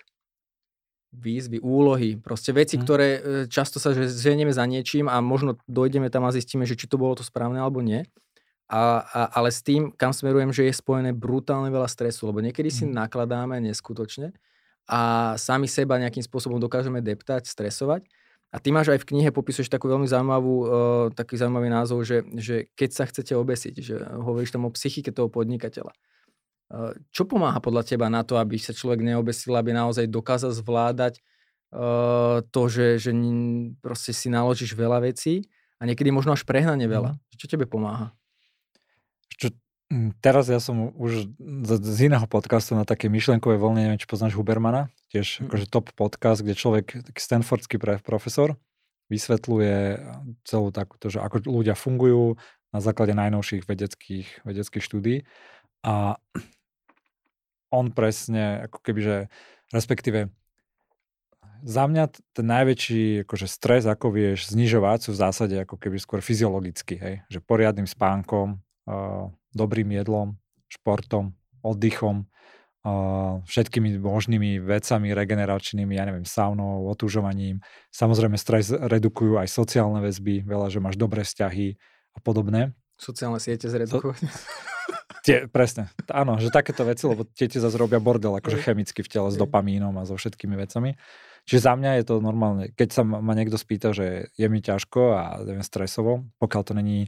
výzvy, 1.14 1.62
úlohy, 1.62 2.18
proste 2.18 2.50
veci, 2.52 2.76
Hm. 2.76 2.82
ktoré 2.84 3.08
e, 3.14 3.20
často 3.46 3.78
sa 3.78 3.94
že 3.94 4.10
ženieme 4.10 4.50
za 4.50 4.66
niečím 4.66 5.06
a 5.06 5.22
možno 5.22 5.62
dojdeme 5.70 6.10
tam 6.10 6.26
a 6.26 6.34
zistíme, 6.34 6.66
že 6.66 6.74
či 6.74 6.90
to 6.90 6.98
bolo 6.98 7.14
to 7.14 7.24
správne 7.24 7.62
alebo 7.62 7.86
nie. 7.86 8.02
A, 8.66 9.06
a, 9.06 9.22
ale 9.38 9.54
s 9.54 9.62
tým, 9.62 9.94
kam 9.94 10.10
smerujem, 10.10 10.50
že 10.50 10.66
je 10.66 10.74
spojené 10.74 11.14
brutálne 11.14 11.70
veľa 11.70 11.86
stresu, 11.86 12.26
lebo 12.26 12.42
niekedy 12.42 12.74
si 12.74 12.84
Hm. 12.90 12.98
nakladáme 12.98 13.62
neskutočne 13.62 14.34
a 14.90 15.34
sami 15.40 15.70
seba 15.70 16.02
nejakým 16.02 16.26
spôsobom 16.26 16.60
dokážeme 16.60 17.00
deptať, 17.00 17.48
stresovať. 17.48 18.04
A 18.54 18.62
ty 18.62 18.70
máš 18.70 18.94
aj 18.94 19.02
v 19.02 19.10
knihe, 19.14 19.30
popisuješ 19.34 19.70
takú 19.70 19.90
veľmi 19.90 20.06
zaujímavú, 20.06 20.56
uh, 20.62 20.70
taký 21.14 21.42
zaujímavý 21.42 21.74
názov, 21.74 22.06
že, 22.06 22.22
že 22.38 22.70
keď 22.78 22.90
sa 22.94 23.04
chcete 23.10 23.34
obesiť, 23.34 23.76
že 23.82 23.96
hovoríš 23.98 24.54
tam 24.54 24.70
o 24.70 24.74
psychike 24.74 25.10
toho 25.10 25.26
podnikateľa. 25.26 25.90
Čo 27.14 27.30
pomáha 27.30 27.62
podľa 27.62 27.86
teba 27.86 28.10
na 28.10 28.26
to, 28.26 28.42
aby 28.42 28.58
sa 28.58 28.74
človek 28.74 29.06
neobesil, 29.06 29.54
aby 29.54 29.78
naozaj 29.78 30.10
dokázal 30.10 30.58
zvládať 30.58 31.22
uh, 31.70 32.42
to, 32.50 32.62
že, 32.66 32.98
že 32.98 33.12
proste 33.78 34.10
si 34.10 34.34
naložíš 34.34 34.74
veľa 34.74 35.06
vecí 35.06 35.46
a 35.78 35.86
niekedy 35.86 36.10
možno 36.10 36.34
až 36.34 36.42
prehnane 36.50 36.90
veľa. 36.90 37.14
Čo 37.38 37.46
tebe 37.46 37.70
pomáha? 37.70 38.18
Čo, 39.38 39.54
mm, 39.94 40.18
teraz 40.18 40.50
ja 40.50 40.58
som 40.58 40.90
už 40.98 41.30
z, 41.38 41.72
z 41.78 42.00
iného 42.10 42.26
podcastu 42.26 42.74
na 42.74 42.90
také 42.90 43.06
myšlenkové 43.06 43.62
vlne, 43.62 43.86
neviem, 43.86 44.02
či 44.02 44.10
poznáš 44.10 44.34
Hubermana, 44.34 44.90
tiež 45.14 45.46
Mm. 45.46 45.54
akože 45.54 45.66
top 45.70 45.94
podcast, 45.94 46.42
kde 46.42 46.58
človek, 46.58 47.06
taký 47.06 47.22
stanfordský 47.22 47.78
profesor, 48.02 48.58
vysvetľuje 49.14 50.02
celú 50.42 50.74
takúto, 50.74 51.14
že 51.14 51.22
ako 51.22 51.46
ľudia 51.46 51.78
fungujú 51.78 52.42
na 52.74 52.82
základe 52.82 53.14
najnovších 53.14 53.70
vedeckých, 53.70 54.42
vedeckých 54.42 54.82
štúdí. 54.82 55.16
A 55.84 56.18
on 57.74 57.90
presne, 57.90 58.70
ako 58.70 58.80
keby, 58.86 59.00
že 59.02 59.18
respektíve 59.74 60.30
za 61.64 61.88
mňa 61.88 62.12
ten 62.36 62.46
najväčší 62.46 63.24
akože 63.24 63.48
stres, 63.48 63.88
ako 63.88 64.12
vieš 64.12 64.52
znižovať, 64.52 65.10
sú 65.10 65.10
v 65.16 65.22
zásade 65.24 65.56
ako 65.64 65.80
keby 65.80 65.98
skôr 65.98 66.20
fyziologicky, 66.20 67.00
hej? 67.00 67.16
že 67.32 67.40
poriadnym 67.40 67.88
spánkom, 67.88 68.60
uh, 68.60 69.32
dobrým 69.56 69.96
jedlom, 69.96 70.36
športom, 70.68 71.32
oddychom, 71.64 72.28
uh, 72.28 73.40
všetkými 73.48 73.96
možnými 73.96 74.60
vecami 74.60 75.16
regeneračnými, 75.16 75.96
ja 75.96 76.04
neviem, 76.04 76.28
saunou, 76.28 76.84
otúžovaním. 76.92 77.64
Samozrejme 77.96 78.36
stres 78.36 78.68
redukujú 78.70 79.40
aj 79.40 79.48
sociálne 79.48 80.04
väzby, 80.04 80.44
veľa, 80.44 80.68
že 80.68 80.84
máš 80.84 81.00
dobré 81.00 81.24
vzťahy 81.24 81.80
a 82.14 82.20
podobné. 82.20 82.76
Sociálne 83.00 83.40
siete 83.40 83.72
zredukovať? 83.72 84.20
Tie, 85.24 85.48
presne, 85.48 85.88
áno, 86.12 86.36
že 86.36 86.52
takéto 86.52 86.84
veci, 86.84 87.08
lebo 87.08 87.24
tie 87.24 87.48
ti 87.48 87.56
zase 87.56 87.80
robia 87.80 88.04
bordel, 88.04 88.36
akože 88.44 88.60
Hej. 88.60 88.66
chemicky 88.68 89.00
v 89.00 89.10
tele 89.10 89.32
s 89.32 89.40
Hej. 89.40 89.48
dopamínom 89.48 89.96
a 89.96 90.04
so 90.04 90.20
všetkými 90.20 90.60
vecami. 90.60 91.00
Čiže 91.48 91.60
za 91.64 91.74
mňa 91.80 91.92
je 92.00 92.04
to 92.08 92.16
normálne. 92.20 92.72
Keď 92.76 92.90
sa 92.92 93.02
ma 93.08 93.32
niekto 93.32 93.56
spýta, 93.56 93.96
že 93.96 94.28
je 94.36 94.48
mi 94.52 94.60
ťažko 94.60 95.02
a 95.16 95.24
neviem, 95.44 95.64
stresovo, 95.64 96.28
pokiaľ 96.44 96.62
to 96.68 96.74
není 96.76 97.08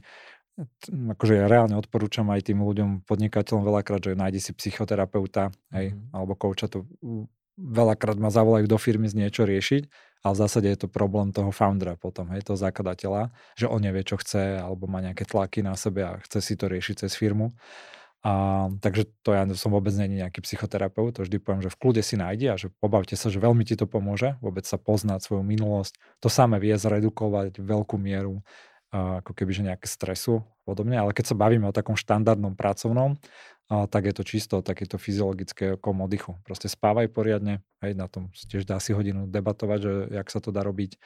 akože 0.88 1.36
ja 1.36 1.46
reálne 1.52 1.76
odporúčam 1.76 2.24
aj 2.32 2.48
tým 2.48 2.64
ľuďom, 2.64 3.04
podnikateľom 3.04 3.60
veľakrát, 3.60 4.00
že 4.00 4.16
nájdi 4.16 4.40
si 4.40 4.52
psychoterapeuta, 4.56 5.52
hej, 5.76 5.92
Mhm. 5.92 6.16
alebo 6.16 6.32
kouča, 6.32 6.72
to 6.72 6.88
mm, 7.04 7.28
veľakrát 7.60 8.16
ma 8.16 8.32
zavolajú 8.32 8.64
do 8.64 8.80
firmy 8.80 9.08
z 9.08 9.20
niečo 9.20 9.44
riešiť, 9.44 9.82
ale 10.24 10.32
v 10.32 10.40
zásade 10.40 10.68
je 10.72 10.78
to 10.84 10.88
problém 10.88 11.32
toho 11.32 11.52
foundera 11.52 11.96
potom, 12.00 12.32
hej, 12.32 12.40
toho 12.44 12.56
zakladateľa, 12.56 13.32
že 13.56 13.68
on 13.68 13.80
nevie, 13.84 14.00
čo 14.04 14.16
chce, 14.16 14.56
alebo 14.60 14.88
má 14.88 15.04
nejaké 15.04 15.28
tlaky 15.28 15.60
na 15.60 15.76
sebe 15.76 16.04
a 16.04 16.16
chce 16.24 16.40
si 16.40 16.54
to 16.56 16.72
riešiť 16.72 17.04
cez 17.04 17.12
firmu. 17.16 17.52
A, 18.26 18.66
takže 18.82 19.06
to 19.22 19.38
ja 19.38 19.46
som 19.54 19.70
vôbec 19.70 19.94
není 19.94 20.18
nejaký 20.18 20.42
psychoterapeut, 20.42 21.14
to 21.14 21.22
vždy 21.22 21.38
poviem, 21.38 21.62
že 21.62 21.70
v 21.70 21.78
kľude 21.78 22.02
si 22.02 22.18
nájde 22.18 22.46
a 22.50 22.58
že 22.58 22.74
pobavte 22.82 23.14
sa, 23.14 23.30
že 23.30 23.38
veľmi 23.38 23.62
ti 23.62 23.78
to 23.78 23.86
pomôže, 23.86 24.34
vôbec 24.42 24.66
sa 24.66 24.82
poznať 24.82 25.22
svoju 25.22 25.46
minulosť. 25.46 25.94
To 26.18 26.26
samé 26.26 26.58
vie 26.58 26.74
zredukovať 26.74 27.62
veľkú 27.62 27.94
mieru 27.94 28.42
ako 28.90 29.30
keby, 29.30 29.70
nejaké 29.70 29.86
stresu 29.86 30.42
podobne, 30.66 30.98
ale 30.98 31.14
keď 31.14 31.30
sa 31.30 31.36
bavíme 31.38 31.70
o 31.70 31.76
takom 31.76 31.94
štandardnom 31.94 32.58
pracovnom, 32.58 33.14
tak 33.66 34.10
je 34.10 34.14
to 34.14 34.22
čisto 34.22 34.54
takéto 34.62 34.98
fyziologické 34.98 35.74
ako 35.74 36.06
oddychu. 36.06 36.38
Proste 36.46 36.70
spávaj 36.70 37.10
poriadne, 37.10 37.62
aj 37.82 37.92
na 37.94 38.06
tom 38.06 38.30
tiež 38.34 38.66
dá 38.66 38.78
si 38.78 38.94
hodinu 38.94 39.26
debatovať, 39.26 39.78
že 39.82 39.92
jak 40.18 40.28
sa 40.30 40.38
to 40.38 40.50
dá 40.54 40.66
robiť. 40.66 40.98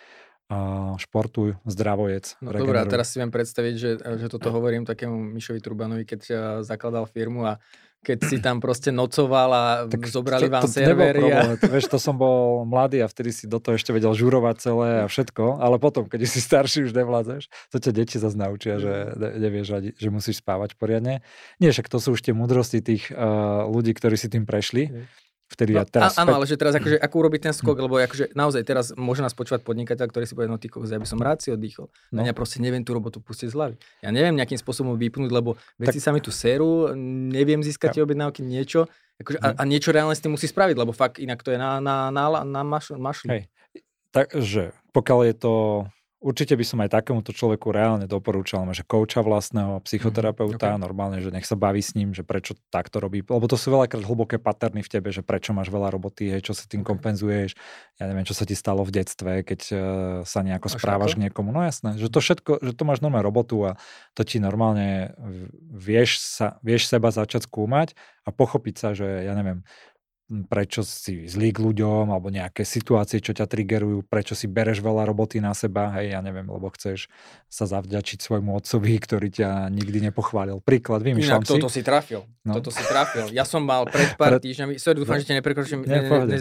Športuj, 0.99 1.63
zdravojec. 1.63 2.35
No 2.43 2.51
dobré, 2.51 2.83
a 2.83 2.87
teraz 2.91 3.15
si 3.15 3.23
viem 3.23 3.31
predstaviť, 3.31 3.75
že, 3.79 3.91
že 4.03 4.27
toto 4.27 4.51
hovorím 4.57 4.83
takému 4.83 5.15
Mišovi 5.15 5.63
Turbanovi, 5.63 6.03
keď 6.03 6.21
zakladal 6.67 7.07
firmu 7.07 7.47
a 7.47 7.63
keď 8.01 8.19
si 8.25 8.37
tam 8.41 8.65
proste 8.65 8.89
nocoval 8.89 9.51
a 9.53 9.65
tak 9.93 10.09
zobrali 10.09 10.49
to, 10.49 10.53
vám 10.53 10.65
to, 10.65 10.73
servery. 10.73 11.23
A... 11.31 11.55
Vieš, 11.55 11.93
to 11.93 11.99
som 12.01 12.17
bol 12.17 12.65
mladý 12.65 13.05
a 13.05 13.07
vtedy 13.07 13.31
si 13.31 13.45
do 13.45 13.61
toho 13.61 13.77
ešte 13.77 13.93
vedel 13.93 14.11
žurovať 14.17 14.57
celé 14.59 14.91
a 15.05 15.07
všetko, 15.07 15.61
ale 15.61 15.77
potom, 15.77 16.09
keď 16.09 16.27
si 16.27 16.41
starší, 16.41 16.89
už 16.89 16.97
nevládzaš, 16.97 17.47
to 17.71 17.77
ťa 17.77 17.93
deti 17.93 18.17
zase 18.17 18.37
naučia, 18.37 18.81
že 18.81 19.15
nevieš, 19.17 19.95
že 20.01 20.09
musíš 20.09 20.41
spávať 20.41 20.75
poriadne. 20.81 21.21
Nie, 21.61 21.71
však 21.71 21.93
to 21.93 22.01
sú 22.01 22.17
už 22.17 22.25
tie 22.25 22.35
múdrosti 22.35 22.81
tých 22.81 23.13
uh, 23.13 23.69
ľudí, 23.69 23.93
ktorí 23.93 24.17
si 24.17 24.33
tým 24.33 24.49
prešli. 24.49 25.07
Vtedy 25.51 25.75
no, 25.75 25.83
ja 25.83 25.85
teraz... 25.85 26.15
Áno, 26.15 26.39
ale 26.39 26.47
že 26.47 26.55
teraz 26.55 26.79
akože, 26.79 27.03
ako 27.03 27.15
urobiť 27.27 27.51
ten 27.51 27.55
skok, 27.55 27.75
lebo 27.75 27.99
akože 27.99 28.39
naozaj 28.39 28.63
teraz 28.63 28.95
môže 28.95 29.19
nás 29.19 29.35
počúvať 29.35 29.67
podnikateľ, 29.67 30.07
ktorý 30.07 30.23
si 30.23 30.39
povie, 30.39 30.47
no 30.47 30.63
ty 30.63 30.71
ja 30.71 31.03
by 31.03 31.09
som 31.11 31.19
rád 31.19 31.43
si 31.43 31.51
oddychol. 31.51 31.91
No. 32.15 32.23
ja 32.23 32.31
proste 32.31 32.63
neviem 32.63 32.87
tú 32.87 32.95
robotu 32.95 33.19
pustiť 33.19 33.51
z 33.51 33.55
hlavy. 33.59 33.77
Ja 34.07 34.15
neviem 34.15 34.39
nejakým 34.39 34.63
spôsobom 34.63 34.95
vypnúť, 34.95 35.35
lebo 35.35 35.59
veci 35.75 35.99
tak... 35.99 36.07
sa 36.07 36.11
mi 36.15 36.23
tu 36.23 36.31
serú, 36.31 36.95
neviem 37.35 37.59
získať 37.67 37.99
tie 37.99 38.03
objednávky, 38.07 38.47
niečo. 38.47 38.87
Akože, 39.19 39.43
a, 39.43 39.53
hm. 39.53 39.57
a, 39.59 39.63
niečo 39.67 39.91
reálne 39.91 40.15
s 40.15 40.23
tým 40.23 40.33
musí 40.39 40.47
spraviť, 40.47 40.77
lebo 40.79 40.95
fakt 40.95 41.19
inak 41.19 41.43
to 41.43 41.51
je 41.51 41.59
na, 41.59 41.83
na, 41.83 42.15
na, 42.15 42.47
na 42.47 42.63
maš, 42.63 42.95
mašli. 42.95 43.29
Hej. 43.29 43.43
Takže 44.15 44.71
pokiaľ 44.95 45.19
je 45.27 45.35
to 45.35 45.55
Určite 46.21 46.53
by 46.53 46.65
som 46.69 46.79
aj 46.85 47.01
takémuto 47.01 47.33
človeku 47.33 47.73
reálne 47.73 48.05
doporúčal, 48.05 48.69
že 48.77 48.85
kouča 48.85 49.25
vlastného, 49.25 49.81
psychoterapeuta, 49.89 50.69
mm, 50.69 50.77
okay. 50.77 50.85
normálne, 50.85 51.19
že 51.25 51.33
nech 51.33 51.49
sa 51.49 51.57
baví 51.57 51.81
s 51.81 51.97
ním, 51.97 52.13
že 52.13 52.21
prečo 52.21 52.53
takto 52.69 53.01
robí. 53.01 53.25
Lebo 53.25 53.49
to 53.49 53.57
sú 53.57 53.73
veľakrát 53.73 54.05
hlboké 54.05 54.37
paterny 54.37 54.85
v 54.85 54.93
tebe, 54.93 55.09
že 55.17 55.25
prečo 55.25 55.57
máš 55.57 55.73
veľa 55.73 55.89
roboty, 55.89 56.29
hej, 56.29 56.45
čo 56.45 56.53
sa 56.53 56.69
tým 56.69 56.85
kompenzuješ. 56.85 57.57
Ja 57.97 58.05
neviem, 58.05 58.29
čo 58.29 58.37
sa 58.37 58.45
ti 58.45 58.53
stalo 58.53 58.85
v 58.85 59.01
detstve, 59.01 59.41
keď 59.49 59.61
uh, 59.73 59.81
sa 60.29 60.45
nejako 60.45 60.69
Až 60.69 60.77
správaš 60.77 61.17
k 61.17 61.25
niekomu. 61.25 61.57
No 61.57 61.65
jasné, 61.65 61.97
že 61.97 62.13
to 62.13 62.21
všetko, 62.21 62.69
že 62.69 62.77
to 62.77 62.85
máš 62.85 63.01
normálne 63.01 63.25
robotu 63.25 63.57
a 63.65 63.81
to 64.13 64.21
ti 64.21 64.45
normálne 64.45 65.17
vieš, 65.73 66.21
sa, 66.21 66.61
vieš 66.61 66.85
seba 66.85 67.09
začať 67.09 67.49
skúmať 67.49 67.97
a 68.25 68.31
pochopiť 68.31 68.75
sa, 68.77 68.89
že 68.93 69.25
ja 69.25 69.33
neviem, 69.33 69.65
prečo 70.47 70.87
si 70.87 71.27
zlý 71.27 71.51
k 71.51 71.59
ľuďom, 71.59 72.15
alebo 72.15 72.31
nejaké 72.31 72.63
situácie, 72.63 73.19
čo 73.19 73.35
ťa 73.35 73.51
triggerujú, 73.51 74.07
prečo 74.07 74.39
si 74.39 74.47
bereš 74.47 74.79
veľa 74.79 75.03
roboty 75.11 75.43
na 75.43 75.51
seba, 75.59 75.91
hej, 75.99 76.15
ja 76.15 76.23
neviem, 76.23 76.47
lebo 76.47 76.71
chceš 76.71 77.11
sa 77.51 77.67
zavďačiť 77.67 78.23
svojmu 78.23 78.55
otcovi, 78.55 78.95
ktorý 78.95 79.27
ťa 79.27 79.67
nikdy 79.75 80.07
nepochválil. 80.07 80.63
Príklad, 80.63 81.03
vymýšľam 81.03 81.43
Inak, 81.43 81.51
si. 81.51 81.55
toto 81.59 81.67
si 81.67 81.83
trafil. 81.83 82.23
No. 82.47 82.63
Toto 82.63 82.71
si 82.71 82.79
trafil. 82.87 83.27
Ja 83.35 83.43
som 83.43 83.67
mal 83.67 83.83
pred 83.95 84.15
pár 84.15 84.39
týždňami, 84.39 84.79
sorry, 84.79 85.03
dúfam, 85.03 85.19
že 85.19 85.27
ti 85.27 85.35
neprekročím, 85.35 85.83
ne, 85.83 85.99
ne, 85.99 86.23
ne, 86.31 86.39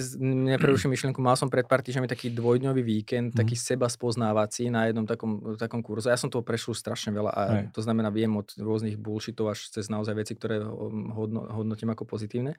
nepreruším 0.53 0.93
myšlienku, 0.93 1.17
mal 1.17 1.33
som 1.33 1.49
pred 1.49 1.65
pár 1.65 1.81
týždňami 1.81 2.05
taký 2.05 2.29
dvojdňový 2.29 2.85
víkend, 2.85 3.33
mm. 3.33 3.37
taký 3.41 3.57
seba 3.57 3.89
spoznávací 3.89 4.69
na 4.69 4.85
jednom 4.85 5.09
takom, 5.09 5.57
takom 5.57 5.81
kurze. 5.81 6.13
Ja 6.13 6.19
som 6.21 6.29
toho 6.29 6.45
prešiel 6.45 6.77
strašne 6.77 7.09
veľa 7.09 7.31
a 7.33 7.41
hej. 7.49 7.63
to 7.73 7.81
znamená, 7.81 8.13
viem 8.13 8.29
od 8.37 8.53
rôznych 8.53 9.01
bullshitov 9.01 9.57
až 9.57 9.65
cez 9.73 9.89
naozaj 9.89 10.13
veci, 10.13 10.37
ktoré 10.37 10.61
hodno, 11.17 11.49
hodnotím 11.49 11.89
ako 11.89 12.05
pozitívne. 12.05 12.53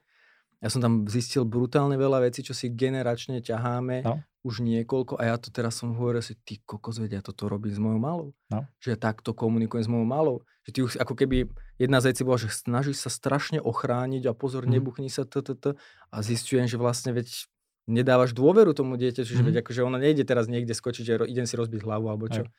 Ja 0.61 0.69
som 0.69 0.77
tam 0.77 1.09
zistil 1.09 1.41
brutálne 1.41 1.97
veľa 1.97 2.21
vecí, 2.21 2.45
čo 2.45 2.53
si 2.53 2.69
generačne 2.69 3.41
ťaháme 3.41 4.05
no. 4.05 4.21
už 4.45 4.61
niekoľko 4.61 5.17
a 5.17 5.33
ja 5.33 5.35
to 5.41 5.49
teraz 5.49 5.81
som 5.81 5.97
hovoril 5.97 6.21
si, 6.21 6.37
ty 6.37 6.61
kokos, 6.61 7.01
vedia, 7.01 7.17
ja 7.17 7.25
toto 7.25 7.49
robím 7.49 7.73
s 7.73 7.81
mojou 7.81 7.97
malou. 7.97 8.29
No. 8.53 8.69
Že 8.77 8.93
ja 8.93 8.97
takto 9.01 9.33
komunikujem 9.33 9.81
s 9.81 9.89
mojou 9.89 10.05
malou. 10.05 10.37
Že 10.69 10.71
ty 10.71 10.79
už, 10.85 10.91
ako 11.01 11.13
keby 11.17 11.49
jedna 11.81 11.97
z 11.97 12.13
vecí 12.13 12.21
bola, 12.21 12.37
že 12.37 12.53
snažíš 12.53 13.01
sa 13.01 13.09
strašne 13.09 13.57
ochrániť 13.57 14.29
a 14.29 14.37
pozor, 14.37 14.69
mm. 14.69 14.71
nebuchni 14.77 15.09
sa 15.09 15.25
t, 15.25 15.41
t, 15.41 15.57
t, 15.57 15.73
a 16.13 16.17
zistujem, 16.21 16.69
že 16.69 16.77
vlastne 16.77 17.17
veď 17.17 17.49
nedávaš 17.89 18.37
dôveru 18.37 18.77
tomu 18.77 19.01
dieťaťu, 19.01 19.33
že 19.33 19.41
mm. 19.41 19.47
veď 19.49 19.55
akože 19.65 19.81
ona 19.81 19.97
nejde 19.97 20.29
teraz 20.29 20.45
niekde 20.45 20.77
skočiť, 20.77 21.03
že 21.03 21.13
idem 21.25 21.49
si 21.49 21.57
rozbiť 21.57 21.81
hlavu 21.81 22.05
alebo 22.05 22.29
čo. 22.29 22.45
Aj. 22.45 22.49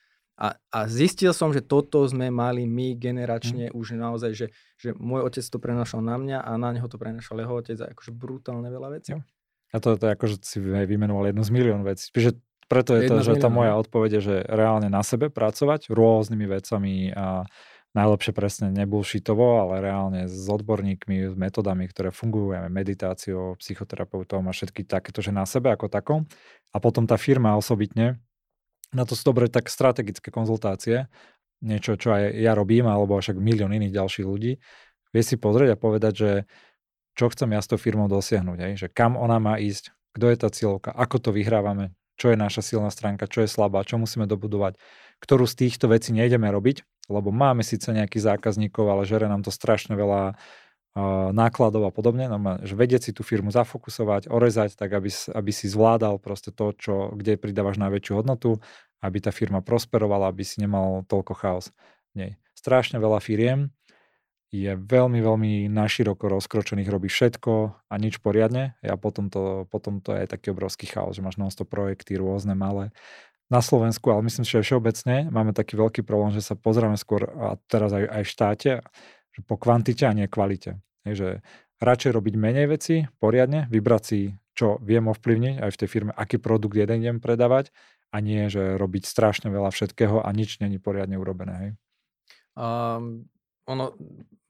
A, 0.40 0.56
a 0.72 0.78
zistil 0.88 1.36
som, 1.36 1.52
že 1.52 1.60
toto 1.60 2.02
sme 2.08 2.32
mali 2.32 2.64
my 2.64 2.96
generačne 2.96 3.68
mm. 3.68 3.76
už 3.76 4.00
naozaj, 4.00 4.32
že, 4.32 4.46
že 4.80 4.96
môj 4.96 5.28
otec 5.28 5.44
to 5.44 5.58
prenašal 5.60 6.00
na 6.00 6.16
mňa 6.16 6.38
a 6.40 6.50
na 6.56 6.72
neho 6.72 6.88
to 6.88 6.96
prenašal 6.96 7.36
jeho 7.36 7.54
otec 7.60 7.78
a 7.84 7.92
akože 7.92 8.10
brutálne 8.16 8.68
veľa 8.72 8.88
vecí. 8.96 9.12
A 9.72 9.76
to, 9.80 9.96
to 9.96 10.04
je 10.08 10.14
ako, 10.16 10.26
že 10.28 10.36
si 10.44 10.58
vymenoval 10.60 11.32
jednu 11.32 11.44
z 11.44 11.50
milión 11.52 11.82
vecí. 11.84 12.08
Čiže 12.12 12.40
preto 12.68 12.96
je 12.96 13.04
to, 13.08 13.20
že 13.20 13.36
tá 13.36 13.52
moja 13.52 13.76
no. 13.76 13.84
odpoveď 13.84 14.10
je, 14.16 14.22
že 14.24 14.36
reálne 14.48 14.88
na 14.88 15.04
sebe 15.04 15.28
pracovať 15.28 15.92
rôznymi 15.92 16.46
vecami 16.48 17.12
a 17.12 17.44
najlepšie 17.92 18.32
presne 18.32 18.72
nebulšitovo, 18.72 19.68
ale 19.68 19.84
reálne 19.84 20.24
s 20.24 20.48
odborníkmi, 20.48 21.28
s 21.28 21.34
metodami, 21.36 21.84
ktoré 21.84 22.08
fungujú, 22.08 22.56
aj 22.56 22.72
meditáciou, 22.72 23.60
psychoterapeutom 23.60 24.48
a 24.48 24.56
všetky 24.56 24.88
takéto, 24.88 25.20
že 25.20 25.36
na 25.36 25.44
sebe 25.44 25.68
ako 25.68 25.92
takom. 25.92 26.24
A 26.72 26.80
potom 26.80 27.04
tá 27.04 27.20
firma 27.20 27.52
osobitne, 27.60 28.16
na 28.92 29.08
to 29.08 29.16
sú 29.16 29.32
dobré 29.32 29.48
tak 29.48 29.72
strategické 29.72 30.28
konzultácie, 30.28 31.08
niečo, 31.62 31.96
čo 31.96 32.12
aj 32.12 32.36
ja 32.36 32.52
robím, 32.52 32.90
alebo 32.90 33.16
však 33.16 33.38
milión 33.38 33.72
iných 33.72 33.94
ďalších 33.94 34.26
ľudí, 34.26 34.58
vie 35.12 35.22
si 35.22 35.36
pozrieť 35.38 35.76
a 35.76 35.80
povedať, 35.80 36.12
že 36.14 36.30
čo 37.12 37.28
chcem 37.28 37.52
ja 37.52 37.60
s 37.60 37.68
tou 37.68 37.76
firmou 37.76 38.08
dosiahnuť, 38.08 38.58
aj, 38.58 38.72
že 38.76 38.88
kam 38.88 39.20
ona 39.20 39.36
má 39.36 39.60
ísť, 39.60 39.92
kto 40.16 40.26
je 40.28 40.36
tá 40.36 40.48
cieľovka, 40.48 40.90
ako 40.92 41.16
to 41.28 41.30
vyhrávame, 41.32 41.92
čo 42.16 42.32
je 42.32 42.36
naša 42.36 42.64
silná 42.64 42.88
stránka, 42.92 43.28
čo 43.28 43.44
je 43.44 43.48
slabá, 43.48 43.84
čo 43.84 44.00
musíme 44.00 44.28
dobudovať, 44.28 44.76
ktorú 45.20 45.44
z 45.44 45.68
týchto 45.68 45.92
vecí 45.92 46.10
nejdeme 46.12 46.48
robiť, 46.48 46.84
lebo 47.12 47.30
máme 47.30 47.60
síce 47.64 47.92
nejakých 47.92 48.36
zákazníkov, 48.36 48.84
ale 48.88 49.08
žere 49.08 49.28
nám 49.28 49.44
to 49.44 49.52
strašne 49.52 49.92
veľa 49.96 50.36
nákladov 51.32 51.88
a 51.88 51.92
podobne, 51.92 52.28
no, 52.28 52.36
že 52.60 52.76
vedieť 52.76 53.08
si 53.08 53.12
tú 53.16 53.24
firmu 53.24 53.48
zafokusovať, 53.48 54.28
orezať, 54.28 54.76
tak 54.76 54.92
aby, 54.92 55.08
aby 55.08 55.50
si 55.50 55.64
zvládal 55.64 56.20
proste 56.20 56.52
to, 56.52 56.76
čo, 56.76 57.16
kde 57.16 57.40
pridávaš 57.40 57.80
najväčšiu 57.80 58.12
hodnotu, 58.20 58.60
aby 59.00 59.18
tá 59.24 59.32
firma 59.32 59.64
prosperovala, 59.64 60.28
aby 60.28 60.44
si 60.44 60.60
nemal 60.60 61.08
toľko 61.08 61.32
chaos. 61.32 61.66
Nej. 62.12 62.36
Strašne 62.52 63.00
veľa 63.00 63.24
firiem 63.24 63.72
je 64.52 64.76
veľmi, 64.76 65.24
veľmi 65.24 65.52
naširoko 65.72 66.28
rozkročených, 66.28 66.92
robí 66.92 67.08
všetko 67.08 67.52
a 67.88 67.94
nič 67.96 68.20
poriadne. 68.20 68.76
Ja 68.84 69.00
potom 69.00 69.32
to, 69.32 69.64
potom 69.72 70.04
to 70.04 70.12
je 70.12 70.28
taký 70.28 70.52
obrovský 70.52 70.84
chaos, 70.92 71.16
že 71.16 71.24
máš 71.24 71.40
non 71.40 71.48
projekty 71.48 72.20
rôzne, 72.20 72.52
malé. 72.52 72.92
Na 73.48 73.64
Slovensku, 73.64 74.12
ale 74.12 74.28
myslím, 74.28 74.44
že 74.44 74.60
všeobecne 74.60 75.32
máme 75.32 75.56
taký 75.56 75.80
veľký 75.80 76.04
problém, 76.04 76.36
že 76.36 76.44
sa 76.44 76.52
pozrieme 76.52 77.00
skôr, 77.00 77.32
a 77.32 77.56
teraz 77.64 77.96
aj, 77.96 78.04
aj 78.12 78.22
v 78.24 78.32
štáte, 78.32 78.70
že 79.32 79.40
po 79.44 79.56
kvantite 79.56 80.04
a 80.04 80.12
nie 80.12 80.28
kvalite. 80.28 80.78
Je, 81.08 81.12
že 81.16 81.28
radšej 81.82 82.14
robiť 82.14 82.34
menej 82.38 82.66
veci 82.70 83.02
poriadne, 83.18 83.66
vybrať 83.66 84.02
si, 84.04 84.20
čo 84.54 84.78
viem 84.78 85.08
ovplyvniť 85.10 85.58
aj 85.58 85.70
v 85.72 85.80
tej 85.82 85.88
firme, 85.88 86.12
aký 86.14 86.38
produkt 86.38 86.78
jeden 86.78 87.02
idem 87.02 87.18
predávať 87.18 87.74
a 88.12 88.20
nie, 88.20 88.46
že 88.52 88.76
robiť 88.76 89.08
strašne 89.08 89.48
veľa 89.48 89.72
všetkého 89.72 90.20
a 90.20 90.28
nič 90.30 90.60
není 90.60 90.76
poriadne 90.76 91.16
urobené. 91.16 91.54
Hej. 91.58 91.70
Um, 92.52 93.26
ono 93.64 93.96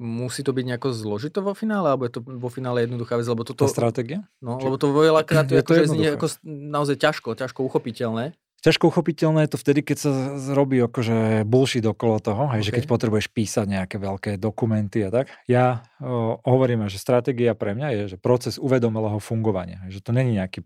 musí 0.02 0.42
to 0.42 0.50
byť 0.50 0.64
nejako 0.74 0.88
zložito 0.90 1.44
vo 1.46 1.54
finále, 1.54 1.94
alebo 1.94 2.08
je 2.08 2.18
to 2.18 2.20
vo 2.24 2.50
finále 2.50 2.82
jednoduchá 2.82 3.14
vec, 3.14 3.28
lebo 3.30 3.46
toto... 3.46 3.68
Tá 3.68 3.70
stratégia? 3.70 4.26
No, 4.42 4.58
Či... 4.58 4.66
lebo 4.66 4.76
to 4.80 4.90
veľakrát 4.90 5.46
je, 5.46 5.56
je 5.60 5.64
to, 5.64 5.72
že 5.78 6.16
ako 6.18 6.28
naozaj 6.44 6.96
ťažko, 6.98 7.28
ťažko 7.38 7.60
uchopiteľné. 7.62 8.34
Ťažko 8.62 8.94
uchopiteľné 8.94 9.42
je 9.44 9.50
to 9.50 9.58
vtedy, 9.58 9.82
keď 9.82 9.96
sa 9.98 10.10
robí 10.54 10.78
akože 10.78 11.42
bullshit 11.42 11.82
okolo 11.82 12.22
toho, 12.22 12.46
hej, 12.54 12.62
okay. 12.62 12.66
že 12.70 12.74
keď 12.78 12.84
potrebuješ 12.86 13.26
písať 13.34 13.66
nejaké 13.66 13.98
veľké 13.98 14.38
dokumenty 14.38 15.02
a 15.02 15.10
tak. 15.10 15.34
Ja 15.50 15.82
o, 15.98 16.38
hovorím, 16.46 16.86
že 16.86 17.02
stratégia 17.02 17.58
pre 17.58 17.74
mňa 17.74 17.88
je, 17.90 18.02
že 18.14 18.16
proces 18.22 18.62
uvedomelého 18.62 19.18
fungovania. 19.18 19.82
Že 19.90 20.00
to 20.06 20.10
není 20.14 20.38
nejaký 20.38 20.62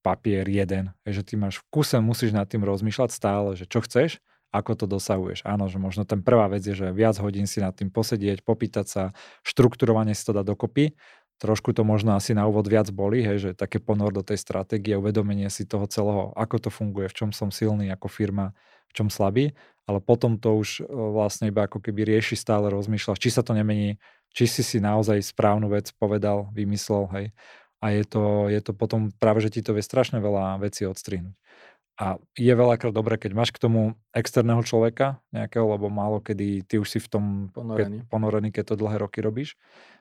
papier 0.00 0.48
jeden. 0.48 0.96
Hej, 1.04 1.20
že 1.20 1.22
ty 1.28 1.34
máš 1.36 1.60
v 1.60 1.68
kuse, 1.68 2.00
musíš 2.00 2.32
nad 2.32 2.48
tým 2.48 2.64
rozmýšľať 2.64 3.12
stále, 3.12 3.52
že 3.52 3.68
čo 3.68 3.84
chceš, 3.84 4.24
ako 4.54 4.72
to 4.72 4.86
dosahuješ. 4.86 5.42
Áno, 5.42 5.66
že 5.66 5.82
možno 5.82 6.06
ten 6.06 6.22
prvá 6.22 6.46
vec 6.46 6.62
je, 6.62 6.78
že 6.78 6.94
viac 6.94 7.18
hodín 7.18 7.50
si 7.50 7.58
nad 7.58 7.74
tým 7.74 7.90
posedieť, 7.90 8.46
popýtať 8.46 8.86
sa, 8.86 9.02
štrukturovanie 9.42 10.14
si 10.14 10.22
to 10.22 10.30
dá 10.30 10.46
dokopy 10.46 10.94
trošku 11.38 11.74
to 11.74 11.82
možno 11.82 12.14
asi 12.14 12.32
na 12.32 12.46
úvod 12.46 12.66
viac 12.70 12.88
boli, 12.94 13.22
hej, 13.22 13.38
že 13.38 13.50
také 13.58 13.82
ponor 13.82 14.14
do 14.14 14.22
tej 14.22 14.38
stratégie, 14.38 14.94
uvedomenie 14.98 15.50
si 15.50 15.66
toho 15.66 15.86
celého, 15.90 16.30
ako 16.38 16.68
to 16.68 16.70
funguje, 16.70 17.10
v 17.10 17.16
čom 17.16 17.30
som 17.34 17.50
silný 17.50 17.90
ako 17.90 18.06
firma, 18.06 18.54
v 18.90 18.92
čom 19.02 19.08
slabý, 19.10 19.52
ale 19.84 19.98
potom 20.00 20.38
to 20.40 20.54
už 20.56 20.80
e, 20.80 20.88
vlastne 20.88 21.50
iba 21.50 21.66
ako 21.66 21.82
keby 21.82 22.06
rieši 22.16 22.38
stále, 22.38 22.70
rozmýšľa, 22.70 23.20
či 23.20 23.28
sa 23.34 23.42
to 23.42 23.52
nemení, 23.52 23.98
či 24.32 24.48
si 24.48 24.62
si 24.62 24.78
naozaj 24.78 25.20
správnu 25.20 25.68
vec 25.68 25.90
povedal, 25.98 26.48
vymyslel, 26.54 27.10
hej. 27.18 27.26
A 27.84 27.92
je 27.92 28.04
to, 28.08 28.48
je 28.48 28.60
to 28.64 28.72
potom 28.72 29.12
práve, 29.20 29.44
že 29.44 29.52
ti 29.52 29.60
to 29.60 29.76
vie 29.76 29.84
strašne 29.84 30.16
veľa 30.16 30.56
vecí 30.62 30.88
odstrihnúť. 30.88 31.36
A 31.94 32.18
je 32.34 32.50
veľakrát 32.50 32.90
dobré, 32.90 33.14
keď 33.14 33.38
máš 33.38 33.54
k 33.54 33.62
tomu 33.62 33.94
externého 34.10 34.66
človeka 34.66 35.22
nejakého, 35.30 35.62
lebo 35.78 35.86
málo 35.86 36.18
kedy 36.18 36.66
ty 36.66 36.82
už 36.82 36.90
si 36.90 36.98
v 36.98 37.06
tom 37.06 37.24
ponorený, 37.54 38.02
keď, 38.02 38.10
ponorený, 38.10 38.48
keď 38.50 38.64
to 38.74 38.80
dlhé 38.82 38.96
roky 38.98 39.22
robíš. 39.22 39.54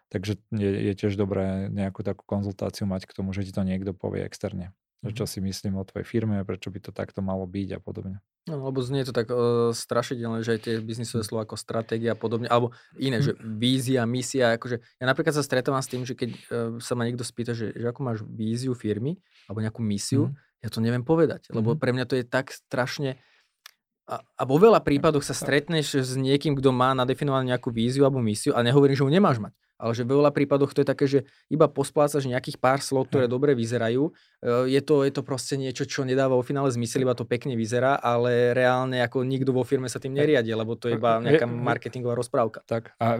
Takže 0.10 0.40
je, 0.54 0.72
je 0.92 0.94
tiež 0.94 1.16
dobré 1.16 1.70
nejakú 1.72 2.02
takú 2.02 2.26
konzultáciu 2.26 2.86
mať 2.86 3.08
k 3.10 3.16
tomu, 3.16 3.32
že 3.32 3.46
ti 3.48 3.52
to 3.56 3.64
niekto 3.64 3.96
povie 3.96 4.26
externe. 4.26 4.74
Že 5.04 5.24
čo 5.24 5.26
si 5.28 5.40
myslím 5.44 5.76
o 5.76 5.84
tvojej 5.84 6.08
firme, 6.08 6.40
prečo 6.48 6.72
by 6.72 6.80
to 6.80 6.96
takto 6.96 7.20
malo 7.20 7.44
byť 7.44 7.70
a 7.76 7.80
podobne. 7.84 8.24
No, 8.48 8.60
lebo 8.60 8.80
znie 8.84 9.08
to 9.08 9.16
tak 9.16 9.32
uh, 9.32 9.72
strašidelné, 9.72 10.44
že 10.44 10.56
aj 10.56 10.60
tie 10.64 10.74
biznisové 10.80 11.24
slova 11.24 11.48
ako 11.48 11.56
stratégia 11.56 12.12
a 12.12 12.20
podobne, 12.20 12.48
alebo 12.48 12.76
iné, 13.00 13.24
že 13.24 13.36
vízia, 13.40 14.04
misia, 14.04 14.56
akože 14.60 14.80
ja 14.80 15.06
napríklad 15.08 15.32
sa 15.32 15.44
stretávam 15.44 15.80
s 15.80 15.92
tým, 15.92 16.04
že 16.04 16.16
keď 16.16 16.30
uh, 16.32 16.40
sa 16.84 16.96
ma 16.96 17.08
niekto 17.08 17.24
spýta, 17.24 17.56
že, 17.56 17.72
že 17.72 17.88
ako 17.88 18.00
máš 18.04 18.20
víziu 18.28 18.76
firmy, 18.76 19.20
alebo 19.48 19.64
nejakú 19.64 19.80
misiu, 19.80 20.32
mm. 20.32 20.36
ja 20.60 20.70
to 20.72 20.84
neviem 20.84 21.08
povedať, 21.08 21.52
lebo 21.56 21.76
mm. 21.76 21.80
pre 21.80 21.92
mňa 21.96 22.06
to 22.08 22.20
je 22.20 22.28
tak 22.28 22.52
strašne 22.52 23.16
a, 24.04 24.20
a 24.20 24.44
vo 24.44 24.60
veľa 24.60 24.84
prípadoch 24.84 25.24
sa 25.24 25.32
stretneš 25.32 26.04
s 26.04 26.12
niekým, 26.20 26.60
kto 26.60 26.76
má 26.76 26.92
nadefinovanú 26.92 27.48
nejakú 27.48 27.72
víziu 27.72 28.04
alebo 28.04 28.20
misiu 28.20 28.52
a 28.52 28.60
nehovorím, 28.60 29.00
že 29.00 29.04
ju 29.08 29.12
nemáš 29.12 29.40
mať. 29.40 29.56
Ale 29.84 29.92
že 29.92 30.08
vo 30.08 30.24
veľa 30.24 30.32
prípadoch 30.32 30.72
to 30.72 30.80
je 30.80 30.88
také, 30.88 31.06
že 31.12 31.20
iba 31.52 31.68
posplácaš 31.68 32.24
nejakých 32.24 32.56
pár 32.56 32.80
slov, 32.80 33.12
ktoré 33.12 33.28
dobre 33.28 33.52
vyzerajú. 33.52 34.16
E, 34.40 34.72
je 34.72 34.80
to, 34.80 35.04
je 35.04 35.12
to 35.12 35.28
proste 35.28 35.60
niečo, 35.60 35.84
čo 35.84 36.08
nedáva 36.08 36.40
vo 36.40 36.48
finále 36.48 36.72
zmysel, 36.72 37.04
iba 37.04 37.12
to 37.12 37.28
pekne 37.28 37.60
vyzerá, 37.60 38.00
ale 38.00 38.56
reálne 38.56 39.04
ako 39.04 39.28
nikto 39.28 39.52
vo 39.52 39.68
firme 39.68 39.92
sa 39.92 40.00
tým 40.00 40.16
neriadi, 40.16 40.56
lebo 40.56 40.80
to 40.80 40.88
je 40.88 40.96
iba 40.96 41.20
nejaká 41.20 41.44
marketingová 41.52 42.16
rozprávka. 42.16 42.64
Tak 42.64 42.96
a 42.96 43.20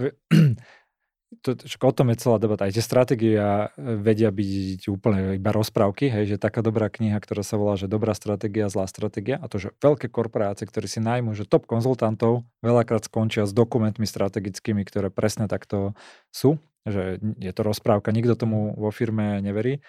to, 1.42 1.58
o 1.58 1.94
tom 1.96 2.14
je 2.14 2.22
celá 2.22 2.38
debata. 2.38 2.68
Aj 2.68 2.74
tie 2.76 2.84
stratégie 2.84 3.40
vedia 3.78 4.30
byť 4.30 4.92
úplne 4.92 5.40
iba 5.40 5.50
rozprávky, 5.56 6.12
hej, 6.12 6.36
že 6.36 6.38
taká 6.38 6.62
dobrá 6.62 6.92
kniha, 6.92 7.18
ktorá 7.18 7.42
sa 7.42 7.58
volá, 7.58 7.80
že 7.80 7.90
dobrá 7.90 8.14
stratégia, 8.14 8.70
zlá 8.70 8.86
stratégia, 8.86 9.42
a 9.42 9.50
to, 9.50 9.58
že 9.58 9.74
veľké 9.82 10.12
korporácie, 10.14 10.70
ktorí 10.70 10.86
si 10.86 11.02
najmú, 11.02 11.34
že 11.34 11.50
top 11.50 11.66
konzultantov 11.66 12.46
veľakrát 12.62 13.08
skončia 13.08 13.48
s 13.48 13.56
dokumentmi 13.56 14.06
strategickými, 14.06 14.86
ktoré 14.86 15.10
presne 15.10 15.50
takto 15.50 15.98
sú, 16.30 16.62
že 16.84 17.24
je 17.40 17.52
to 17.56 17.62
rozprávka, 17.64 18.12
nikto 18.12 18.36
tomu 18.36 18.76
vo 18.76 18.92
firme 18.92 19.40
neverí. 19.40 19.80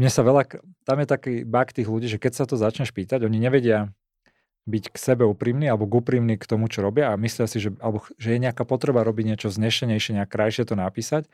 Mne 0.00 0.08
sa 0.08 0.24
veľa, 0.24 0.48
tam 0.88 0.96
je 1.04 1.06
taký 1.06 1.32
bak 1.44 1.76
tých 1.76 1.84
ľudí, 1.84 2.08
že 2.08 2.16
keď 2.16 2.32
sa 2.32 2.44
to 2.48 2.56
začneš 2.56 2.88
pýtať, 2.96 3.20
oni 3.28 3.36
nevedia, 3.36 3.92
byť 4.68 4.84
k 4.92 4.96
sebe 4.96 5.24
úprimný 5.24 5.68
alebo 5.72 5.88
úprimný 5.88 6.36
k 6.36 6.44
tomu, 6.44 6.68
čo 6.68 6.84
robia 6.84 7.12
a 7.12 7.20
myslia 7.20 7.48
si, 7.48 7.62
že, 7.62 7.72
alebo, 7.80 8.04
že 8.20 8.36
je 8.36 8.38
nejaká 8.42 8.68
potreba 8.68 9.00
robiť 9.06 9.24
niečo 9.34 9.48
znešenejšie, 9.48 10.20
nejak 10.20 10.30
krajšie 10.30 10.68
to 10.68 10.76
napísať. 10.76 11.26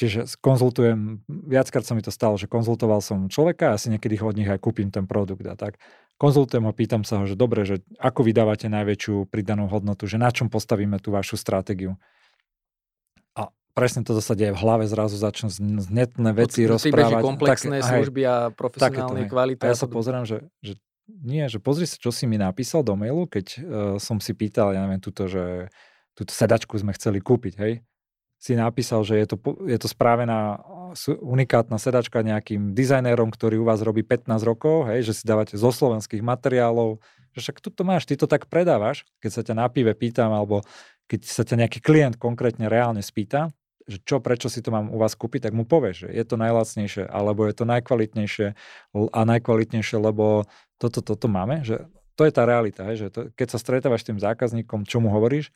Čiže 0.00 0.24
konzultujem, 0.40 1.20
viackrát 1.28 1.84
sa 1.84 1.92
mi 1.92 2.00
to 2.00 2.08
stalo, 2.08 2.40
že 2.40 2.48
konzultoval 2.48 3.04
som 3.04 3.28
človeka 3.28 3.76
a 3.76 3.80
si 3.80 3.92
niekedy 3.92 4.16
od 4.24 4.34
nich 4.40 4.48
aj 4.48 4.56
kúpim 4.56 4.88
ten 4.88 5.04
produkt 5.04 5.44
a 5.44 5.52
tak. 5.52 5.76
Konzultujem 6.16 6.64
ho, 6.64 6.72
pýtam 6.72 7.04
sa 7.04 7.20
ho, 7.20 7.28
že 7.28 7.36
dobre, 7.36 7.68
že 7.68 7.84
ako 8.00 8.24
vydávate 8.24 8.72
najväčšiu 8.72 9.28
pridanú 9.28 9.68
hodnotu, 9.68 10.08
že 10.08 10.16
na 10.16 10.32
čom 10.32 10.48
postavíme 10.48 10.96
tú 10.96 11.12
vašu 11.12 11.36
stratégiu. 11.36 12.00
A 13.36 13.52
presne 13.76 14.00
toto 14.00 14.24
sa 14.24 14.32
deje 14.32 14.56
v 14.56 14.60
hlave, 14.64 14.88
zrazu 14.88 15.20
začnú 15.20 15.52
znetné 15.82 16.30
veci 16.32 16.64
no, 16.64 16.80
rozprávať. 16.80 17.20
komplexné 17.20 17.84
tak, 17.84 17.90
služby 17.92 18.22
a 18.24 18.34
profesionálne 18.48 19.28
kvality. 19.28 19.60
A 19.60 19.70
ja 19.70 19.76
sa 19.76 19.90
pozerám, 19.90 20.24
že, 20.24 20.48
že 20.64 20.80
nie, 21.20 21.44
že 21.52 21.60
pozri 21.60 21.84
sa, 21.84 22.00
čo 22.00 22.08
si 22.08 22.24
mi 22.24 22.40
napísal 22.40 22.80
do 22.80 22.96
mailu, 22.96 23.28
keď 23.28 23.46
uh, 23.46 23.60
som 24.00 24.16
si 24.18 24.32
pýtal, 24.32 24.72
ja 24.72 24.80
neviem, 24.84 25.02
túto, 25.02 25.28
že 25.28 25.68
túto 26.16 26.32
sedačku 26.32 26.76
sme 26.80 26.96
chceli 26.96 27.20
kúpiť, 27.20 27.54
hej. 27.60 27.84
Si 28.42 28.58
napísal, 28.58 29.06
že 29.06 29.22
je 29.22 29.26
to, 29.30 29.36
je 29.70 29.78
to 29.78 29.86
správená 29.86 30.58
unikátna 31.22 31.78
sedačka 31.78 32.26
nejakým 32.26 32.74
dizajnérom, 32.74 33.30
ktorý 33.30 33.62
u 33.62 33.68
vás 33.68 33.78
robí 33.86 34.02
15 34.02 34.34
rokov, 34.42 34.90
hej, 34.90 35.06
že 35.06 35.22
si 35.22 35.24
dávate 35.24 35.54
zo 35.54 35.70
slovenských 35.70 36.26
materiálov, 36.26 36.98
že 37.32 37.38
však 37.38 37.62
tu 37.62 37.70
to 37.70 37.86
máš, 37.86 38.04
ty 38.04 38.18
to 38.18 38.26
tak 38.26 38.50
predávaš, 38.50 39.06
keď 39.22 39.30
sa 39.30 39.42
ťa 39.46 39.54
na 39.56 39.66
pive 39.70 39.94
pýtam, 39.94 40.34
alebo 40.34 40.66
keď 41.06 41.20
sa 41.22 41.46
ťa 41.46 41.64
nejaký 41.64 41.78
klient 41.80 42.18
konkrétne 42.18 42.66
reálne 42.66 43.00
spýta, 43.00 43.54
že 43.86 43.98
čo, 44.06 44.22
prečo 44.22 44.46
si 44.46 44.62
to 44.62 44.70
mám 44.70 44.90
u 44.90 44.98
vás 44.98 45.14
kúpiť, 45.18 45.50
tak 45.50 45.54
mu 45.56 45.66
povieš, 45.66 46.06
že 46.06 46.08
je 46.14 46.24
to 46.26 46.36
najlacnejšie, 46.38 47.04
alebo 47.06 47.46
je 47.46 47.54
to 47.54 47.64
najkvalitnejšie 47.66 48.46
a 48.94 49.20
najkvalitnejšie, 49.26 49.96
lebo 49.98 50.46
toto, 50.78 51.00
toto 51.02 51.26
máme, 51.26 51.66
že 51.66 51.86
to 52.14 52.28
je 52.28 52.32
tá 52.32 52.44
realita, 52.44 52.84
že 52.92 53.08
to, 53.08 53.32
keď 53.32 53.56
sa 53.56 53.58
stretávaš 53.58 54.04
s 54.04 54.08
tým 54.12 54.18
zákazníkom, 54.20 54.84
čo 54.84 55.00
mu 55.00 55.08
hovoríš, 55.08 55.50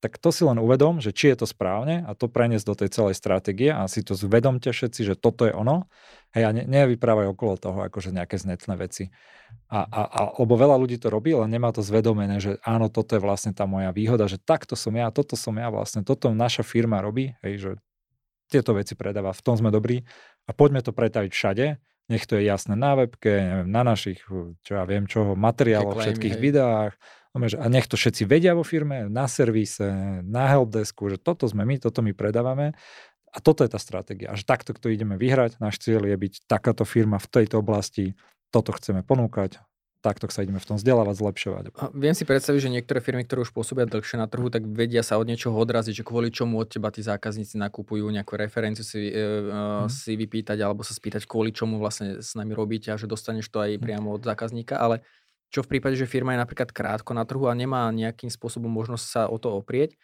tak 0.00 0.16
to 0.16 0.32
si 0.32 0.48
len 0.48 0.56
uvedom, 0.56 0.98
že 1.04 1.12
či 1.12 1.36
je 1.36 1.44
to 1.44 1.46
správne 1.46 2.08
a 2.08 2.16
to 2.16 2.24
preniesť 2.24 2.64
do 2.64 2.74
tej 2.74 2.88
celej 2.88 3.14
stratégie 3.20 3.68
a 3.68 3.84
si 3.84 4.00
to 4.00 4.16
zvedomte 4.16 4.72
všetci, 4.72 5.04
že 5.04 5.14
toto 5.14 5.44
je 5.44 5.52
ono. 5.52 5.92
Hej, 6.32 6.44
a 6.48 6.50
ne, 6.56 6.64
nevyprávaj 6.64 7.28
okolo 7.36 7.60
toho 7.60 7.78
akože 7.84 8.16
nejaké 8.16 8.40
znetné 8.40 8.80
veci. 8.80 9.12
A, 9.68 9.84
a, 9.84 10.00
a, 10.08 10.20
lebo 10.40 10.56
veľa 10.56 10.80
ľudí 10.80 10.96
to 10.96 11.12
robí, 11.12 11.36
ale 11.36 11.52
nemá 11.52 11.68
to 11.68 11.84
zvedomené, 11.84 12.40
že 12.40 12.56
áno, 12.64 12.88
toto 12.88 13.12
je 13.12 13.20
vlastne 13.20 13.52
tá 13.52 13.68
moja 13.68 13.92
výhoda, 13.92 14.24
že 14.24 14.40
takto 14.40 14.72
som 14.72 14.96
ja, 14.96 15.12
toto 15.12 15.36
som 15.36 15.52
ja 15.52 15.68
vlastne, 15.68 16.00
toto 16.00 16.32
naša 16.32 16.64
firma 16.64 17.04
robí, 17.04 17.36
hej, 17.44 17.54
že 17.60 17.70
tieto 18.50 18.72
veci 18.74 18.96
predáva, 18.96 19.36
v 19.36 19.42
tom 19.44 19.54
sme 19.54 19.68
dobrí 19.70 20.02
a 20.48 20.56
poďme 20.56 20.82
to 20.82 20.90
pretaviť 20.90 21.30
všade, 21.30 21.66
nech 22.10 22.26
to 22.26 22.34
je 22.38 22.42
jasné 22.50 22.74
na 22.74 22.98
webke, 22.98 23.30
neviem, 23.30 23.70
na 23.70 23.86
našich, 23.86 24.18
čo 24.66 24.72
ja 24.74 24.82
viem 24.82 25.06
čoho, 25.06 25.38
materiáloch, 25.38 26.02
všetkých 26.02 26.34
hej. 26.34 26.42
videách, 26.42 26.92
a 27.34 27.66
nech 27.70 27.86
to 27.86 27.94
všetci 27.94 28.26
vedia 28.26 28.58
vo 28.58 28.66
firme, 28.66 29.06
na 29.06 29.30
servise, 29.30 29.86
na 30.26 30.50
helpdesku, 30.50 31.14
že 31.14 31.16
toto 31.18 31.46
sme 31.46 31.62
my, 31.62 31.78
toto 31.78 32.02
my 32.02 32.10
predávame 32.10 32.74
a 33.30 33.38
toto 33.38 33.62
je 33.62 33.70
tá 33.70 33.78
stratégia. 33.78 34.34
A 34.34 34.34
že 34.34 34.42
takto 34.42 34.74
to 34.74 34.90
ideme 34.90 35.14
vyhrať, 35.14 35.62
náš 35.62 35.78
cieľ 35.78 36.10
je 36.10 36.16
byť 36.18 36.50
takáto 36.50 36.82
firma 36.82 37.22
v 37.22 37.30
tejto 37.30 37.62
oblasti, 37.62 38.18
toto 38.50 38.74
chceme 38.74 39.06
ponúkať, 39.06 39.62
takto 40.02 40.26
sa 40.32 40.42
ideme 40.42 40.58
v 40.58 40.66
tom 40.66 40.76
vzdelávať, 40.80 41.14
zlepšovať. 41.20 41.64
A 41.76 41.92
viem 41.92 42.16
si 42.16 42.24
predstaviť, 42.24 42.60
že 42.66 42.74
niektoré 42.74 42.98
firmy, 43.04 43.22
ktoré 43.22 43.44
už 43.44 43.54
pôsobia 43.54 43.86
dlhšie 43.86 44.16
na 44.16 44.26
trhu, 44.26 44.48
tak 44.48 44.64
vedia 44.66 45.04
sa 45.04 45.20
od 45.20 45.28
niečoho 45.28 45.54
odraziť, 45.54 46.02
že 46.02 46.04
kvôli 46.04 46.32
čomu 46.32 46.58
od 46.58 46.66
teba 46.66 46.90
tí 46.90 47.04
zákazníci 47.04 47.60
nakupujú 47.60 48.08
nejakú 48.10 48.34
referenciu 48.34 48.82
si, 48.82 49.12
e, 49.12 49.14
mm. 49.14 49.86
si 49.92 50.16
vypýtať 50.16 50.58
alebo 50.64 50.82
sa 50.82 50.96
spýtať, 50.96 51.28
kvôli 51.28 51.52
čomu 51.54 51.78
vlastne 51.78 52.24
s 52.24 52.32
nami 52.34 52.56
robíte 52.56 52.90
a 52.90 52.98
že 52.98 53.06
dostaneš 53.06 53.52
to 53.52 53.60
aj 53.62 53.76
mhm. 53.76 53.82
priamo 53.84 54.08
od 54.16 54.24
zákazníka, 54.24 54.80
ale 54.80 55.04
čo 55.50 55.66
v 55.66 55.76
prípade, 55.76 55.98
že 55.98 56.06
firma 56.06 56.32
je 56.32 56.42
napríklad 56.42 56.70
krátko 56.70 57.12
na 57.12 57.26
trhu 57.26 57.50
a 57.50 57.54
nemá 57.58 57.90
nejakým 57.90 58.30
spôsobom 58.30 58.70
možnosť 58.70 59.04
sa 59.04 59.22
o 59.26 59.36
to 59.36 59.52
oprieť, 59.52 59.98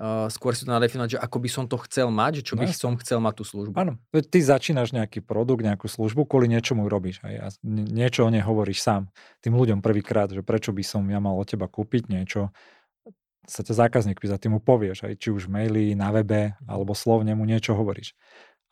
Uh, 0.00 0.26
skôr 0.32 0.56
si 0.56 0.64
to 0.64 0.72
nadefinovať, 0.72 1.14
že 1.14 1.18
ako 1.20 1.36
by 1.36 1.48
som 1.52 1.64
to 1.68 1.76
chcel 1.84 2.08
mať, 2.08 2.40
že 2.40 2.42
čo 2.48 2.54
by 2.56 2.64
no, 2.64 2.72
som 2.72 2.96
chcel 2.96 3.20
mať 3.20 3.34
tú 3.38 3.44
službu. 3.44 3.76
Áno, 3.76 4.00
ty 4.10 4.40
začínaš 4.40 4.96
nejaký 4.96 5.20
produkt, 5.20 5.60
nejakú 5.60 5.84
službu, 5.84 6.24
kvôli 6.24 6.48
niečomu 6.48 6.88
robíš. 6.88 7.20
Aj, 7.20 7.36
a 7.36 7.46
niečo 7.62 8.24
o 8.24 8.32
nej 8.32 8.40
hovoríš 8.40 8.80
sám 8.80 9.12
tým 9.44 9.52
ľuďom 9.52 9.84
prvýkrát, 9.84 10.32
že 10.32 10.40
prečo 10.40 10.72
by 10.72 10.80
som 10.80 11.04
ja 11.06 11.20
mal 11.20 11.36
od 11.36 11.44
teba 11.44 11.68
kúpiť 11.68 12.08
niečo, 12.08 12.50
sa 13.44 13.60
ťa 13.60 13.86
zákazník 13.86 14.16
pýta, 14.16 14.40
ty 14.40 14.48
mu 14.48 14.64
povieš, 14.64 15.04
aj 15.04 15.22
či 15.22 15.28
už 15.28 15.52
maily, 15.52 15.92
na 15.92 16.08
webe, 16.08 16.56
alebo 16.64 16.96
slovne 16.96 17.36
mu 17.36 17.44
niečo 17.44 17.76
hovoríš. 17.76 18.16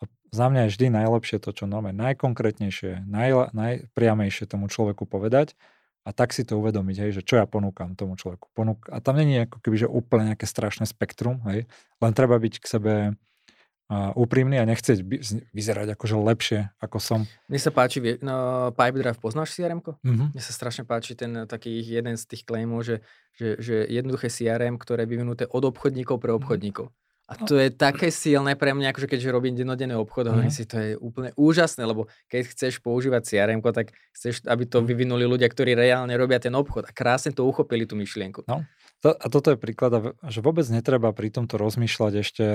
A 0.01 0.09
za 0.33 0.49
mňa 0.49 0.67
je 0.67 0.71
vždy 0.73 0.87
najlepšie 0.89 1.37
to, 1.37 1.53
čo 1.53 1.69
normálne 1.69 2.01
najkonkrétnejšie, 2.01 3.05
naj, 3.05 3.53
najpriamejšie 3.53 4.49
tomu 4.49 4.73
človeku 4.73 5.05
povedať, 5.05 5.53
a 6.01 6.09
tak 6.09 6.33
si 6.33 6.41
to 6.41 6.57
uvedomiť, 6.57 6.95
hej, 6.97 7.11
že 7.17 7.21
čo 7.21 7.37
ja 7.37 7.45
ponúkam 7.45 7.93
tomu 7.93 8.17
človeku. 8.17 8.49
Ponúk- 8.57 8.89
a 8.89 8.97
tam 8.97 9.21
není 9.21 9.45
ako 9.45 9.61
keby, 9.61 9.85
že 9.85 9.87
úplne 9.87 10.33
nejaké 10.33 10.49
strašné 10.49 10.89
spektrum, 10.89 11.37
hej, 11.53 11.69
len 12.01 12.11
treba 12.17 12.41
byť 12.41 12.53
k 12.57 12.65
sebe 12.65 12.93
uh, 13.13 14.11
úprimný 14.17 14.57
a 14.57 14.65
nechceť 14.65 15.05
by, 15.05 15.21
vyzerať 15.53 15.93
akože 15.93 16.15
lepšie, 16.17 16.59
ako 16.81 16.97
som. 16.97 17.19
Mne 17.45 17.59
sa 17.61 17.69
páči, 17.69 18.01
no, 18.25 18.71
Pipedrive, 18.73 19.21
poznáš 19.21 19.53
crm 19.53 19.83
mm-hmm. 19.83 20.33
Mne 20.33 20.41
sa 20.41 20.53
strašne 20.55 20.89
páči 20.89 21.13
ten 21.13 21.45
taký 21.45 21.83
jeden 21.85 22.17
z 22.17 22.23
tých 22.25 22.49
claimov, 22.49 22.81
že, 22.81 23.05
že, 23.37 23.61
že 23.61 23.75
jednoduché 23.85 24.33
CRM, 24.33 24.81
ktoré 24.81 25.05
je 25.05 25.11
vyvinuté 25.13 25.43
od 25.45 25.63
obchodníkov 25.69 26.17
pre 26.17 26.33
mhm. 26.33 26.37
obchodníkov. 26.41 26.87
A 27.31 27.33
to 27.47 27.55
je 27.55 27.71
také 27.71 28.11
silné 28.11 28.59
pre 28.59 28.75
mňa, 28.75 28.91
akože 28.91 29.07
keďže 29.07 29.31
robím 29.31 29.55
dennodenný 29.55 29.95
obchod, 29.95 30.35
mm. 30.35 30.51
si 30.51 30.67
to 30.67 30.75
je 30.75 30.99
úplne 30.99 31.31
úžasné, 31.39 31.87
lebo 31.87 32.11
keď 32.27 32.51
chceš 32.51 32.83
používať 32.83 33.23
crm 33.23 33.63
tak 33.71 33.95
chceš, 34.11 34.43
aby 34.43 34.67
to 34.67 34.83
mhm. 34.83 34.85
vyvinuli 34.91 35.23
ľudia, 35.23 35.47
ktorí 35.47 35.71
reálne 35.71 36.11
robia 36.19 36.43
ten 36.43 36.51
obchod 36.51 36.83
a 36.83 36.91
krásne 36.91 37.31
to 37.31 37.47
uchopili 37.47 37.87
tú 37.87 37.95
myšlienku. 37.95 38.43
No, 38.51 38.67
to, 38.99 39.15
a 39.15 39.25
toto 39.31 39.55
je 39.55 39.57
príklad, 39.57 40.11
že 40.27 40.43
vôbec 40.43 40.67
netreba 40.67 41.15
pri 41.15 41.31
tomto 41.31 41.55
rozmýšľať 41.55 42.13
ešte, 42.19 42.45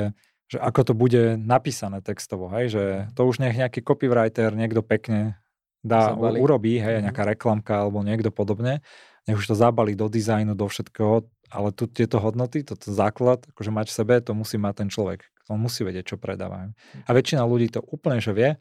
že 0.47 0.59
ako 0.61 0.81
to 0.87 0.95
bude 0.95 1.22
napísané 1.41 2.05
textovo, 2.05 2.53
hej, 2.53 2.66
že 2.68 2.85
to 3.16 3.24
už 3.24 3.41
nech 3.41 3.57
nejaký 3.57 3.81
copywriter 3.81 4.53
niekto 4.53 4.85
pekne 4.85 5.41
dá, 5.81 6.12
Zabali. 6.12 6.39
urobí, 6.39 6.77
hej, 6.77 7.01
mhm. 7.01 7.03
nejaká 7.09 7.22
reklamka 7.24 7.74
alebo 7.89 8.05
niekto 8.05 8.29
podobne, 8.29 8.85
nech 9.27 9.39
už 9.41 9.51
to 9.51 9.57
zabalí 9.59 9.99
do 9.99 10.07
dizajnu, 10.07 10.55
do 10.55 10.66
všetkého, 10.70 11.27
ale 11.51 11.70
tu 11.70 11.86
tieto 11.86 12.18
hodnoty, 12.18 12.66
toto 12.66 12.90
základ, 12.90 13.47
akože 13.55 13.70
mať 13.70 13.86
v 13.90 13.94
sebe, 13.94 14.14
to 14.22 14.32
musí 14.34 14.57
mať 14.59 14.74
ten 14.84 14.88
človek. 14.90 15.26
On 15.47 15.59
musí 15.61 15.86
vedieť, 15.86 16.14
čo 16.14 16.16
predáva. 16.18 16.74
A 17.07 17.11
väčšina 17.14 17.47
ľudí 17.47 17.70
to 17.70 17.80
úplne, 17.82 18.18
že 18.18 18.34
vie, 18.34 18.59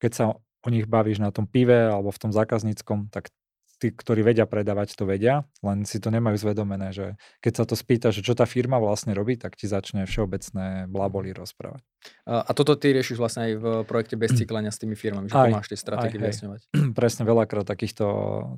keď 0.00 0.12
sa 0.12 0.24
o 0.36 0.68
nich 0.68 0.84
bavíš 0.84 1.22
na 1.22 1.32
tom 1.32 1.48
pive 1.48 1.88
alebo 1.88 2.12
v 2.12 2.20
tom 2.20 2.32
zákazníckom, 2.34 3.08
tak 3.08 3.32
tí, 3.76 3.92
ktorí 3.92 4.24
vedia 4.24 4.48
predávať, 4.48 4.96
to 4.96 5.04
vedia, 5.04 5.44
len 5.60 5.84
si 5.84 6.00
to 6.00 6.08
nemajú 6.08 6.40
zvedomené, 6.40 6.96
že 6.96 7.20
keď 7.44 7.52
sa 7.52 7.64
to 7.68 7.76
spýta, 7.76 8.08
že 8.08 8.24
čo 8.24 8.32
tá 8.32 8.48
firma 8.48 8.80
vlastne 8.80 9.12
robí, 9.12 9.36
tak 9.36 9.52
ti 9.56 9.68
začne 9.68 10.08
všeobecné 10.08 10.88
blaboli 10.88 11.36
rozprávať. 11.36 11.84
A, 12.24 12.52
toto 12.56 12.72
ty 12.78 12.96
riešiš 12.96 13.20
vlastne 13.20 13.52
aj 13.52 13.52
v 13.60 13.66
projekte 13.84 14.16
bez 14.16 14.32
cyklania 14.32 14.72
s 14.72 14.80
tými 14.80 14.96
firmami, 14.96 15.28
že 15.28 15.36
aj, 15.36 15.50
pomáš 15.52 15.68
tie 15.68 15.78
stratégie 15.78 16.16
vyjasňovať. 16.16 16.60
Presne, 16.98 17.22
veľakrát 17.28 17.66
takýchto, 17.68 18.04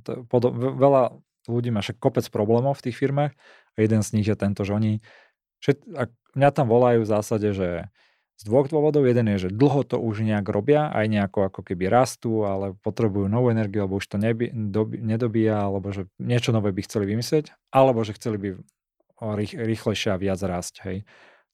to, 0.07 0.11
podo, 0.31 0.55
veľa 0.55 1.19
ľudí 1.49 1.73
má 1.73 1.81
však 1.81 1.97
kopec 1.97 2.29
problémov 2.29 2.77
v 2.79 2.85
tých 2.91 2.97
firmách 3.01 3.33
a 3.75 3.79
jeden 3.81 4.05
z 4.05 4.13
nich 4.15 4.29
je 4.29 4.37
tento, 4.37 4.63
že 4.63 4.77
oni, 4.77 5.01
všet, 5.65 5.79
ak 5.97 6.11
mňa 6.37 6.51
tam 6.53 6.67
volajú 6.69 7.03
v 7.03 7.11
zásade, 7.11 7.51
že 7.57 7.89
z 8.39 8.43
dvoch 8.47 8.71
dôvodov. 8.71 9.03
Jeden 9.03 9.27
je, 9.35 9.49
že 9.49 9.51
dlho 9.51 9.83
to 9.83 9.99
už 9.99 10.23
nejak 10.23 10.47
robia, 10.47 10.87
aj 10.95 11.11
nejako 11.11 11.51
ako 11.51 11.61
keby 11.67 11.91
rastú, 11.91 12.47
ale 12.47 12.79
potrebujú 12.87 13.27
novú 13.27 13.51
energiu, 13.51 13.83
alebo 13.83 13.99
už 13.99 14.07
to 14.07 14.17
neby, 14.17 14.55
doby, 14.55 15.03
nedobíja, 15.03 15.67
alebo 15.67 15.91
že 15.91 16.07
niečo 16.23 16.55
nové 16.55 16.71
by 16.71 16.87
chceli 16.87 17.11
vymyslieť, 17.11 17.51
alebo 17.75 18.07
že 18.07 18.15
chceli 18.15 18.39
by 18.39 18.49
rých, 19.43 19.59
rýchlejšie 19.59 20.15
a 20.15 20.21
viac 20.23 20.39
rásť. 20.39 20.75
Hej. 20.87 20.99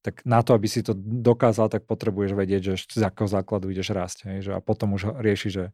Tak 0.04 0.28
na 0.28 0.44
to, 0.44 0.52
aby 0.52 0.68
si 0.68 0.84
to 0.84 0.92
dokázal, 1.00 1.72
tak 1.72 1.88
potrebuješ 1.88 2.36
vedieť, 2.36 2.76
že 2.76 3.00
z 3.00 3.02
akého 3.08 3.32
základu 3.32 3.72
ideš 3.72 3.96
rásť. 3.96 4.28
Hej. 4.28 4.38
Že 4.44 4.50
a 4.52 4.60
potom 4.60 4.92
už 4.92 5.16
rieši, 5.24 5.48
že 5.48 5.64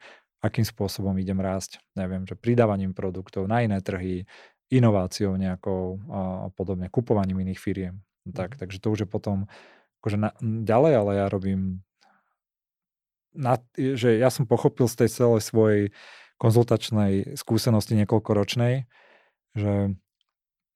akým 0.40 0.64
spôsobom 0.64 1.12
idem 1.20 1.36
rásť. 1.36 1.80
Neviem, 1.96 2.24
že 2.24 2.36
pridávaním 2.36 2.96
produktov 2.96 3.44
na 3.44 3.60
iné 3.60 3.80
trhy, 3.84 4.24
inováciou 4.72 5.36
nejakou 5.36 6.00
a 6.08 6.48
podobne, 6.54 6.88
kupovaním 6.88 7.44
iných 7.44 7.60
firiem. 7.60 7.94
Tak, 8.24 8.56
mhm. 8.56 8.58
takže 8.64 8.78
to 8.80 8.88
už 8.92 9.00
je 9.04 9.08
potom 9.08 9.48
akože 10.00 10.16
na, 10.16 10.30
ďalej, 10.40 10.92
ale 10.96 11.10
ja 11.20 11.26
robím 11.28 11.84
na, 13.30 13.62
že 13.76 14.18
ja 14.18 14.32
som 14.32 14.48
pochopil 14.48 14.90
z 14.90 15.06
tej 15.06 15.10
celej 15.12 15.42
svojej 15.46 15.82
konzultačnej 16.40 17.36
skúsenosti 17.36 17.94
niekoľkoročnej, 18.00 18.88
že 19.54 19.72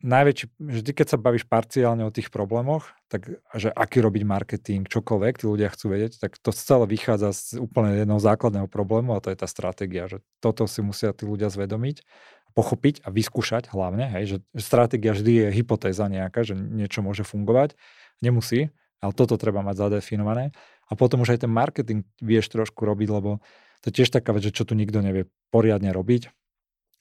najväčší, 0.05 0.61
vždy 0.61 0.91
keď 0.93 1.07
sa 1.17 1.19
bavíš 1.19 1.49
parciálne 1.49 2.05
o 2.05 2.13
tých 2.13 2.29
problémoch, 2.29 2.93
tak 3.09 3.41
že 3.57 3.73
aký 3.73 4.05
robiť 4.05 4.23
marketing, 4.29 4.85
čokoľvek 4.85 5.41
tí 5.41 5.45
ľudia 5.49 5.73
chcú 5.73 5.97
vedieť, 5.97 6.21
tak 6.21 6.37
to 6.37 6.53
celé 6.53 6.85
vychádza 6.85 7.33
z 7.33 7.45
úplne 7.65 7.97
jedného 7.97 8.21
základného 8.21 8.69
problému 8.69 9.17
a 9.17 9.23
to 9.25 9.33
je 9.33 9.41
tá 9.41 9.49
stratégia, 9.49 10.05
že 10.07 10.21
toto 10.45 10.69
si 10.69 10.85
musia 10.85 11.17
tí 11.17 11.25
ľudia 11.25 11.49
zvedomiť, 11.49 12.05
pochopiť 12.53 13.03
a 13.03 13.09
vyskúšať 13.11 13.73
hlavne, 13.73 14.13
hej, 14.13 14.25
že 14.29 14.37
stratégia 14.61 15.17
vždy 15.17 15.33
je 15.33 15.47
hypotéza 15.57 16.07
nejaká, 16.07 16.45
že 16.45 16.55
niečo 16.55 17.01
môže 17.01 17.25
fungovať, 17.25 17.75
nemusí, 18.21 18.71
ale 19.01 19.13
toto 19.17 19.41
treba 19.41 19.65
mať 19.65 19.89
zadefinované. 19.89 20.55
A 20.89 20.93
potom 21.01 21.25
už 21.25 21.35
aj 21.35 21.49
ten 21.49 21.53
marketing 21.53 22.05
vieš 22.21 22.53
trošku 22.53 22.85
robiť, 22.85 23.09
lebo 23.09 23.41
to 23.81 23.89
je 23.89 24.01
tiež 24.01 24.13
taká 24.13 24.37
vec, 24.37 24.45
že 24.45 24.53
čo 24.53 24.69
tu 24.69 24.77
nikto 24.77 25.01
nevie 25.01 25.29
poriadne 25.49 25.93
robiť. 25.93 26.29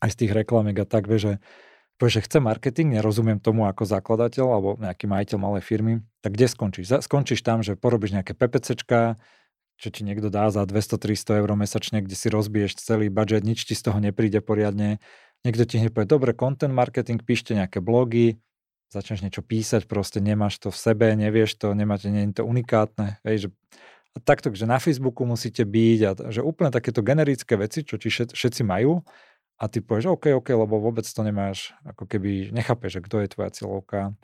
Aj 0.04 0.12
z 0.12 0.20
tých 0.26 0.36
reklamek 0.36 0.84
a 0.84 0.86
tak 0.88 1.08
vie, 1.08 1.20
že 1.20 1.32
že 2.10 2.26
chce 2.26 2.42
marketing, 2.42 2.98
nerozumiem 2.98 3.38
tomu 3.38 3.70
ako 3.70 3.86
zakladateľ 3.86 4.46
alebo 4.50 4.70
nejaký 4.82 5.06
majiteľ 5.06 5.38
malej 5.38 5.64
firmy, 5.64 5.94
tak 6.26 6.34
kde 6.34 6.50
skončíš? 6.50 7.06
Skončíš 7.06 7.46
tam, 7.46 7.62
že 7.62 7.78
porobíš 7.78 8.18
nejaké 8.18 8.34
PPCčka, 8.34 9.20
čo 9.78 9.88
ti 9.92 10.02
niekto 10.02 10.32
dá 10.32 10.50
za 10.50 10.64
200-300 10.66 11.44
eur 11.44 11.50
mesačne, 11.54 12.02
kde 12.02 12.16
si 12.16 12.28
rozbiješ 12.32 12.80
celý 12.82 13.12
budget, 13.12 13.46
nič 13.46 13.68
ti 13.68 13.76
z 13.78 13.90
toho 13.92 14.00
nepríde 14.00 14.42
poriadne. 14.42 15.04
Niekto 15.44 15.68
ti 15.68 15.76
hneď 15.78 15.92
povie, 15.92 16.08
dobre, 16.08 16.32
content 16.32 16.72
marketing, 16.72 17.20
píšte 17.20 17.52
nejaké 17.52 17.84
blogy, 17.84 18.40
začneš 18.94 19.26
niečo 19.26 19.42
písať, 19.44 19.90
proste 19.90 20.24
nemáš 20.24 20.62
to 20.62 20.70
v 20.72 20.78
sebe, 20.78 21.08
nevieš 21.18 21.58
to, 21.60 21.74
nemáte, 21.74 22.08
nie 22.08 22.30
je 22.30 22.40
to 22.40 22.44
unikátne. 22.48 23.20
Hej, 23.28 23.36
že, 23.38 23.48
a 24.14 24.18
takto, 24.22 24.54
že 24.54 24.70
na 24.70 24.78
Facebooku 24.78 25.26
musíte 25.26 25.66
byť 25.66 26.00
a 26.06 26.10
že 26.30 26.46
úplne 26.46 26.70
takéto 26.70 27.02
generické 27.02 27.58
veci, 27.58 27.82
čo 27.82 27.98
ti 27.98 28.08
všet, 28.08 28.32
všetci 28.32 28.62
majú 28.64 29.02
a 29.58 29.66
ty 29.70 29.80
povieš, 29.80 30.12
OK, 30.14 30.34
OK, 30.38 30.50
lebo 30.54 30.82
vôbec 30.82 31.06
to 31.06 31.22
nemáš, 31.22 31.72
ako 31.86 32.10
keby 32.10 32.52
nechápeš, 32.52 33.00
že 33.00 33.06
kto 33.06 33.16
je 33.24 33.28
tvoja 33.32 33.50
cieľovka, 33.54 34.18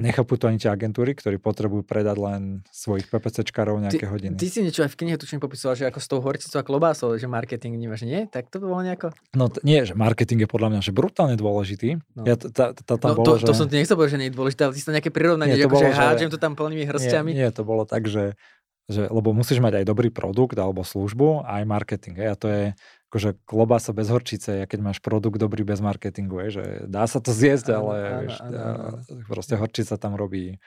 Nechápu 0.00 0.40
to 0.40 0.48
ani 0.48 0.56
tie 0.56 0.72
agentúry, 0.72 1.12
ktorí 1.12 1.36
potrebujú 1.36 1.84
predať 1.84 2.16
len 2.16 2.42
svojich 2.72 3.12
PPCčkarov 3.12 3.84
nejaké 3.84 4.08
ty, 4.08 4.08
hodiny. 4.08 4.34
Ty 4.40 4.46
si 4.48 4.64
niečo 4.64 4.80
aj 4.88 4.90
v 4.96 4.98
knihe 5.04 5.16
tučne 5.20 5.36
popísal, 5.36 5.76
že 5.76 5.84
ako 5.92 6.00
s 6.00 6.08
tou 6.08 6.18
horčicou 6.24 6.56
a 6.56 6.64
klobásou, 6.64 7.12
že 7.20 7.28
marketing 7.28 7.76
vnímaš, 7.76 8.08
nie? 8.08 8.24
Tak 8.24 8.48
to 8.48 8.64
bolo 8.64 8.80
nejako? 8.80 9.12
No 9.36 9.52
t- 9.52 9.60
nie, 9.60 9.84
že 9.84 9.92
marketing 9.92 10.44
je 10.44 10.48
podľa 10.48 10.68
mňa 10.72 10.80
že 10.80 10.92
brutálne 10.96 11.36
dôležitý. 11.36 12.00
No. 12.16 12.24
Ja 12.24 12.40
t- 12.40 12.48
t- 12.48 12.72
t- 12.72 12.84
tam 12.96 13.12
no, 13.12 13.16
bolo, 13.20 13.36
to, 13.36 13.44
že... 13.44 13.46
to 13.52 13.52
som 13.52 13.68
ti 13.68 13.76
nechcel 13.76 13.94
povedať, 14.00 14.16
že 14.16 14.20
nie 14.24 14.28
je 14.32 14.34
dôležité, 14.34 14.60
ale 14.64 14.72
ty 14.72 14.78
si 14.80 14.86
to 14.88 14.96
nejaké 14.96 15.12
prirovnanie, 15.12 15.54
že 15.54 15.68
akože 15.68 15.92
hádžem 15.92 16.30
to 16.32 16.40
tam 16.40 16.56
plnými 16.56 16.88
hrstiami. 16.88 17.30
Nie, 17.36 17.52
nie, 17.52 17.52
to 17.52 17.62
bolo 17.68 17.84
tak, 17.84 18.08
že, 18.08 18.40
že 18.88 19.04
lebo 19.04 19.36
musíš 19.36 19.60
mať 19.60 19.84
aj 19.84 19.84
dobrý 19.84 20.08
produkt 20.08 20.56
alebo 20.56 20.80
službu, 20.80 21.44
aj 21.44 21.62
marketing. 21.68 22.16
Hej, 22.16 22.28
a 22.32 22.36
to 22.40 22.46
je, 22.48 22.64
akože 23.10 23.42
klobása 23.42 23.90
bez 23.90 24.06
horčice, 24.06 24.62
a 24.62 24.70
keď 24.70 24.80
máš 24.86 24.98
produkt 25.02 25.42
dobrý 25.42 25.66
bez 25.66 25.82
marketingu, 25.82 26.46
je, 26.46 26.62
že 26.62 26.64
dá 26.86 27.10
sa 27.10 27.18
to 27.18 27.34
zjesť, 27.34 27.74
ale 27.74 27.94
áno, 27.98 28.18
vieš, 28.22 28.36
áno, 28.38 28.54
áno. 28.54 28.98
proste 29.26 29.58
horčica 29.58 29.98
tam 29.98 30.14
robí 30.14 30.62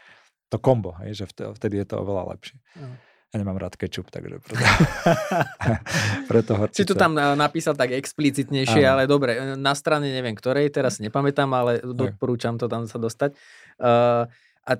to 0.52 0.60
kombo, 0.60 0.92
hej, 1.00 1.24
že 1.24 1.26
vtedy 1.32 1.80
je 1.80 1.88
to 1.88 2.04
oveľa 2.04 2.36
lepšie. 2.36 2.60
Áno. 2.84 3.00
Ja 3.34 3.42
nemám 3.42 3.58
rád 3.58 3.80
kečup, 3.80 4.12
takže 4.12 4.44
preto, 4.44 4.60
preto 6.30 6.52
horčica. 6.60 6.84
Si 6.84 6.86
to 6.86 7.00
tam 7.00 7.16
napísal 7.16 7.80
tak 7.80 7.96
explicitnejšie, 7.96 8.84
áno. 8.84 8.92
ale 8.92 9.02
dobre, 9.08 9.56
na 9.56 9.72
strane 9.72 10.12
neviem 10.12 10.36
ktorej, 10.36 10.68
teraz 10.68 11.00
nepamätám, 11.00 11.48
ale 11.48 11.80
odporúčam 11.80 12.60
to 12.60 12.68
tam 12.68 12.92
sa 12.92 13.00
dostať. 13.00 13.40
Uh, 13.80 14.28
a 14.68 14.72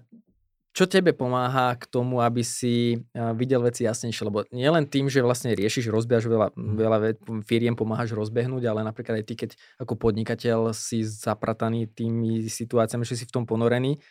čo 0.74 0.90
tebe 0.90 1.14
pomáha 1.14 1.78
k 1.78 1.86
tomu, 1.86 2.18
aby 2.18 2.42
si 2.42 2.98
videl 3.38 3.62
veci 3.62 3.86
jasnejšie? 3.86 4.26
Lebo 4.26 4.42
nielen 4.50 4.90
tým, 4.90 5.06
že 5.06 5.22
vlastne 5.22 5.54
riešiš, 5.54 5.94
rozbiaš 5.94 6.26
veľa, 6.26 6.58
mhm. 6.58 6.74
veľa 6.76 6.98
firiem, 7.46 7.78
pomáhaš 7.78 8.18
rozbehnúť, 8.18 8.66
ale 8.66 8.82
napríklad 8.82 9.22
aj 9.22 9.26
ty, 9.30 9.34
keď 9.38 9.50
ako 9.78 9.94
podnikateľ 9.96 10.74
si 10.74 11.06
zaprataný 11.06 11.94
tými 11.94 12.50
situáciami, 12.50 13.06
že 13.06 13.22
si 13.22 13.30
v 13.30 13.34
tom 13.38 13.46
ponorený, 13.46 14.02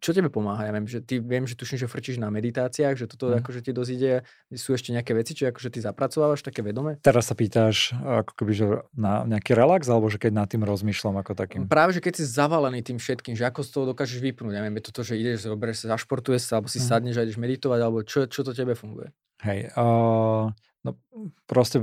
čo 0.00 0.10
tebe 0.12 0.28
pomáha? 0.28 0.68
Ja 0.68 0.72
viem, 0.76 0.84
že 0.84 1.00
ty 1.00 1.24
viem, 1.24 1.48
že 1.48 1.56
tuším, 1.56 1.80
že 1.80 1.88
frčíš 1.88 2.20
na 2.20 2.28
meditáciách, 2.28 3.00
že 3.00 3.08
toto 3.08 3.32
mm. 3.32 3.40
akože 3.40 3.60
ti 3.64 3.72
dozíde, 3.72 4.28
sú 4.52 4.76
ešte 4.76 4.92
nejaké 4.92 5.16
veci, 5.16 5.32
čo 5.32 5.48
akože 5.48 5.72
ty 5.72 5.80
zapracovávaš 5.80 6.44
také 6.44 6.60
vedome? 6.60 7.00
Teraz 7.00 7.32
sa 7.32 7.34
pýtaš 7.34 7.96
ako 7.96 8.32
keby, 8.36 8.52
že 8.52 8.66
na 8.92 9.24
nejaký 9.24 9.56
relax, 9.56 9.88
alebo 9.88 10.12
že 10.12 10.20
keď 10.20 10.32
nad 10.44 10.48
tým 10.52 10.68
rozmýšľam 10.68 11.16
ako 11.16 11.32
takým? 11.32 11.64
Práve, 11.64 11.96
že 11.96 12.04
keď 12.04 12.20
si 12.20 12.24
zavalený 12.28 12.84
tým 12.84 13.00
všetkým, 13.00 13.32
že 13.32 13.48
ako 13.48 13.64
z 13.64 13.70
toho 13.72 13.84
dokážeš 13.96 14.20
vypnúť. 14.20 14.52
Ja 14.52 14.60
viem, 14.60 14.76
je 14.76 14.84
toto, 14.84 15.00
že 15.00 15.16
ideš, 15.16 15.48
zoberieš 15.48 15.88
sa, 15.88 15.96
zašportuješ 15.96 16.42
sa, 16.44 16.52
alebo 16.60 16.68
si 16.68 16.76
mm. 16.76 16.86
sadneš 16.92 17.16
a 17.16 17.24
ideš 17.24 17.40
meditovať, 17.40 17.80
alebo 17.80 18.04
čo, 18.04 18.28
čo 18.28 18.44
to 18.44 18.52
tebe 18.52 18.76
funguje? 18.76 19.08
Hej, 19.40 19.72
uh, 19.80 20.52
no 20.84 20.90
proste 21.48 21.80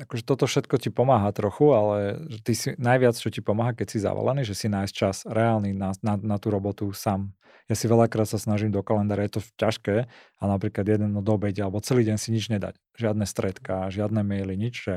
akože 0.00 0.22
toto 0.24 0.44
všetko 0.48 0.76
ti 0.80 0.90
pomáha 0.90 1.30
trochu, 1.30 1.72
ale 1.72 1.98
ty 2.42 2.52
si 2.56 2.72
najviac, 2.76 3.14
čo 3.16 3.30
ti 3.30 3.44
pomáha, 3.44 3.76
keď 3.76 3.86
si 3.94 3.98
zavolaný, 4.00 4.42
že 4.42 4.56
si 4.56 4.66
nájsť 4.68 4.94
čas 4.94 5.16
reálny 5.28 5.76
na, 5.76 5.92
na, 6.00 6.14
na 6.18 6.36
tú 6.40 6.48
robotu 6.52 6.90
sám. 6.94 7.32
Ja 7.64 7.74
si 7.78 7.88
veľakrát 7.88 8.28
sa 8.28 8.36
snažím 8.36 8.74
do 8.74 8.84
kalendára, 8.84 9.24
je 9.24 9.40
to 9.40 9.46
ťažké, 9.56 10.04
a 10.10 10.42
napríklad 10.44 10.84
jeden 10.84 11.16
do 11.16 11.32
obede, 11.32 11.64
alebo 11.64 11.80
celý 11.80 12.04
deň 12.04 12.16
si 12.20 12.28
nič 12.34 12.52
nedať. 12.52 12.76
Žiadne 13.00 13.24
stredka, 13.24 13.88
žiadne 13.88 14.20
maily, 14.20 14.52
nič, 14.58 14.74
že 14.84 14.94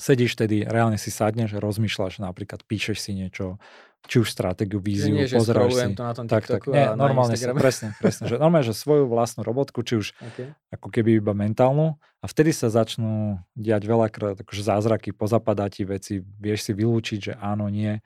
sedíš 0.00 0.36
tedy, 0.36 0.64
reálne 0.64 0.96
si 0.96 1.12
sadneš, 1.12 1.56
rozmýšľaš, 1.60 2.24
napríklad 2.24 2.64
píšeš 2.64 2.98
si 3.00 3.12
niečo, 3.12 3.60
či 4.08 4.16
už 4.18 4.32
stratégiu, 4.32 4.80
víziu, 4.80 5.12
nie, 5.12 5.28
pozráš 5.28 5.76
si. 5.76 5.92
to 5.92 6.02
na 6.02 6.14
tom 6.16 6.26
tak, 6.26 6.48
tak, 6.48 6.64
nie, 6.66 6.88
normálne 6.96 7.36
si, 7.36 7.44
presne, 7.52 7.92
presne, 8.00 8.26
že 8.26 8.40
normálne, 8.40 8.66
že 8.66 8.74
svoju 8.74 9.04
vlastnú 9.06 9.44
robotku, 9.44 9.84
či 9.84 10.00
už 10.00 10.06
okay. 10.18 10.56
ako 10.72 10.88
keby 10.88 11.20
iba 11.20 11.36
mentálnu 11.36 12.00
a 12.20 12.24
vtedy 12.24 12.50
sa 12.50 12.72
začnú 12.72 13.38
diať 13.54 13.84
veľakrát 13.84 14.40
akože 14.40 14.62
zázraky, 14.64 15.12
pozapadá 15.12 15.68
ti 15.68 15.84
veci, 15.84 16.24
vieš 16.40 16.70
si 16.70 16.72
vylúčiť, 16.72 17.18
že 17.20 17.32
áno, 17.36 17.68
nie, 17.68 18.00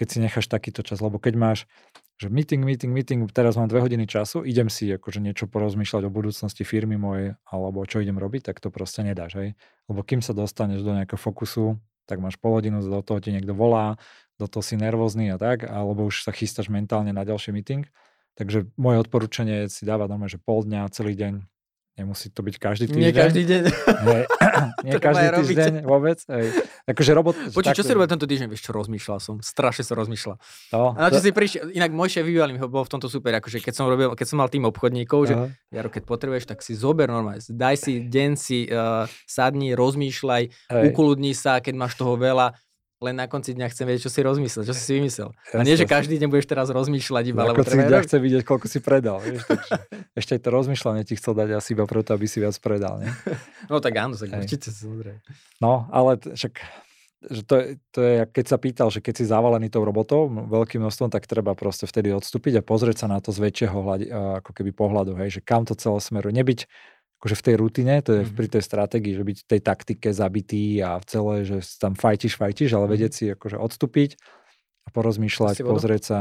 keď 0.00 0.06
si 0.08 0.18
necháš 0.24 0.46
takýto 0.48 0.80
čas, 0.80 1.00
lebo 1.04 1.20
keď 1.20 1.34
máš 1.36 1.58
že 2.16 2.32
meeting, 2.32 2.64
meeting, 2.64 2.96
meeting, 2.96 3.28
teraz 3.28 3.60
mám 3.60 3.68
dve 3.68 3.84
hodiny 3.84 4.08
času, 4.08 4.40
idem 4.40 4.72
si 4.72 4.88
akože 4.88 5.20
niečo 5.20 5.44
porozmýšľať 5.52 6.08
o 6.08 6.10
budúcnosti 6.10 6.64
firmy 6.64 6.96
mojej, 6.96 7.36
alebo 7.44 7.84
čo 7.84 8.00
idem 8.00 8.16
robiť, 8.16 8.48
tak 8.48 8.56
to 8.64 8.72
proste 8.72 9.04
nedáš, 9.04 9.36
hej. 9.36 9.48
Lebo 9.84 10.00
kým 10.00 10.24
sa 10.24 10.32
dostaneš 10.32 10.80
do 10.80 10.96
nejakého 10.96 11.20
fokusu, 11.20 11.76
tak 12.06 12.22
máš 12.22 12.38
pol 12.38 12.62
hodinu, 12.62 12.80
do 12.80 13.02
toho 13.02 13.18
ti 13.18 13.34
niekto 13.34 13.52
volá, 13.52 13.98
do 14.38 14.46
toho 14.46 14.62
si 14.62 14.78
nervózny 14.78 15.34
a 15.34 15.36
tak, 15.36 15.66
alebo 15.66 16.06
už 16.06 16.22
sa 16.22 16.32
chystáš 16.32 16.70
mentálne 16.70 17.10
na 17.10 17.26
ďalší 17.26 17.50
meeting. 17.50 17.84
Takže 18.36 18.68
moje 18.76 19.00
odporúčanie 19.00 19.66
je 19.66 19.72
si 19.72 19.82
dávať 19.88 20.12
normálne, 20.12 20.32
že 20.32 20.40
pol 20.40 20.62
dňa, 20.62 20.92
celý 20.92 21.16
deň 21.16 21.55
Nemusí 21.96 22.28
to 22.28 22.44
byť 22.44 22.56
každý 22.60 22.92
týždeň. 22.92 23.00
Nie 23.00 23.12
každý 23.16 23.42
deň. 23.48 23.62
Nie, 24.04 24.20
nie 24.84 24.92
každý 25.00 25.26
týždeň 25.32 25.72
robiť. 25.80 25.88
vôbec. 25.88 26.18
Ej. 26.28 26.46
Akože 26.84 27.10
robot... 27.16 27.34
Počuť, 27.56 27.72
čo 27.72 27.80
si 27.80 27.92
robil 27.96 28.04
tento 28.04 28.28
týždeň? 28.28 28.52
Vieš 28.52 28.68
čo, 28.68 28.76
rozmýšľal 28.76 29.16
som. 29.16 29.40
Strašne 29.40 29.80
som 29.80 29.96
rozmýšľal. 29.96 30.36
No, 30.76 30.92
a 30.92 30.98
na 30.98 31.08
čo 31.08 31.24
to... 31.24 31.24
si 31.24 31.30
prišiel, 31.32 31.72
inak 31.72 31.96
môj 31.96 32.20
šéf 32.20 32.28
mi 32.28 32.60
bol 32.68 32.84
v 32.84 32.92
tomto 32.92 33.08
super, 33.08 33.32
akože 33.40 33.64
keď 33.64 33.72
som, 33.72 33.88
robil, 33.88 34.12
keď 34.12 34.26
som 34.28 34.36
mal 34.36 34.52
tým 34.52 34.68
obchodníkov, 34.68 35.20
že 35.24 35.34
Jaro, 35.72 35.88
keď 35.88 36.04
potrebuješ, 36.04 36.44
tak 36.44 36.60
si 36.60 36.76
zober 36.76 37.08
normálne. 37.08 37.40
Daj 37.40 37.76
si 37.80 38.04
deň 38.04 38.30
si, 38.36 38.68
uh, 38.68 39.08
sadni, 39.24 39.72
rozmýšľaj, 39.72 40.68
ukludni 40.92 41.32
sa, 41.32 41.64
keď 41.64 41.74
máš 41.80 41.96
toho 41.96 42.20
veľa 42.20 42.52
len 42.96 43.12
na 43.12 43.28
konci 43.28 43.52
dňa 43.52 43.68
chcem 43.68 43.84
vedieť, 43.84 44.08
čo 44.08 44.12
si 44.12 44.20
rozmyslel, 44.24 44.64
čo 44.64 44.72
si 44.72 44.80
si 44.80 44.92
vymyslel. 44.96 45.28
A 45.52 45.60
nie, 45.60 45.76
že 45.76 45.84
každý 45.84 46.16
deň 46.16 46.32
budeš 46.32 46.48
teraz 46.48 46.72
rozmýšľať 46.72 47.24
iba, 47.28 47.44
lebo 47.44 47.60
treba... 47.60 47.92
dňa 47.92 48.00
chce 48.08 48.16
vidieť, 48.16 48.42
koľko 48.48 48.66
si 48.72 48.80
predal. 48.80 49.20
Vieš, 49.20 49.44
takže 49.52 49.74
ešte 50.16 50.32
aj 50.36 50.40
to 50.40 50.48
rozmýšľanie 50.48 51.02
ti 51.04 51.14
chcel 51.20 51.36
dať 51.36 51.60
asi 51.60 51.76
iba 51.76 51.84
preto, 51.84 52.16
aby 52.16 52.24
si 52.24 52.40
viac 52.40 52.56
predal. 52.56 53.04
Nie? 53.04 53.12
No 53.66 53.82
tak 53.82 53.98
áno, 53.98 54.14
tak 54.14 54.30
určite 54.30 54.70
samozrejme. 54.70 55.18
No, 55.58 55.90
ale 55.90 56.22
však 56.22 56.54
že 57.26 57.42
to, 57.42 57.54
je, 57.58 57.66
to 57.90 58.00
je, 58.04 58.14
keď 58.30 58.44
sa 58.46 58.58
pýtal, 58.60 58.88
že 58.92 59.02
keď 59.02 59.14
si 59.18 59.24
zavalený 59.26 59.66
tou 59.72 59.82
robotou 59.82 60.30
veľkým 60.30 60.78
množstvom, 60.84 61.10
tak 61.10 61.26
treba 61.26 61.58
proste 61.58 61.88
vtedy 61.88 62.14
odstúpiť 62.14 62.60
a 62.60 62.62
pozrieť 62.62 63.02
sa 63.02 63.06
na 63.10 63.18
to 63.18 63.34
z 63.34 63.42
väčšieho 63.42 63.74
hľadi, 63.74 64.06
ako 64.44 64.50
keby 64.54 64.70
pohľadu, 64.70 65.18
hej, 65.18 65.38
že 65.38 65.40
kam 65.42 65.66
to 65.66 65.74
celé 65.74 65.98
smeruje. 65.98 66.36
Nebyť 66.36 66.60
akože 67.16 67.36
v 67.36 67.44
tej 67.48 67.54
rutine, 67.56 67.94
to 68.04 68.10
je 68.12 68.22
mm-hmm. 68.22 68.36
pri 68.36 68.46
tej 68.52 68.62
stratégii, 68.62 69.12
že 69.16 69.24
byť 69.24 69.38
v 69.40 69.46
tej 69.56 69.60
taktike 69.64 70.08
zabitý 70.12 70.84
a 70.84 71.00
v 71.00 71.04
celé, 71.08 71.34
že 71.48 71.56
tam 71.80 71.96
fajtiš, 71.96 72.36
fajtiš, 72.36 72.70
ale 72.76 72.86
vedieť 72.86 73.12
si 73.12 73.24
akože 73.32 73.56
odstúpiť 73.56 74.20
a 74.84 74.88
porozmýšľať, 74.92 75.64
pozrieť 75.64 76.02
sa, 76.04 76.18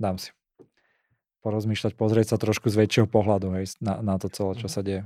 dám 0.00 0.16
si. 0.16 0.32
porozmýšľať, 1.40 1.92
pozrieť 1.96 2.32
sa 2.32 2.36
trošku 2.36 2.68
z 2.68 2.76
väčšieho 2.84 3.08
pohľadu 3.08 3.52
hej, 3.56 3.72
na, 3.80 4.00
na 4.04 4.16
to 4.20 4.28
celé, 4.28 4.56
čo 4.60 4.68
Mhm. 4.68 4.72
sa 4.72 4.80
deje. 4.84 5.02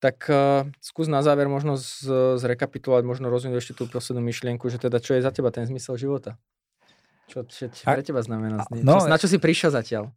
Tak 0.00 0.16
uh, 0.32 0.64
skús 0.80 1.12
na 1.12 1.20
záver 1.20 1.44
možno 1.44 1.76
z, 1.76 2.08
zrekapitulovať, 2.40 3.04
možno 3.04 3.28
rozvinúť 3.28 3.60
ešte 3.60 3.74
tú 3.76 3.84
poslednú 3.84 4.24
myšlienku, 4.24 4.64
že 4.72 4.80
teda 4.80 4.96
čo 4.96 5.12
je 5.12 5.20
za 5.20 5.28
teba 5.28 5.52
ten 5.52 5.68
zmysel 5.68 6.00
života? 6.00 6.40
Čo, 7.28 7.44
čo, 7.46 7.68
čo 7.68 7.84
pre 7.84 8.00
teba 8.02 8.24
znamená? 8.24 8.64
a- 8.64 8.66
no, 8.80 9.04
čo, 9.04 9.06
na 9.06 9.20
čo 9.20 9.28
si 9.28 9.36
prišiel 9.36 9.70
zatiaľ? 9.70 10.08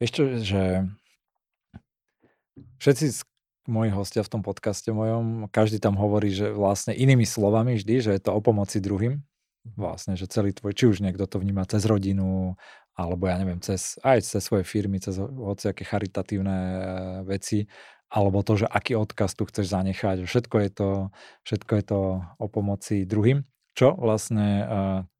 Vieš 0.00 0.10
čo, 0.10 0.22
že 0.40 0.62
všetci 2.80 3.06
moji 3.68 3.92
hostia 3.92 4.24
v 4.24 4.32
tom 4.32 4.42
podcaste 4.42 4.88
mojom, 4.88 5.52
každý 5.52 5.78
tam 5.78 5.94
hovorí, 6.00 6.32
že 6.32 6.50
vlastne 6.50 6.96
inými 6.96 7.28
slovami 7.28 7.76
vždy, 7.76 7.94
že 8.00 8.10
je 8.16 8.22
to 8.24 8.32
o 8.32 8.40
pomoci 8.40 8.80
druhým. 8.80 9.20
Vlastne, 9.76 10.16
že 10.16 10.24
celý 10.24 10.56
tvoj, 10.56 10.72
či 10.72 10.88
už 10.88 11.04
niekto 11.04 11.28
to 11.28 11.36
vníma 11.36 11.68
cez 11.68 11.84
rodinu, 11.84 12.56
alebo 12.96 13.28
ja 13.28 13.36
neviem, 13.36 13.60
cez, 13.60 14.00
aj 14.00 14.24
cez 14.24 14.40
svoje 14.40 14.64
firmy, 14.64 14.96
cez 14.98 15.20
hociaké 15.20 15.84
charitatívne 15.84 16.56
e, 16.56 16.80
veci, 17.28 17.68
alebo 18.08 18.40
to, 18.40 18.64
že 18.64 18.66
aký 18.66 18.96
odkaz 18.96 19.36
tu 19.36 19.44
chceš 19.44 19.68
zanechať. 19.68 20.24
Všetko 20.24 20.56
je 20.64 20.70
to, 20.72 20.88
všetko 21.44 21.72
je 21.76 21.84
to 21.84 22.00
o 22.40 22.46
pomoci 22.48 23.04
druhým, 23.04 23.44
čo 23.76 23.92
vlastne 23.94 24.64
uh, 24.64 24.68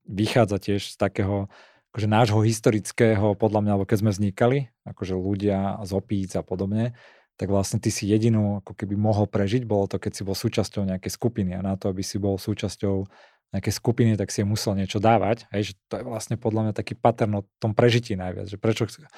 vychádza 0.09 0.57
tiež 0.57 0.83
z 0.89 0.97
takého 0.97 1.53
akože 1.93 2.09
nášho 2.09 2.41
historického, 2.45 3.37
podľa 3.37 3.61
mňa, 3.65 3.73
alebo 3.77 3.89
keď 3.89 3.99
sme 4.01 4.13
vznikali, 4.13 4.59
akože 4.89 5.15
ľudia 5.17 5.81
z 5.85 5.91
opíc 5.93 6.33
a 6.37 6.45
podobne, 6.45 6.97
tak 7.39 7.49
vlastne 7.49 7.79
ty 7.79 7.95
si 7.95 8.11
jedinú 8.11 8.59
ako 8.61 8.75
keby 8.75 8.99
mohol 8.99 9.31
prežiť, 9.31 9.63
bolo 9.63 9.87
to, 9.87 10.03
keď 10.03 10.13
si 10.19 10.23
bol 10.27 10.35
súčasťou 10.35 10.83
nejakej 10.91 11.13
skupiny 11.15 11.55
a 11.55 11.63
na 11.63 11.79
to, 11.79 11.95
aby 11.95 12.03
si 12.03 12.19
bol 12.19 12.35
súčasťou 12.35 13.07
nejakej 13.55 13.75
skupiny, 13.79 14.13
tak 14.19 14.29
si 14.29 14.45
musel 14.45 14.77
niečo 14.77 15.01
dávať. 15.01 15.49
Hej, 15.55 15.73
že 15.73 15.73
to 15.89 15.95
je 15.97 16.05
vlastne 16.05 16.37
podľa 16.37 16.69
mňa 16.69 16.73
taký 16.77 16.99
pattern 16.99 17.41
o 17.41 17.43
tom 17.63 17.73
prežití 17.73 18.13
najviac, 18.19 18.51
že 18.51 18.61
prečo 18.61 18.85
chce- 18.91 19.09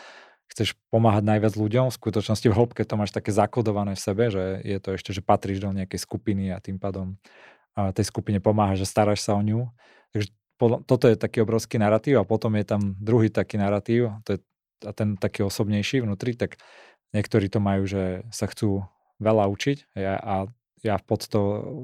chceš 0.51 0.79
pomáhať 0.91 1.25
najviac 1.27 1.55
ľuďom, 1.55 1.91
v 1.91 1.99
skutočnosti 1.99 2.47
v 2.47 2.55
hĺbke 2.55 2.83
to 2.83 2.95
máš 2.99 3.11
také 3.15 3.31
zakodované 3.31 3.95
v 3.95 4.03
sebe, 4.03 4.31
že 4.31 4.63
je 4.63 4.79
to 4.83 4.95
ešte, 4.95 5.11
že 5.15 5.23
patríš 5.23 5.63
do 5.63 5.71
nejakej 5.71 5.99
skupiny 6.03 6.51
a 6.51 6.63
tým 6.63 6.79
pádom 6.79 7.19
a 7.79 7.95
tej 7.95 8.11
skupine 8.11 8.43
pomáhaš, 8.43 8.83
že 8.83 8.91
staráš 8.91 9.23
sa 9.23 9.39
o 9.39 9.43
ňu. 9.43 9.71
Takže 10.11 10.35
podľa- 10.59 10.83
toto 10.85 11.07
je 11.07 11.17
taký 11.17 11.47
obrovský 11.47 11.79
narratív 11.79 12.21
a 12.21 12.29
potom 12.29 12.59
je 12.59 12.67
tam 12.67 12.99
druhý 12.99 13.31
taký 13.31 13.63
narratív, 13.63 14.11
to 14.27 14.37
je, 14.37 14.39
a 14.85 14.91
ten 14.91 15.15
taký 15.15 15.47
osobnejší 15.47 16.03
vnútri, 16.03 16.35
tak 16.35 16.59
niektorí 17.17 17.51
to 17.51 17.59
majú, 17.63 17.87
že 17.87 18.27
sa 18.31 18.47
chcú 18.51 18.87
veľa 19.21 19.47
učiť 19.53 19.95
ja, 19.95 20.17
a 20.17 20.35
ja 20.81 20.97
v 20.97 21.05
podsto 21.05 21.39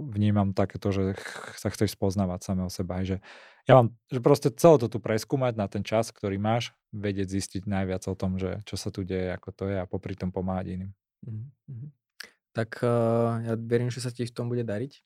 vnímam 0.09 0.57
takéto, 0.57 0.89
že 0.89 1.16
sa 1.61 1.68
chceš 1.68 1.93
spoznávať 1.95 2.49
samého 2.49 2.72
seba. 2.72 3.05
Že 3.05 3.20
ja 3.68 3.72
mám, 3.77 3.93
že 4.09 4.20
proste 4.24 4.49
celé 4.55 4.77
to 4.81 4.89
tu 4.89 4.99
preskúmať 5.03 5.53
na 5.59 5.68
ten 5.68 5.85
čas, 5.85 6.09
ktorý 6.09 6.41
máš, 6.41 6.72
vedieť 6.97 7.29
zistiť 7.29 7.62
najviac 7.68 8.09
o 8.09 8.14
tom, 8.16 8.41
že 8.41 8.64
čo 8.64 8.81
sa 8.81 8.89
tu 8.89 9.05
deje, 9.05 9.29
ako 9.37 9.49
to 9.53 9.64
je 9.68 9.77
a 9.77 9.85
popri 9.85 10.16
tom 10.16 10.33
pomáhať 10.33 10.81
iným. 10.81 10.91
Mhm, 11.29 11.45
mhm. 11.68 11.89
Tak 12.57 12.81
uh, 12.81 13.45
ja 13.45 13.55
verím, 13.61 13.93
že 13.93 14.01
sa 14.01 14.09
ti 14.09 14.24
v 14.24 14.33
tom 14.33 14.49
bude 14.49 14.64
dariť. 14.64 15.05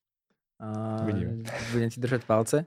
A 0.60 1.02
Uvidíme. 1.02 1.42
budem 1.74 1.90
ti 1.90 1.98
držať 1.98 2.22
palce. 2.22 2.62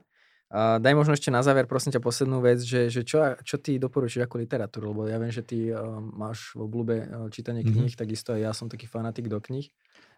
Daj 0.52 0.94
možno 0.94 1.16
ešte 1.16 1.32
na 1.34 1.42
záver, 1.42 1.66
prosím 1.66 1.90
ťa, 1.96 2.04
poslednú 2.04 2.38
vec, 2.38 2.62
že, 2.62 2.86
že 2.92 3.02
čo, 3.02 3.34
čo 3.42 3.56
ty 3.58 3.80
doporučíš 3.80 4.28
ako 4.28 4.38
literatúru, 4.38 4.92
lebo 4.94 5.02
ja 5.10 5.18
viem, 5.18 5.32
že 5.34 5.42
ty 5.42 5.72
uh, 5.72 5.98
máš 5.98 6.54
v 6.54 6.68
obľúbe 6.68 6.96
uh, 7.00 7.06
čítanie 7.32 7.64
Mhm. 7.64 7.66
kníh, 7.66 7.96
takisto 7.96 8.36
aj 8.36 8.40
ja 8.44 8.52
som 8.54 8.70
taký 8.70 8.86
fanatik 8.86 9.26
do 9.26 9.40
kníh. 9.42 9.72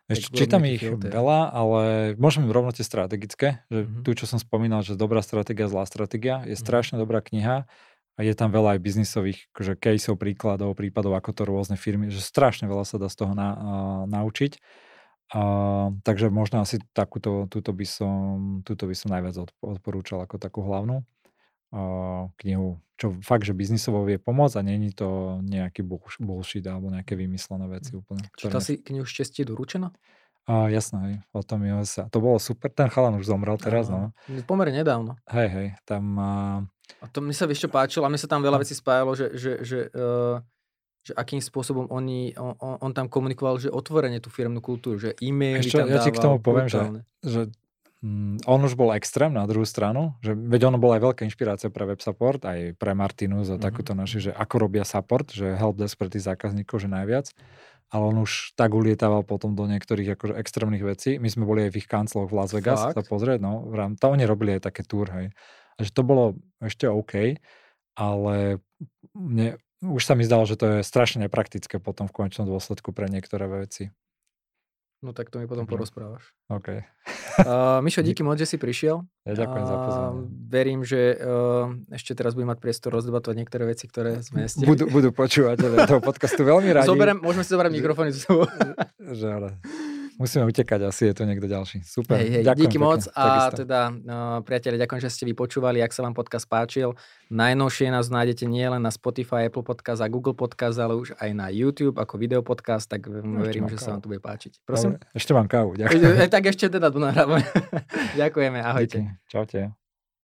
Ešte 0.06 0.30
čítam 0.30 0.62
ich 0.70 0.86
filter. 0.86 0.94
veľa, 0.94 1.50
ale 1.50 1.82
môžem 2.14 2.46
rovno 2.46 2.70
tie 2.70 2.86
strategické, 2.86 3.66
že 3.66 3.90
Mhm. 3.90 4.06
tu, 4.06 4.14
čo 4.14 4.22
som 4.30 4.38
spomínal, 4.38 4.86
že 4.86 4.94
dobrá 4.94 5.18
stratégia, 5.18 5.66
zlá 5.66 5.82
stratégia, 5.82 6.46
je 6.46 6.54
Mhm. 6.58 6.58
strašne 6.58 6.94
dobrá 6.94 7.18
kniha 7.18 7.66
a 8.14 8.20
je 8.22 8.32
tam 8.38 8.54
veľa 8.54 8.78
aj 8.78 8.80
biznisových 8.86 9.50
akože 9.50 9.74
caseov, 9.82 10.14
príkladov, 10.22 10.78
prípadov, 10.78 11.10
ako 11.18 11.30
to 11.34 11.42
rôzne 11.42 11.74
firmy, 11.74 12.06
že 12.14 12.22
strašne 12.22 12.70
veľa 12.70 12.86
sa 12.86 13.02
dá 13.02 13.10
z 13.10 13.18
toho 13.18 13.34
na, 13.34 13.48
a, 13.50 13.56
naučiť. 14.06 14.62
A, 15.34 15.40
takže 16.06 16.30
možno 16.30 16.62
asi 16.62 16.78
takúto, 16.94 17.50
túto, 17.50 17.74
by 17.74 17.82
som, 17.82 18.16
túto 18.62 18.86
by 18.86 18.94
som 18.94 19.10
najviac 19.10 19.34
odp- 19.42 19.58
odporúčal 19.58 20.22
ako 20.22 20.38
takú 20.38 20.62
hlavnú 20.62 21.02
a, 21.74 21.80
knihu, 22.46 22.78
čo 22.94 23.10
fakt, 23.26 23.42
že 23.42 23.50
biznisovo 23.50 24.06
vie 24.06 24.22
pomôcť 24.22 24.54
a 24.56 24.62
není 24.62 24.94
to 24.94 25.42
nejaký 25.42 25.82
bullsh- 25.82 26.22
bullshit 26.22 26.62
alebo 26.70 26.94
nejaké 26.94 27.18
vymyslené 27.18 27.66
veci 27.66 27.98
úplne. 27.98 28.22
ktoré 28.38 28.54
Čítal 28.54 28.62
si 28.62 28.78
knihu 28.78 29.02
Šťastie 29.02 29.42
doručeno? 29.42 29.90
a 30.46 30.70
jasné, 30.70 30.98
hej, 31.02 31.16
o 31.34 31.42
tom 31.42 31.66
je 31.66 31.74
sa. 31.90 32.06
To 32.14 32.22
bolo 32.22 32.38
super, 32.38 32.70
ten 32.70 32.86
chalan 32.86 33.18
už 33.18 33.26
zomrel 33.26 33.58
teraz, 33.58 33.90
no. 33.90 34.14
Áno. 34.14 34.42
Pomerne 34.46 34.78
nedávno. 34.78 35.18
Hej, 35.26 35.48
hej, 35.50 35.68
tam... 35.82 36.04
A... 36.22 36.30
A 37.02 37.10
to 37.10 37.18
mi 37.18 37.34
sa 37.34 37.50
vieš 37.50 37.66
čo 37.66 37.70
páčilo 37.74 38.06
a 38.06 38.10
mne 38.14 38.22
sa 38.22 38.30
tam 38.30 38.46
No. 38.46 38.46
veľa 38.46 38.62
vecí 38.62 38.78
spájalo, 38.78 39.18
že, 39.18 39.34
že, 39.34 39.52
že, 39.66 39.78
uh, 39.90 40.38
že 41.06 41.12
akým 41.12 41.38
spôsobom 41.38 41.86
oni, 41.88 42.34
on, 42.34 42.52
on, 42.76 42.90
tam 42.90 43.06
komunikoval, 43.06 43.56
že 43.56 43.70
otvorene 43.70 44.18
tú 44.18 44.28
firmnú 44.28 44.58
kultúru, 44.58 44.98
že 44.98 45.14
e-maily 45.16 45.62
Ešte, 45.62 45.78
tam 45.78 45.86
ja 45.88 46.00
ti 46.00 46.10
k 46.10 46.18
tomu 46.18 46.36
poviem, 46.36 46.66
že, 46.66 46.76
brutálne. 46.76 47.00
že 47.22 47.40
mm, 48.00 48.42
on 48.44 48.60
už 48.60 48.74
bol 48.74 48.90
extrém 48.90 49.30
na 49.30 49.44
druhú 49.44 49.62
stranu, 49.62 50.18
že 50.18 50.32
veď 50.32 50.66
ono 50.66 50.76
bola 50.76 50.98
aj 50.98 51.02
veľká 51.04 51.22
inšpirácia 51.22 51.68
pre 51.68 51.84
web 51.84 51.98
support, 51.98 52.42
aj 52.42 52.74
pre 52.74 52.92
Martinus 52.92 53.46
a 53.46 53.54
Mhm. 53.54 53.62
takúto 53.62 53.92
naši, 53.92 54.18
že 54.20 54.32
ako 54.32 54.54
robia 54.60 54.82
support, 54.82 55.30
že 55.30 55.54
helpdesk 55.54 55.94
pre 55.94 56.08
tých 56.08 56.24
zákazníkov, 56.24 56.76
že 56.76 56.88
najviac. 56.88 57.30
Ale 57.86 58.02
on 58.04 58.18
už 58.18 58.50
tak 58.52 58.74
ulietával 58.74 59.22
potom 59.22 59.54
do 59.54 59.62
niektorých 59.64 60.18
akože 60.18 60.34
extrémnych 60.34 60.82
vecí. 60.82 61.16
My 61.16 61.30
sme 61.30 61.46
boli 61.46 61.62
aj 61.62 61.70
v 61.70 61.78
ich 61.78 61.86
kancloch 61.86 62.26
v 62.26 62.34
Las 62.34 62.50
Vegas 62.50 62.82
Fakt? 62.82 62.98
sa 62.98 63.02
pozrieť, 63.04 63.38
no. 63.38 63.62
v 63.62 63.74
rám- 63.76 63.94
To 63.94 64.10
oni 64.10 64.26
robili 64.26 64.58
aj 64.58 64.66
také 64.66 64.82
tour, 64.82 65.06
hej. 65.08 65.30
A 65.72 65.80
že 65.80 65.94
to 65.94 66.02
bolo 66.02 66.34
ešte 66.58 66.84
OK, 66.84 67.38
ale 67.94 68.58
mne, 69.14 69.56
už 69.84 70.02
sa 70.04 70.16
mi 70.16 70.24
zdalo, 70.24 70.48
že 70.48 70.56
to 70.56 70.80
je 70.80 70.86
strašne 70.86 71.24
nepraktické 71.24 71.76
potom 71.76 72.08
v 72.08 72.14
konečnom 72.16 72.48
dôsledku 72.48 72.96
pre 72.96 73.10
niektoré 73.12 73.44
veci. 73.48 73.92
No 75.04 75.12
tak 75.12 75.28
to 75.28 75.36
mi 75.36 75.44
potom 75.44 75.68
Takže- 75.68 75.76
porozprávaš. 75.76 76.24
OK. 76.48 76.82
Uh, 77.36 77.84
Mišo, 77.84 78.00
díky 78.08 78.24
moc, 78.24 78.40
že 78.40 78.48
si 78.48 78.56
prišiel. 78.56 79.04
Ja 79.28 79.36
ďakujem 79.36 79.64
za 79.68 79.76
A 79.76 79.80
pozornosť. 79.84 80.28
Verím, 80.48 80.80
že 80.88 81.00
uh, 81.20 81.68
ešte 81.92 82.16
teraz 82.16 82.32
budem 82.32 82.56
mať 82.56 82.58
priestor 82.64 82.96
rozdebatovať 82.96 83.36
niektoré 83.36 83.64
veci, 83.68 83.84
ktoré 83.84 84.24
sme 84.24 84.46
stihli. 84.50 84.66
Budú, 84.66 84.88
budú 84.88 85.12
počúvať 85.12 85.60
toho 85.84 86.00
podcastu 86.00 86.48
veľmi 86.48 86.72
radi. 86.80 86.88
Zoberem, 86.88 87.20
môžeme 87.20 87.44
si 87.44 87.52
zobrať 87.52 87.70
mikrofóny 87.76 88.10
so 88.16 88.20
sebou. 88.24 88.42
Že 88.96 89.26
ale 89.28 89.48
musíme 90.16 90.44
utekať, 90.44 90.80
asi 90.82 91.08
je 91.08 91.14
to 91.14 91.22
niekto 91.22 91.44
ďalší. 91.44 91.80
Super. 91.80 92.16
Hej, 92.16 92.28
hej, 92.30 92.42
ďakujem 92.42 92.62
díky 92.62 92.76
pekne, 92.76 92.88
moc 92.88 93.02
a 93.08 93.22
takisto. 93.22 93.56
teda 93.62 93.80
uh, 93.88 94.38
priatelia, 94.40 94.78
ďakujem, 94.82 95.00
že 95.00 95.10
ste 95.10 95.24
vypočúvali, 95.26 95.78
ak 95.78 95.92
sa 95.92 96.02
vám 96.02 96.12
podcast 96.12 96.44
páčil. 96.44 96.96
Najnovšie 97.26 97.88
nás 97.88 98.06
nájdete 98.06 98.44
nielen 98.44 98.78
na 98.78 98.88
Spotify, 98.88 99.46
Apple 99.46 99.62
Podcast 99.62 99.98
a 99.98 100.08
Google 100.08 100.32
Podcast, 100.32 100.76
ale 100.76 100.94
už 100.94 101.14
aj 101.16 101.30
na 101.30 101.46
YouTube 101.48 101.96
ako 101.96 102.16
videopodcast, 102.16 102.88
tak 102.88 103.06
No, 103.06 103.40
verím, 103.40 103.66
že 103.66 103.76
sa 103.76 103.86
kávu. 103.86 103.92
vám 103.92 104.00
to 104.00 104.08
bude 104.08 104.22
páčiť. 104.22 104.52
Prosím? 104.62 104.90
Dobre, 104.94 105.06
ešte 105.12 105.32
mám 105.32 105.46
kávu. 105.46 105.70
E, 105.76 105.78
Ďakujem. 105.78 106.28
tak 106.28 106.44
ešte 106.46 106.64
teda 106.68 106.88
nahrávame. 106.88 107.44
Ďakujeme, 108.20 108.58
ahojte. 108.58 108.98
Díky. 108.98 109.28
Čaute. 109.28 109.85